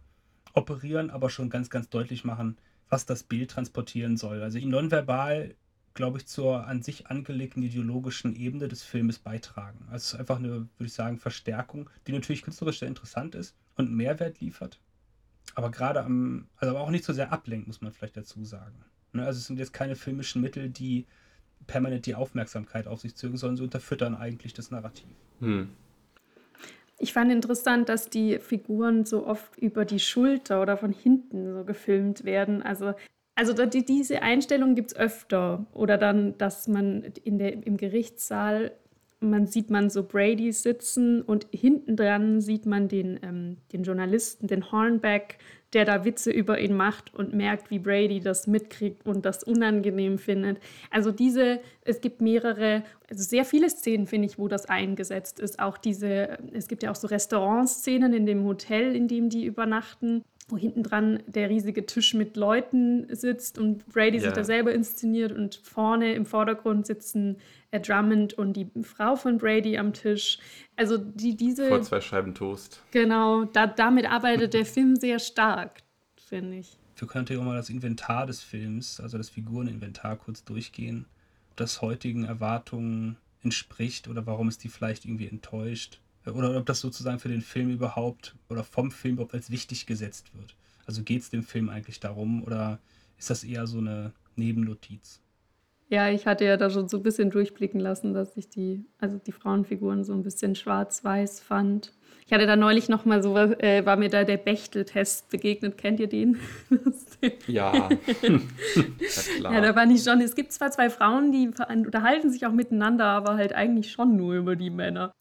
operieren, 0.53 1.11
aber 1.11 1.31
schon 1.31 1.49
ganz, 1.49 1.71
ganz 1.71 1.89
deutlich 1.89 2.25
machen, 2.25 2.59
was 2.91 3.07
das 3.07 3.23
Bild 3.23 3.51
transportieren 3.51 4.19
soll. 4.19 4.43
Also 4.43 4.59
nonverbal 4.59 5.55
glaube 5.99 6.19
ich, 6.19 6.29
zur 6.29 6.65
an 6.69 6.81
sich 6.81 7.09
angelegten 7.09 7.61
ideologischen 7.61 8.37
Ebene 8.37 8.69
des 8.69 8.85
Filmes 8.85 9.19
beitragen. 9.19 9.81
Also 9.87 9.97
es 9.97 10.13
ist 10.13 10.21
einfach 10.21 10.37
eine, 10.37 10.49
würde 10.49 10.69
ich 10.87 10.93
sagen, 10.93 11.19
Verstärkung, 11.19 11.91
die 12.07 12.13
natürlich 12.13 12.43
künstlerisch 12.43 12.79
sehr 12.79 12.87
interessant 12.87 13.35
ist 13.35 13.57
und 13.75 13.93
Mehrwert 13.93 14.41
liefert. 14.41 14.79
Aber 15.57 15.73
gerade 15.73 16.05
am, 16.05 16.47
also 16.57 16.73
aber 16.73 16.85
auch 16.85 16.91
nicht 16.91 17.05
so 17.05 17.13
sehr 17.13 17.33
ablenkt, 17.33 17.67
muss 17.67 17.81
man 17.81 17.91
vielleicht 17.91 18.17
dazu 18.17 18.45
sagen. 18.45 18.77
Ne, 19.13 19.27
also 19.27 19.39
es 19.39 19.47
sind 19.49 19.59
jetzt 19.59 19.73
keine 19.73 19.97
filmischen 19.97 20.41
Mittel, 20.41 20.71
die 20.71 21.05
permanent 21.67 22.07
die 22.07 22.15
Aufmerksamkeit 22.15 22.87
auf 22.87 23.01
sich 23.01 23.17
zögen, 23.17 23.37
sondern 23.37 23.57
sie 23.57 23.65
unterfüttern 23.65 24.15
eigentlich 24.15 24.55
das 24.55 24.71
Narrativ. 24.71 25.11
Hm. 25.41 25.69
Ich 27.01 27.13
fand 27.13 27.33
interessant, 27.33 27.89
dass 27.89 28.09
die 28.09 28.39
Figuren 28.39 29.05
so 29.05 29.27
oft 29.27 29.59
über 29.59 29.85
die 29.85 29.99
Schulter 29.99 30.63
oder 30.63 30.77
von 30.77 30.93
hinten 30.93 31.53
so 31.53 31.65
gefilmt 31.65 32.23
werden. 32.23 32.63
Also, 32.63 32.95
also 33.39 33.53
die, 33.53 33.85
diese 33.85 34.21
Einstellung 34.23 34.75
gibt 34.75 34.91
es 34.91 34.97
öfter. 34.97 35.65
Oder 35.73 35.97
dann, 35.97 36.37
dass 36.39 36.67
man 36.67 37.05
in 37.23 37.39
der, 37.39 37.65
im 37.65 37.77
Gerichtssaal 37.77 38.73
man 39.21 39.47
sieht 39.49 39.69
man 39.69 39.91
so 39.91 40.05
Brady 40.05 40.53
sitzen 40.53 41.23
und 41.23 41.49
hinten 41.51 41.97
dran 41.97 42.41
sieht 42.41 42.67
man 42.67 42.87
den, 42.87 43.19
ähm, 43.23 43.57
den 43.73 43.83
Journalisten, 43.83 44.47
den 44.47 44.71
Hornback, 44.71 45.39
der 45.73 45.85
da 45.85 46.05
Witze 46.05 46.31
über 46.31 46.61
ihn 46.61 46.77
macht 46.77 47.13
und 47.15 47.35
merkt, 47.35 47.71
wie 47.71 47.81
Brady 47.81 48.21
das 48.21 48.47
mitkriegt 48.47 49.05
und 49.05 49.25
das 49.25 49.43
unangenehm 49.43 50.19
findet. 50.19 50.59
Also 50.91 51.11
diese, 51.11 51.61
es 51.85 52.01
gibt 52.01 52.21
mehrere, 52.21 52.85
also 53.11 53.25
sehr 53.25 53.45
viele 53.45 53.69
Szenen, 53.69 54.07
finde 54.07 54.29
ich, 54.29 54.39
wo 54.39 54.47
das 54.47 54.67
eingesetzt 54.67 55.41
ist. 55.41 55.59
Auch 55.59 55.79
diese, 55.79 56.39
es 56.53 56.69
gibt 56.69 56.85
ja 56.85 56.93
auch 56.93 56.97
so 56.97 57.09
Restaurantszenen 57.09 58.13
in 58.13 58.25
dem 58.25 58.45
Hotel, 58.45 58.95
in 58.95 59.09
dem 59.09 59.31
die 59.31 59.45
übernachten 59.45 60.23
wo 60.49 60.57
hinten 60.57 60.83
dran 60.83 61.23
der 61.27 61.51
riesige 61.51 61.85
Tisch 61.85 62.15
mit 62.15 62.37
Leuten 62.37 63.07
sitzt 63.15 63.59
und 63.59 63.87
Brady 63.87 64.17
ja. 64.17 64.25
sich 64.25 64.33
da 64.33 64.45
selber 64.45 64.73
inszeniert 64.73 65.33
und 65.33 65.57
vorne 65.57 66.15
im 66.15 66.25
Vordergrund 66.25 66.87
sitzen 66.87 67.37
Drummond 67.71 68.33
und 68.33 68.55
die 68.55 68.71
Frau 68.83 69.15
von 69.15 69.37
Brady 69.37 69.77
am 69.77 69.93
Tisch. 69.93 70.39
Also 70.77 70.97
die, 70.97 71.37
diese... 71.37 71.69
Vor 71.69 71.83
zwei 71.83 72.01
Scheiben 72.01 72.35
Toast. 72.35 72.83
Genau, 72.93 73.45
da, 73.45 73.67
damit 73.67 74.11
arbeitet 74.11 74.55
der 74.55 74.65
Film 74.65 74.97
sehr 74.97 75.19
stark, 75.19 75.83
finde 76.17 76.57
ich. 76.57 76.79
Wir 76.97 77.07
können 77.07 77.25
natürlich 77.25 77.43
auch 77.43 77.47
mal 77.47 77.57
das 77.57 77.69
Inventar 77.69 78.27
des 78.27 78.43
Films, 78.43 79.01
also 79.01 79.19
das 79.19 79.29
Figureninventar 79.29 80.17
kurz 80.17 80.45
durchgehen, 80.45 81.05
das 81.57 81.83
heutigen 81.83 82.25
Erwartungen 82.25 83.19
entspricht 83.43 84.09
oder 84.09 84.27
warum 84.27 84.49
es 84.49 84.59
die 84.59 84.69
vielleicht 84.69 85.05
irgendwie 85.05 85.29
enttäuscht 85.29 86.01
oder 86.27 86.57
ob 86.57 86.67
das 86.67 86.81
sozusagen 86.81 87.19
für 87.19 87.29
den 87.29 87.41
Film 87.41 87.71
überhaupt 87.71 88.35
oder 88.49 88.65
vom 88.65 88.91
Film 88.91 89.15
überhaupt 89.15 89.35
als 89.35 89.51
wichtig 89.51 89.87
gesetzt 89.87 90.35
wird. 90.35 90.55
Also 90.87 91.03
geht 91.03 91.23
es 91.23 91.31
dem 91.31 91.43
Film 91.43 91.69
eigentlich 91.69 92.01
darum 92.01 92.43
oder 92.43 92.79
ist 93.19 93.31
das 93.31 93.45
eher 93.45 93.67
so 93.67 93.79
eine 93.79 94.13
Nebennotiz? 94.37 95.21
Ja, 95.91 96.11
ich 96.11 96.27
hatte 96.27 96.45
ja 96.45 96.59
da 96.59 96.69
schon 96.69 96.89
so 96.89 96.99
ein 96.99 97.03
bisschen 97.03 97.31
durchblicken 97.31 97.81
lassen, 97.81 98.13
dass 98.13 98.37
ich 98.37 98.51
die, 98.51 98.85
also 98.99 99.19
die 99.19 99.33
Frauenfiguren 99.33 100.05
so 100.05 100.13
ein 100.13 100.23
bisschen 100.23 100.55
schwarz-weiß 100.55 101.41
fand. 101.41 101.95
Ich 102.27 102.33
hatte 102.33 102.47
da 102.47 102.57
neulich 102.57 102.91
noch 102.91 103.07
mal 103.07 103.23
so, 103.23 103.35
äh, 103.37 103.87
war 103.87 103.97
mir 103.97 104.11
da 104.11 104.25
der 104.25 104.37
Bechtel-Test 104.37 105.31
begegnet. 105.31 105.79
Kennt 105.79 105.99
ihr 105.99 106.09
den? 106.09 106.37
ja. 107.47 107.89
ja, 108.23 109.51
ja, 109.51 109.61
da 109.63 109.73
fand 109.73 109.93
ich 109.93 110.03
schon, 110.03 110.21
es 110.21 110.35
gibt 110.35 110.53
zwar 110.53 110.71
zwei 110.71 110.91
Frauen, 110.91 111.33
die 111.33 111.49
unterhalten 111.49 112.31
sich 112.31 112.45
auch 112.45 112.53
miteinander, 112.53 113.07
aber 113.07 113.37
halt 113.37 113.55
eigentlich 113.55 113.91
schon 113.91 114.17
nur 114.17 114.35
über 114.35 114.57
die 114.57 114.69
Männer 114.69 115.15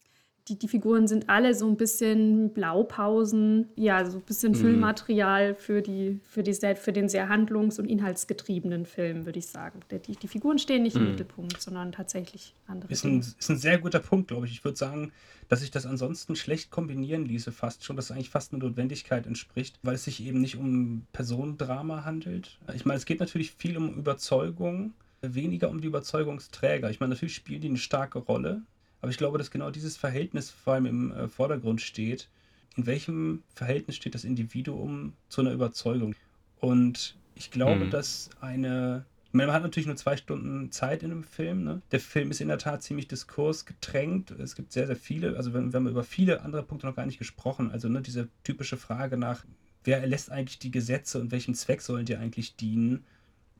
die, 0.48 0.58
die 0.58 0.68
Figuren 0.68 1.06
sind 1.06 1.28
alle 1.28 1.54
so 1.54 1.66
ein 1.66 1.76
bisschen 1.76 2.52
Blaupausen, 2.52 3.68
ja, 3.76 4.08
so 4.08 4.18
ein 4.18 4.24
bisschen 4.24 4.52
mhm. 4.52 4.56
Füllmaterial 4.56 5.54
für, 5.54 5.82
die, 5.82 6.20
für, 6.28 6.42
die, 6.42 6.54
für 6.54 6.92
den 6.92 7.08
sehr 7.08 7.28
handlungs- 7.28 7.78
und 7.78 7.86
inhaltsgetriebenen 7.86 8.86
Film, 8.86 9.26
würde 9.26 9.38
ich 9.38 9.46
sagen. 9.46 9.80
Die, 9.90 10.16
die 10.16 10.28
Figuren 10.28 10.58
stehen 10.58 10.82
nicht 10.82 10.96
mhm. 10.96 11.02
im 11.02 11.10
Mittelpunkt, 11.10 11.60
sondern 11.60 11.92
tatsächlich 11.92 12.54
andere. 12.66 12.90
Ist 12.90 13.04
ein, 13.04 13.20
ist 13.20 13.50
ein 13.50 13.58
sehr 13.58 13.78
guter 13.78 14.00
Punkt, 14.00 14.28
glaube 14.28 14.46
ich. 14.46 14.52
Ich 14.52 14.64
würde 14.64 14.76
sagen, 14.76 15.12
dass 15.48 15.60
sich 15.60 15.70
das 15.70 15.86
ansonsten 15.86 16.36
schlecht 16.36 16.70
kombinieren 16.70 17.24
ließe, 17.24 17.52
fast 17.52 17.84
schon, 17.84 17.96
dass 17.96 18.06
es 18.06 18.10
eigentlich 18.10 18.30
fast 18.30 18.52
eine 18.52 18.62
Notwendigkeit 18.62 19.26
entspricht, 19.26 19.78
weil 19.82 19.94
es 19.94 20.04
sich 20.04 20.24
eben 20.24 20.40
nicht 20.40 20.56
um 20.56 21.06
Personendrama 21.12 22.04
handelt. 22.04 22.58
Ich 22.74 22.84
meine, 22.84 22.98
es 22.98 23.06
geht 23.06 23.20
natürlich 23.20 23.52
viel 23.52 23.76
um 23.76 23.94
Überzeugung, 23.94 24.92
weniger 25.22 25.70
um 25.70 25.80
die 25.80 25.88
Überzeugungsträger. 25.88 26.90
Ich 26.90 27.00
meine, 27.00 27.14
natürlich 27.14 27.34
spielen 27.34 27.60
die 27.60 27.68
eine 27.68 27.78
starke 27.78 28.18
Rolle, 28.18 28.62
aber 29.00 29.10
ich 29.10 29.18
glaube, 29.18 29.38
dass 29.38 29.50
genau 29.50 29.70
dieses 29.70 29.96
Verhältnis 29.96 30.50
vor 30.50 30.74
allem 30.74 30.86
im 30.86 31.12
äh, 31.12 31.28
Vordergrund 31.28 31.80
steht. 31.80 32.28
In 32.76 32.86
welchem 32.86 33.42
Verhältnis 33.54 33.96
steht 33.96 34.14
das 34.14 34.24
Individuum 34.24 35.14
zu 35.28 35.40
einer 35.40 35.52
Überzeugung? 35.52 36.14
Und 36.60 37.16
ich 37.34 37.50
glaube, 37.50 37.86
mhm. 37.86 37.90
dass 37.90 38.30
eine. 38.40 39.04
Man 39.30 39.52
hat 39.52 39.62
natürlich 39.62 39.86
nur 39.86 39.96
zwei 39.96 40.16
Stunden 40.16 40.72
Zeit 40.72 41.02
in 41.02 41.12
einem 41.12 41.22
Film. 41.22 41.62
Ne? 41.62 41.82
Der 41.92 42.00
Film 42.00 42.30
ist 42.30 42.40
in 42.40 42.48
der 42.48 42.58
Tat 42.58 42.82
ziemlich 42.82 43.08
diskursgetränkt. 43.08 44.30
Es 44.32 44.54
gibt 44.54 44.72
sehr, 44.72 44.86
sehr 44.86 44.96
viele. 44.96 45.36
Also, 45.36 45.52
wir, 45.52 45.60
wir 45.60 45.74
haben 45.74 45.86
über 45.86 46.02
viele 46.02 46.40
andere 46.42 46.62
Punkte 46.62 46.86
noch 46.86 46.96
gar 46.96 47.06
nicht 47.06 47.18
gesprochen. 47.18 47.70
Also, 47.70 47.88
ne, 47.88 48.00
diese 48.00 48.28
typische 48.42 48.76
Frage 48.76 49.16
nach, 49.16 49.44
wer 49.84 50.00
erlässt 50.00 50.32
eigentlich 50.32 50.58
die 50.58 50.70
Gesetze 50.70 51.20
und 51.20 51.30
welchem 51.30 51.54
Zweck 51.54 51.82
sollen 51.82 52.06
die 52.06 52.16
eigentlich 52.16 52.56
dienen? 52.56 53.04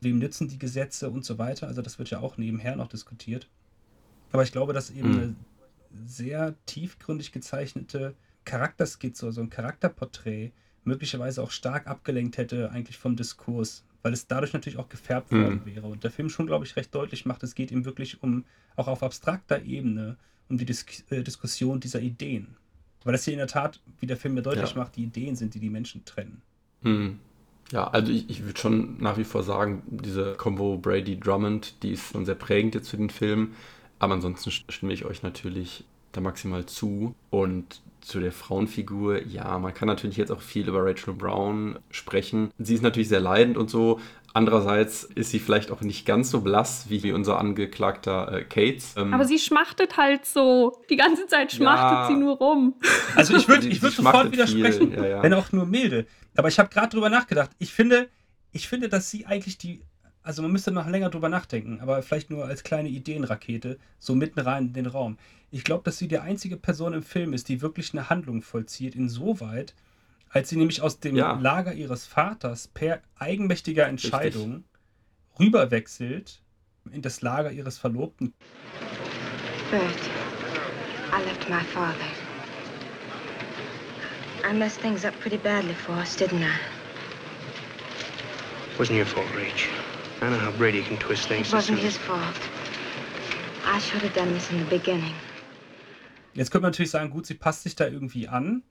Wem 0.00 0.18
nützen 0.18 0.48
die 0.48 0.58
Gesetze 0.58 1.10
und 1.10 1.24
so 1.24 1.38
weiter? 1.38 1.68
Also, 1.68 1.82
das 1.82 1.98
wird 1.98 2.10
ja 2.10 2.20
auch 2.20 2.38
nebenher 2.38 2.74
noch 2.74 2.88
diskutiert. 2.88 3.48
Aber 4.32 4.42
ich 4.42 4.52
glaube, 4.52 4.72
dass 4.72 4.90
eben 4.90 5.10
mhm. 5.10 5.18
eine 5.18 5.36
sehr 6.06 6.54
tiefgründig 6.66 7.32
gezeichnete 7.32 8.14
Charakterskizze, 8.44 9.26
also 9.26 9.40
ein 9.40 9.50
Charakterporträt, 9.50 10.52
möglicherweise 10.84 11.42
auch 11.42 11.50
stark 11.50 11.86
abgelenkt 11.86 12.38
hätte 12.38 12.70
eigentlich 12.70 12.98
vom 12.98 13.16
Diskurs, 13.16 13.84
weil 14.02 14.12
es 14.12 14.26
dadurch 14.26 14.52
natürlich 14.52 14.78
auch 14.78 14.88
gefärbt 14.88 15.32
mhm. 15.32 15.42
worden 15.42 15.62
wäre. 15.64 15.86
Und 15.86 16.04
der 16.04 16.10
Film 16.10 16.30
schon, 16.30 16.46
glaube 16.46 16.64
ich, 16.64 16.76
recht 16.76 16.94
deutlich 16.94 17.26
macht, 17.26 17.42
es 17.42 17.54
geht 17.54 17.70
ihm 17.70 17.84
wirklich 17.84 18.22
um, 18.22 18.44
auch 18.76 18.88
auf 18.88 19.02
abstrakter 19.02 19.62
Ebene, 19.62 20.16
um 20.48 20.56
die 20.56 20.64
Dis 20.64 20.84
äh, 21.10 21.22
Diskussion 21.22 21.80
dieser 21.80 22.00
Ideen. 22.00 22.56
Weil 23.04 23.12
das 23.12 23.24
hier 23.24 23.34
in 23.34 23.38
der 23.38 23.48
Tat, 23.48 23.80
wie 24.00 24.06
der 24.06 24.16
Film 24.16 24.34
mir 24.34 24.42
deutlich 24.42 24.70
ja. 24.70 24.76
macht, 24.76 24.96
die 24.96 25.04
Ideen 25.04 25.36
sind, 25.36 25.54
die 25.54 25.60
die 25.60 25.70
Menschen 25.70 26.04
trennen. 26.04 26.42
Mhm. 26.82 27.20
Ja, 27.70 27.86
also 27.88 28.10
ich, 28.10 28.30
ich 28.30 28.44
würde 28.44 28.58
schon 28.58 28.96
nach 28.98 29.18
wie 29.18 29.24
vor 29.24 29.42
sagen, 29.42 29.82
diese 29.86 30.34
Combo 30.34 30.78
Brady-Drummond, 30.78 31.82
die 31.82 31.92
ist 31.92 32.12
schon 32.12 32.24
sehr 32.24 32.34
prägend 32.34 32.74
jetzt 32.74 32.88
für 32.88 32.96
den 32.96 33.10
Film. 33.10 33.54
Aber 33.98 34.14
ansonsten 34.14 34.50
stimme 34.50 34.92
ich 34.92 35.04
euch 35.04 35.22
natürlich 35.22 35.84
da 36.12 36.20
maximal 36.20 36.66
zu. 36.66 37.14
Und 37.30 37.82
zu 38.00 38.20
der 38.20 38.32
Frauenfigur, 38.32 39.26
ja, 39.26 39.58
man 39.58 39.74
kann 39.74 39.88
natürlich 39.88 40.16
jetzt 40.16 40.30
auch 40.30 40.40
viel 40.40 40.68
über 40.68 40.84
Rachel 40.84 41.14
Brown 41.14 41.78
sprechen. 41.90 42.50
Sie 42.58 42.74
ist 42.74 42.82
natürlich 42.82 43.08
sehr 43.08 43.20
leidend 43.20 43.56
und 43.56 43.70
so. 43.70 44.00
Andererseits 44.34 45.04
ist 45.04 45.30
sie 45.30 45.38
vielleicht 45.38 45.70
auch 45.70 45.80
nicht 45.80 46.06
ganz 46.06 46.30
so 46.30 46.40
blass 46.40 46.86
wie 46.88 47.12
unser 47.12 47.38
angeklagter 47.38 48.32
äh, 48.32 48.44
Cates. 48.44 48.94
Ähm, 48.96 49.12
Aber 49.12 49.24
sie 49.24 49.38
schmachtet 49.38 49.96
halt 49.96 50.26
so. 50.26 50.80
Die 50.90 50.96
ganze 50.96 51.26
Zeit 51.26 51.52
schmachtet 51.52 51.98
ja, 51.98 52.06
sie 52.08 52.14
nur 52.14 52.36
rum. 52.36 52.74
Also 53.16 53.34
ich 53.36 53.48
würde 53.48 53.66
ich 53.68 53.82
würd 53.82 53.94
sofort 53.94 54.30
widersprechen, 54.30 54.92
ja, 54.92 55.06
ja. 55.06 55.22
wenn 55.22 55.34
auch 55.34 55.50
nur 55.52 55.66
milde. 55.66 56.06
Aber 56.36 56.48
ich 56.48 56.58
habe 56.58 56.68
gerade 56.68 56.88
drüber 56.88 57.10
nachgedacht. 57.10 57.50
Ich 57.58 57.72
finde, 57.72 58.08
ich 58.52 58.68
finde, 58.68 58.88
dass 58.88 59.10
sie 59.10 59.26
eigentlich 59.26 59.58
die 59.58 59.82
also 60.28 60.42
man 60.42 60.52
müsste 60.52 60.72
noch 60.72 60.86
länger 60.86 61.08
drüber 61.08 61.30
nachdenken, 61.30 61.80
aber 61.80 62.02
vielleicht 62.02 62.28
nur 62.28 62.44
als 62.44 62.62
kleine 62.62 62.90
Ideenrakete, 62.90 63.78
so 63.98 64.14
mitten 64.14 64.40
rein 64.40 64.66
in 64.66 64.72
den 64.74 64.84
Raum. 64.84 65.16
Ich 65.50 65.64
glaube, 65.64 65.84
dass 65.84 65.96
sie 65.96 66.06
die 66.06 66.18
einzige 66.18 66.58
Person 66.58 66.92
im 66.92 67.02
Film 67.02 67.32
ist, 67.32 67.48
die 67.48 67.62
wirklich 67.62 67.94
eine 67.94 68.10
Handlung 68.10 68.42
vollzieht, 68.42 68.94
insoweit, 68.94 69.74
als 70.28 70.50
sie 70.50 70.56
nämlich 70.56 70.82
aus 70.82 71.00
dem 71.00 71.16
ja. 71.16 71.32
Lager 71.40 71.72
ihres 71.72 72.04
Vaters 72.04 72.68
per 72.68 73.00
eigenmächtiger 73.18 73.86
Entscheidung 73.86 74.56
Richtig. 74.56 75.40
rüberwechselt 75.40 76.42
in 76.92 77.00
das 77.00 77.22
Lager 77.22 77.50
ihres 77.50 77.78
Verlobten. 77.78 78.34
Bert, 79.70 79.82
I 81.10 81.24
left 81.24 81.48
my 81.48 81.64
father. 81.72 81.96
I 84.46 84.52
messed 84.52 84.82
things 84.82 85.06
up 85.06 85.18
pretty 85.20 85.38
badly 85.38 85.72
for 85.72 85.94
us, 85.94 86.14
didn't 86.16 86.42
I? 86.42 86.52
Wasn't 88.76 88.94
your 88.94 89.06
fault, 89.06 89.26
Rach. 89.34 89.87
I 90.20 90.30
know 90.30 90.38
how 90.38 90.50
Brady 90.58 90.82
can 90.82 90.98
twist 90.98 91.28
things. 91.28 91.48
It 91.48 91.54
wasn't 91.54 91.78
his 91.78 91.96
fault. 91.96 92.34
I 93.64 93.78
should 93.78 94.02
have 94.02 94.14
done 94.14 94.32
this 94.32 94.50
in 94.50 94.58
the 94.58 94.64
beginning. 94.64 95.14
Jetzt 96.34 96.50
könnte 96.50 96.62
man 96.62 96.72
natürlich 96.72 96.90
sagen, 96.90 97.10
gut, 97.10 97.26
sie 97.26 97.34
passt 97.34 97.62
sich 97.62 97.76
da 97.76 97.86
irgendwie 97.86 98.26
an, 98.26 98.62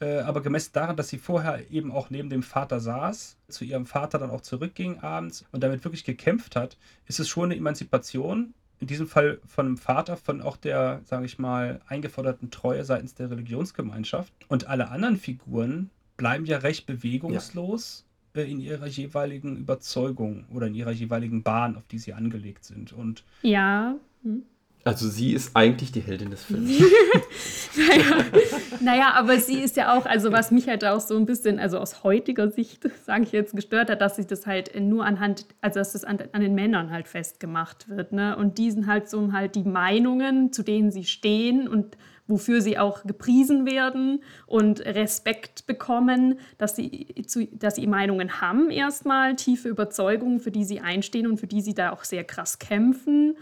äh, 0.00 0.18
aber 0.20 0.42
gemessen 0.42 0.70
daran, 0.72 0.96
dass 0.96 1.08
sie 1.08 1.18
vorher 1.18 1.70
eben 1.70 1.92
auch 1.92 2.10
neben 2.10 2.30
dem 2.30 2.42
Vater 2.42 2.80
saß, 2.80 3.36
zu 3.48 3.64
ihrem 3.64 3.86
Vater 3.86 4.18
dann 4.18 4.30
auch 4.30 4.40
zurückging 4.40 4.98
abends 4.98 5.44
und 5.52 5.62
damit 5.62 5.84
wirklich 5.84 6.04
gekämpft 6.04 6.56
hat, 6.56 6.76
ist 7.06 7.20
es 7.20 7.28
schon 7.28 7.44
eine 7.44 7.56
Emanzipation. 7.56 8.52
In 8.80 8.88
diesem 8.88 9.06
Fall 9.06 9.40
von 9.46 9.66
dem 9.66 9.76
Vater, 9.76 10.16
von 10.16 10.42
auch 10.42 10.56
der, 10.56 11.02
sage 11.04 11.26
ich 11.26 11.38
mal, 11.38 11.80
eingeforderten 11.86 12.50
Treue 12.50 12.84
seitens 12.84 13.14
der 13.14 13.30
Religionsgemeinschaft. 13.30 14.32
Und 14.48 14.66
alle 14.66 14.90
anderen 14.90 15.16
Figuren 15.16 15.90
bleiben 16.16 16.44
ja 16.44 16.58
recht 16.58 16.86
bewegungslos. 16.86 18.04
Ja 18.04 18.11
in 18.34 18.60
ihrer 18.60 18.86
jeweiligen 18.86 19.56
Überzeugung 19.56 20.46
oder 20.52 20.66
in 20.66 20.74
ihrer 20.74 20.92
jeweiligen 20.92 21.42
Bahn, 21.42 21.76
auf 21.76 21.86
die 21.86 21.98
sie 21.98 22.14
angelegt 22.14 22.64
sind. 22.64 22.92
Und 22.92 23.24
ja. 23.42 23.96
Hm. 24.22 24.42
Also 24.84 25.08
sie 25.08 25.32
ist 25.32 25.54
eigentlich 25.54 25.92
die 25.92 26.00
Heldin 26.00 26.30
des 26.30 26.42
Films. 26.42 26.70
naja, 27.76 28.24
naja, 28.80 29.12
aber 29.14 29.38
sie 29.38 29.60
ist 29.60 29.76
ja 29.76 29.96
auch, 29.96 30.06
also 30.06 30.32
was 30.32 30.50
mich 30.50 30.66
halt 30.66 30.84
auch 30.84 30.98
so 30.98 31.16
ein 31.16 31.24
bisschen, 31.24 31.60
also 31.60 31.78
aus 31.78 32.02
heutiger 32.02 32.50
Sicht, 32.50 32.88
sage 33.06 33.22
ich 33.22 33.32
jetzt, 33.32 33.54
gestört 33.54 33.90
hat, 33.90 34.00
dass 34.00 34.16
sich 34.16 34.26
das 34.26 34.44
halt 34.46 34.78
nur 34.80 35.04
anhand, 35.04 35.46
also 35.60 35.78
dass 35.78 35.92
das 35.92 36.02
an, 36.02 36.18
an 36.32 36.40
den 36.40 36.56
Männern 36.56 36.90
halt 36.90 37.06
festgemacht 37.06 37.88
wird. 37.88 38.12
Ne? 38.12 38.34
Und 38.36 38.58
diesen 38.58 38.88
halt 38.88 39.08
so 39.08 39.32
halt 39.32 39.54
die 39.54 39.62
Meinungen, 39.62 40.52
zu 40.52 40.64
denen 40.64 40.90
sie 40.90 41.04
stehen 41.04 41.68
und 41.68 41.96
wofür 42.26 42.60
sie 42.60 42.78
auch 42.78 43.04
gepriesen 43.04 43.66
werden 43.66 44.22
und 44.46 44.80
Respekt 44.80 45.66
bekommen, 45.66 46.38
dass 46.58 46.76
sie, 46.76 47.14
dass 47.52 47.76
sie 47.76 47.86
Meinungen 47.86 48.40
haben 48.40 48.70
erstmal, 48.70 49.36
tiefe 49.36 49.68
Überzeugungen, 49.68 50.40
für 50.40 50.50
die 50.50 50.64
sie 50.64 50.80
einstehen 50.80 51.26
und 51.26 51.38
für 51.38 51.46
die 51.46 51.60
sie 51.60 51.74
da 51.74 51.92
auch 51.92 52.04
sehr 52.04 52.24
krass 52.24 52.58
kämpfen. 52.58 53.36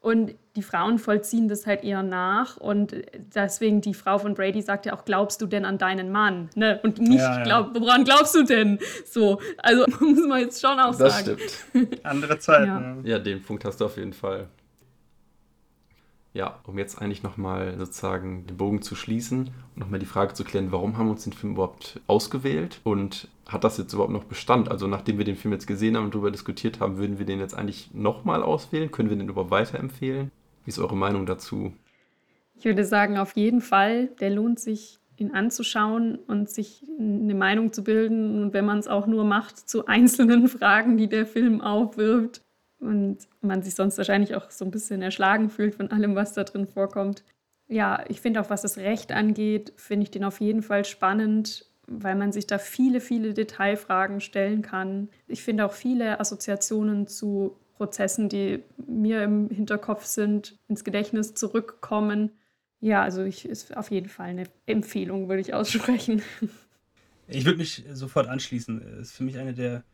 Und 0.00 0.34
die 0.56 0.62
Frauen 0.62 0.98
vollziehen 0.98 1.46
das 1.46 1.64
halt 1.64 1.84
eher 1.84 2.02
nach 2.02 2.56
und 2.56 2.92
deswegen 3.36 3.80
die 3.80 3.94
Frau 3.94 4.18
von 4.18 4.34
Brady 4.34 4.60
sagt 4.60 4.84
ja 4.84 4.94
auch, 4.94 5.04
glaubst 5.04 5.40
du 5.40 5.46
denn 5.46 5.64
an 5.64 5.78
deinen 5.78 6.10
Mann? 6.10 6.50
Ne? 6.56 6.80
Und 6.82 6.98
nicht, 6.98 7.20
ja, 7.20 7.38
ja. 7.38 7.44
Glaub, 7.44 7.80
woran 7.80 8.02
glaubst 8.02 8.34
du 8.34 8.42
denn? 8.42 8.80
So, 9.08 9.40
also 9.58 9.86
muss 10.00 10.26
man 10.26 10.40
jetzt 10.40 10.60
schon 10.60 10.80
auch 10.80 10.96
das 10.96 11.24
sagen. 11.24 11.38
Das 11.38 11.52
stimmt. 11.52 12.04
Andere 12.04 12.36
Zeiten. 12.40 13.04
Ja. 13.04 13.12
ja, 13.12 13.18
den 13.20 13.42
Punkt 13.44 13.64
hast 13.64 13.80
du 13.80 13.84
auf 13.84 13.96
jeden 13.96 14.12
Fall. 14.12 14.48
Ja, 16.34 16.60
um 16.66 16.78
jetzt 16.78 17.00
eigentlich 17.00 17.22
nochmal 17.22 17.76
sozusagen 17.76 18.46
den 18.46 18.56
Bogen 18.56 18.80
zu 18.80 18.94
schließen 18.94 19.48
und 19.48 19.76
nochmal 19.76 20.00
die 20.00 20.06
Frage 20.06 20.32
zu 20.32 20.44
klären, 20.44 20.72
warum 20.72 20.96
haben 20.96 21.06
wir 21.06 21.12
uns 21.12 21.24
den 21.24 21.34
Film 21.34 21.52
überhaupt 21.52 22.00
ausgewählt 22.06 22.80
und 22.84 23.28
hat 23.46 23.64
das 23.64 23.76
jetzt 23.76 23.92
überhaupt 23.92 24.12
noch 24.12 24.24
Bestand? 24.24 24.70
Also 24.70 24.86
nachdem 24.86 25.18
wir 25.18 25.26
den 25.26 25.36
Film 25.36 25.52
jetzt 25.52 25.66
gesehen 25.66 25.94
haben 25.94 26.06
und 26.06 26.14
darüber 26.14 26.30
diskutiert 26.30 26.80
haben, 26.80 26.96
würden 26.96 27.18
wir 27.18 27.26
den 27.26 27.38
jetzt 27.38 27.54
eigentlich 27.54 27.90
nochmal 27.92 28.42
auswählen? 28.42 28.90
Können 28.90 29.10
wir 29.10 29.16
den 29.16 29.28
überhaupt 29.28 29.50
weiterempfehlen? 29.50 30.30
Wie 30.64 30.70
ist 30.70 30.78
eure 30.78 30.96
Meinung 30.96 31.26
dazu? 31.26 31.74
Ich 32.56 32.64
würde 32.64 32.84
sagen, 32.84 33.18
auf 33.18 33.36
jeden 33.36 33.60
Fall. 33.60 34.06
Der 34.20 34.30
lohnt 34.30 34.58
sich, 34.58 35.00
ihn 35.18 35.32
anzuschauen 35.32 36.14
und 36.14 36.48
sich 36.48 36.86
eine 36.98 37.34
Meinung 37.34 37.74
zu 37.74 37.84
bilden. 37.84 38.42
Und 38.42 38.54
wenn 38.54 38.64
man 38.64 38.78
es 38.78 38.88
auch 38.88 39.06
nur 39.06 39.24
macht 39.24 39.68
zu 39.68 39.84
einzelnen 39.84 40.48
Fragen, 40.48 40.96
die 40.96 41.08
der 41.08 41.26
Film 41.26 41.60
aufwirft 41.60 42.40
und 42.82 43.28
man 43.40 43.62
sich 43.62 43.74
sonst 43.74 43.96
wahrscheinlich 43.96 44.34
auch 44.34 44.50
so 44.50 44.64
ein 44.64 44.70
bisschen 44.70 45.02
erschlagen 45.02 45.48
fühlt 45.48 45.76
von 45.76 45.90
allem, 45.90 46.14
was 46.14 46.32
da 46.32 46.44
drin 46.44 46.66
vorkommt. 46.66 47.24
Ja, 47.68 48.04
ich 48.08 48.20
finde 48.20 48.40
auch, 48.40 48.50
was 48.50 48.62
das 48.62 48.76
Recht 48.76 49.12
angeht, 49.12 49.72
finde 49.76 50.04
ich 50.04 50.10
den 50.10 50.24
auf 50.24 50.40
jeden 50.40 50.62
Fall 50.62 50.84
spannend, 50.84 51.66
weil 51.86 52.16
man 52.16 52.32
sich 52.32 52.46
da 52.46 52.58
viele, 52.58 53.00
viele 53.00 53.34
Detailfragen 53.34 54.20
stellen 54.20 54.62
kann. 54.62 55.08
Ich 55.26 55.42
finde 55.42 55.64
auch 55.64 55.72
viele 55.72 56.20
Assoziationen 56.20 57.06
zu 57.06 57.56
Prozessen, 57.76 58.28
die 58.28 58.62
mir 58.86 59.22
im 59.22 59.48
Hinterkopf 59.48 60.04
sind, 60.04 60.58
ins 60.68 60.84
Gedächtnis 60.84 61.34
zurückkommen. 61.34 62.30
Ja, 62.80 63.02
also 63.02 63.22
ich 63.22 63.48
ist 63.48 63.76
auf 63.76 63.90
jeden 63.90 64.08
Fall 64.08 64.26
eine 64.26 64.44
Empfehlung, 64.66 65.28
würde 65.28 65.40
ich 65.40 65.54
aussprechen. 65.54 66.22
Ich 67.28 67.44
würde 67.44 67.58
mich 67.58 67.84
sofort 67.92 68.26
anschließen. 68.28 69.00
Ist 69.00 69.12
für 69.12 69.22
mich 69.22 69.38
eine 69.38 69.54
der 69.54 69.84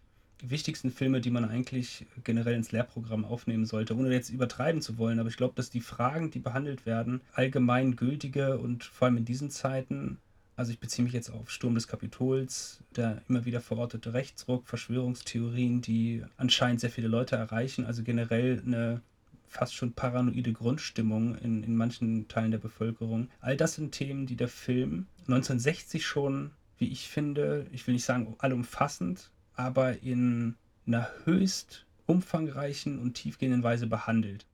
wichtigsten 0.42 0.90
Filme, 0.90 1.20
die 1.20 1.30
man 1.30 1.44
eigentlich 1.44 2.06
generell 2.24 2.54
ins 2.54 2.72
Lehrprogramm 2.72 3.24
aufnehmen 3.24 3.66
sollte, 3.66 3.96
ohne 3.96 4.12
jetzt 4.12 4.30
übertreiben 4.30 4.82
zu 4.82 4.98
wollen. 4.98 5.18
Aber 5.18 5.28
ich 5.28 5.36
glaube, 5.36 5.54
dass 5.56 5.70
die 5.70 5.80
Fragen, 5.80 6.30
die 6.30 6.38
behandelt 6.38 6.86
werden, 6.86 7.20
allgemein 7.32 7.96
gültige 7.96 8.58
und 8.58 8.84
vor 8.84 9.06
allem 9.06 9.16
in 9.18 9.24
diesen 9.24 9.50
Zeiten 9.50 10.18
also 10.58 10.72
ich 10.72 10.80
beziehe 10.80 11.04
mich 11.04 11.14
jetzt 11.14 11.30
auf 11.30 11.52
Sturm 11.52 11.76
des 11.76 11.86
Kapitols, 11.86 12.82
der 12.96 13.22
immer 13.28 13.44
wieder 13.44 13.60
verortete 13.60 14.12
Rechtsruck, 14.12 14.66
Verschwörungstheorien, 14.66 15.82
die 15.82 16.24
anscheinend 16.36 16.80
sehr 16.80 16.90
viele 16.90 17.06
Leute 17.06 17.36
erreichen, 17.36 17.86
also 17.86 18.02
generell 18.02 18.60
eine 18.66 19.00
fast 19.46 19.76
schon 19.76 19.92
paranoide 19.92 20.52
Grundstimmung 20.52 21.36
in, 21.38 21.62
in 21.62 21.76
manchen 21.76 22.26
Teilen 22.26 22.50
der 22.50 22.58
Bevölkerung. 22.58 23.28
All 23.40 23.56
das 23.56 23.74
sind 23.74 23.92
Themen, 23.92 24.26
die 24.26 24.34
der 24.34 24.48
Film 24.48 25.06
1960 25.28 26.04
schon, 26.04 26.50
wie 26.76 26.88
ich 26.88 27.08
finde, 27.08 27.66
ich 27.70 27.86
will 27.86 27.94
nicht 27.94 28.04
sagen 28.04 28.34
allumfassend, 28.38 29.30
aber 29.58 30.02
in 30.02 30.56
einer 30.86 31.08
höchst 31.24 31.84
umfangreichen 32.06 32.98
und 32.98 33.14
tiefgehenden 33.14 33.62
Weise 33.62 33.86
behandelt. 33.86 34.46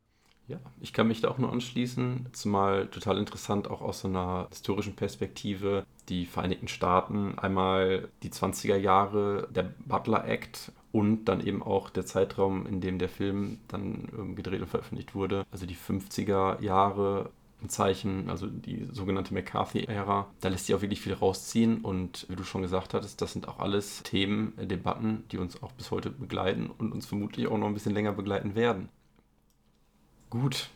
Ja, 0.46 0.58
ich 0.80 0.92
kann 0.92 1.08
mich 1.08 1.22
da 1.22 1.28
auch 1.28 1.38
nur 1.38 1.52
anschließen, 1.52 2.26
zumal 2.32 2.88
total 2.88 3.16
interessant 3.16 3.68
auch 3.70 3.80
aus 3.80 4.00
so 4.00 4.08
einer 4.08 4.48
historischen 4.50 4.94
Perspektive 4.94 5.86
die 6.10 6.26
Vereinigten 6.26 6.68
Staaten, 6.68 7.38
einmal 7.38 8.08
die 8.22 8.28
20er 8.28 8.76
Jahre, 8.76 9.48
der 9.54 9.72
Butler 9.86 10.26
Act 10.26 10.72
und 10.92 11.24
dann 11.24 11.40
eben 11.40 11.62
auch 11.62 11.88
der 11.88 12.04
Zeitraum, 12.04 12.66
in 12.66 12.82
dem 12.82 12.98
der 12.98 13.08
Film 13.08 13.58
dann 13.68 14.08
ähm, 14.18 14.36
gedreht 14.36 14.60
und 14.60 14.68
veröffentlicht 14.68 15.14
wurde, 15.14 15.46
also 15.50 15.64
die 15.64 15.76
50er 15.76 16.60
Jahre 16.60 17.30
ein 17.64 17.68
Zeichen, 17.68 18.30
also 18.30 18.46
die 18.46 18.88
sogenannte 18.92 19.34
McCarthy-Ära. 19.34 20.28
Da 20.40 20.48
lässt 20.48 20.66
sich 20.66 20.74
auch 20.74 20.82
wirklich 20.82 21.00
viel 21.00 21.14
rausziehen 21.14 21.78
und 21.78 22.26
wie 22.28 22.36
du 22.36 22.44
schon 22.44 22.62
gesagt 22.62 22.94
hattest, 22.94 23.20
das 23.20 23.32
sind 23.32 23.48
auch 23.48 23.58
alles 23.58 24.02
Themen, 24.02 24.52
äh, 24.58 24.66
Debatten, 24.66 25.24
die 25.32 25.38
uns 25.38 25.62
auch 25.62 25.72
bis 25.72 25.90
heute 25.90 26.10
begleiten 26.10 26.70
und 26.78 26.92
uns 26.92 27.06
vermutlich 27.06 27.46
auch 27.48 27.58
noch 27.58 27.66
ein 27.66 27.74
bisschen 27.74 27.94
länger 27.94 28.12
begleiten 28.12 28.54
werden. 28.54 28.88
Gut, 30.30 30.68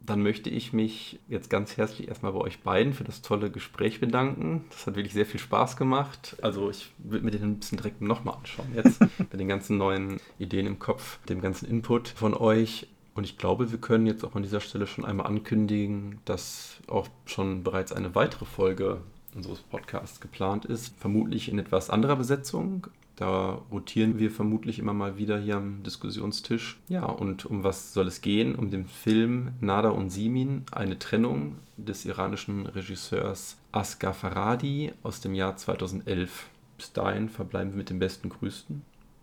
dann 0.00 0.22
möchte 0.22 0.50
ich 0.50 0.72
mich 0.72 1.18
jetzt 1.28 1.50
ganz 1.50 1.76
herzlich 1.76 2.08
erstmal 2.08 2.32
bei 2.32 2.38
euch 2.38 2.60
beiden 2.60 2.94
für 2.94 3.04
das 3.04 3.22
tolle 3.22 3.50
Gespräch 3.50 4.00
bedanken. 4.00 4.64
Das 4.70 4.86
hat 4.86 4.96
wirklich 4.96 5.12
sehr 5.12 5.26
viel 5.26 5.40
Spaß 5.40 5.76
gemacht. 5.76 6.36
Also 6.42 6.70
ich 6.70 6.90
würde 6.98 7.24
mir 7.24 7.30
den 7.30 7.42
ein 7.42 7.58
bisschen 7.58 7.78
direkt 7.78 8.00
nochmal 8.00 8.36
anschauen 8.36 8.72
jetzt 8.74 9.00
mit 9.18 9.38
den 9.38 9.48
ganzen 9.48 9.76
neuen 9.76 10.20
Ideen 10.38 10.66
im 10.66 10.78
Kopf, 10.78 11.18
dem 11.26 11.40
ganzen 11.40 11.68
Input 11.68 12.08
von 12.08 12.34
euch. 12.34 12.86
Und 13.18 13.24
ich 13.24 13.36
glaube, 13.36 13.72
wir 13.72 13.80
können 13.80 14.06
jetzt 14.06 14.24
auch 14.24 14.36
an 14.36 14.44
dieser 14.44 14.60
Stelle 14.60 14.86
schon 14.86 15.04
einmal 15.04 15.26
ankündigen, 15.26 16.20
dass 16.24 16.76
auch 16.86 17.08
schon 17.26 17.64
bereits 17.64 17.92
eine 17.92 18.14
weitere 18.14 18.44
Folge 18.44 19.00
unseres 19.34 19.58
Podcasts 19.58 20.20
geplant 20.20 20.64
ist. 20.66 20.94
Vermutlich 21.00 21.48
in 21.48 21.58
etwas 21.58 21.90
anderer 21.90 22.14
Besetzung, 22.14 22.86
da 23.16 23.60
rotieren 23.72 24.20
wir 24.20 24.30
vermutlich 24.30 24.78
immer 24.78 24.92
mal 24.92 25.18
wieder 25.18 25.36
hier 25.36 25.56
am 25.56 25.82
Diskussionstisch. 25.82 26.78
Ja, 26.88 27.06
und 27.06 27.44
um 27.44 27.64
was 27.64 27.92
soll 27.92 28.06
es 28.06 28.20
gehen? 28.20 28.54
Um 28.54 28.70
den 28.70 28.86
Film 28.86 29.50
Nada 29.60 29.88
und 29.88 30.10
Simin, 30.10 30.62
eine 30.70 31.00
Trennung 31.00 31.56
des 31.76 32.04
iranischen 32.04 32.66
Regisseurs 32.66 33.58
Asghar 33.72 34.14
Faradi 34.14 34.92
aus 35.02 35.20
dem 35.20 35.34
Jahr 35.34 35.56
2011. 35.56 36.50
Bis 36.76 36.92
dahin 36.92 37.28
verbleiben 37.28 37.72
wir 37.72 37.78
mit 37.78 37.90
den 37.90 37.98
besten 37.98 38.28
Grüßen. 38.28 38.80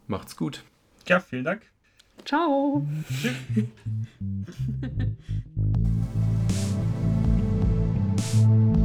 Macht's 0.07 0.35
gut. 0.35 0.65
Ja, 1.07 1.21
vielen 1.21 1.45
Dank. 1.45 1.61
Ciao. 2.26 2.84